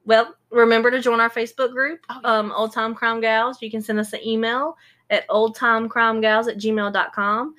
Well, 0.04 0.34
remember 0.50 0.90
to 0.90 1.00
join 1.00 1.20
our 1.20 1.28
Facebook 1.28 1.72
group, 1.72 2.00
Oh, 2.08 2.20
um, 2.24 2.50
Old 2.52 2.72
Time 2.72 2.94
Crime 2.94 3.20
Gals. 3.20 3.60
You 3.60 3.70
can 3.70 3.82
send 3.82 3.98
us 4.00 4.14
an 4.14 4.26
email 4.26 4.74
at 5.10 5.28
oldtimecrimegals 5.28 6.48
at 6.48 6.56
gmail.com. 6.56 7.54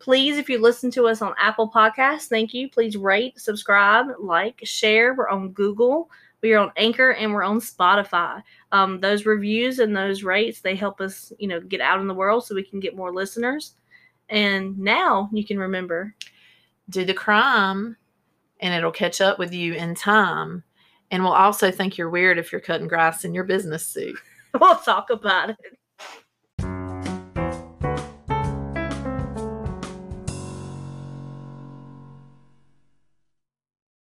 Please, 0.00 0.38
if 0.38 0.48
you 0.48 0.58
listen 0.58 0.90
to 0.92 1.06
us 1.06 1.22
on 1.22 1.34
Apple 1.38 1.70
Podcasts, 1.70 2.26
thank 2.26 2.54
you. 2.54 2.68
Please 2.68 2.96
rate, 2.96 3.38
subscribe, 3.38 4.06
like, 4.18 4.60
share. 4.64 5.14
We're 5.14 5.28
on 5.28 5.50
Google, 5.52 6.10
we 6.42 6.54
are 6.54 6.58
on 6.58 6.72
Anchor, 6.76 7.10
and 7.10 7.32
we're 7.32 7.42
on 7.42 7.60
Spotify. 7.60 8.42
Um, 8.72 8.98
those 9.00 9.26
reviews 9.26 9.78
and 9.78 9.94
those 9.94 10.22
rates, 10.22 10.62
they 10.62 10.74
help 10.74 11.00
us, 11.00 11.32
you 11.38 11.46
know, 11.46 11.60
get 11.60 11.82
out 11.82 12.00
in 12.00 12.08
the 12.08 12.14
world 12.14 12.44
so 12.44 12.54
we 12.54 12.62
can 12.62 12.80
get 12.80 12.96
more 12.96 13.12
listeners. 13.12 13.74
And 14.30 14.78
now 14.78 15.28
you 15.32 15.44
can 15.44 15.58
remember 15.58 16.14
do 16.88 17.04
the 17.04 17.14
crime 17.14 17.96
and 18.60 18.74
it'll 18.74 18.90
catch 18.90 19.20
up 19.20 19.38
with 19.38 19.52
you 19.52 19.74
in 19.74 19.94
time 19.94 20.64
and 21.10 21.22
we'll 21.22 21.32
also 21.32 21.70
think 21.70 21.96
you're 21.96 22.10
weird 22.10 22.38
if 22.38 22.50
you're 22.50 22.60
cutting 22.60 22.88
grass 22.88 23.24
in 23.24 23.32
your 23.32 23.44
business 23.44 23.86
suit 23.86 24.16
we'll 24.60 24.76
talk 24.76 25.10
about 25.10 25.50
it. 25.50 25.78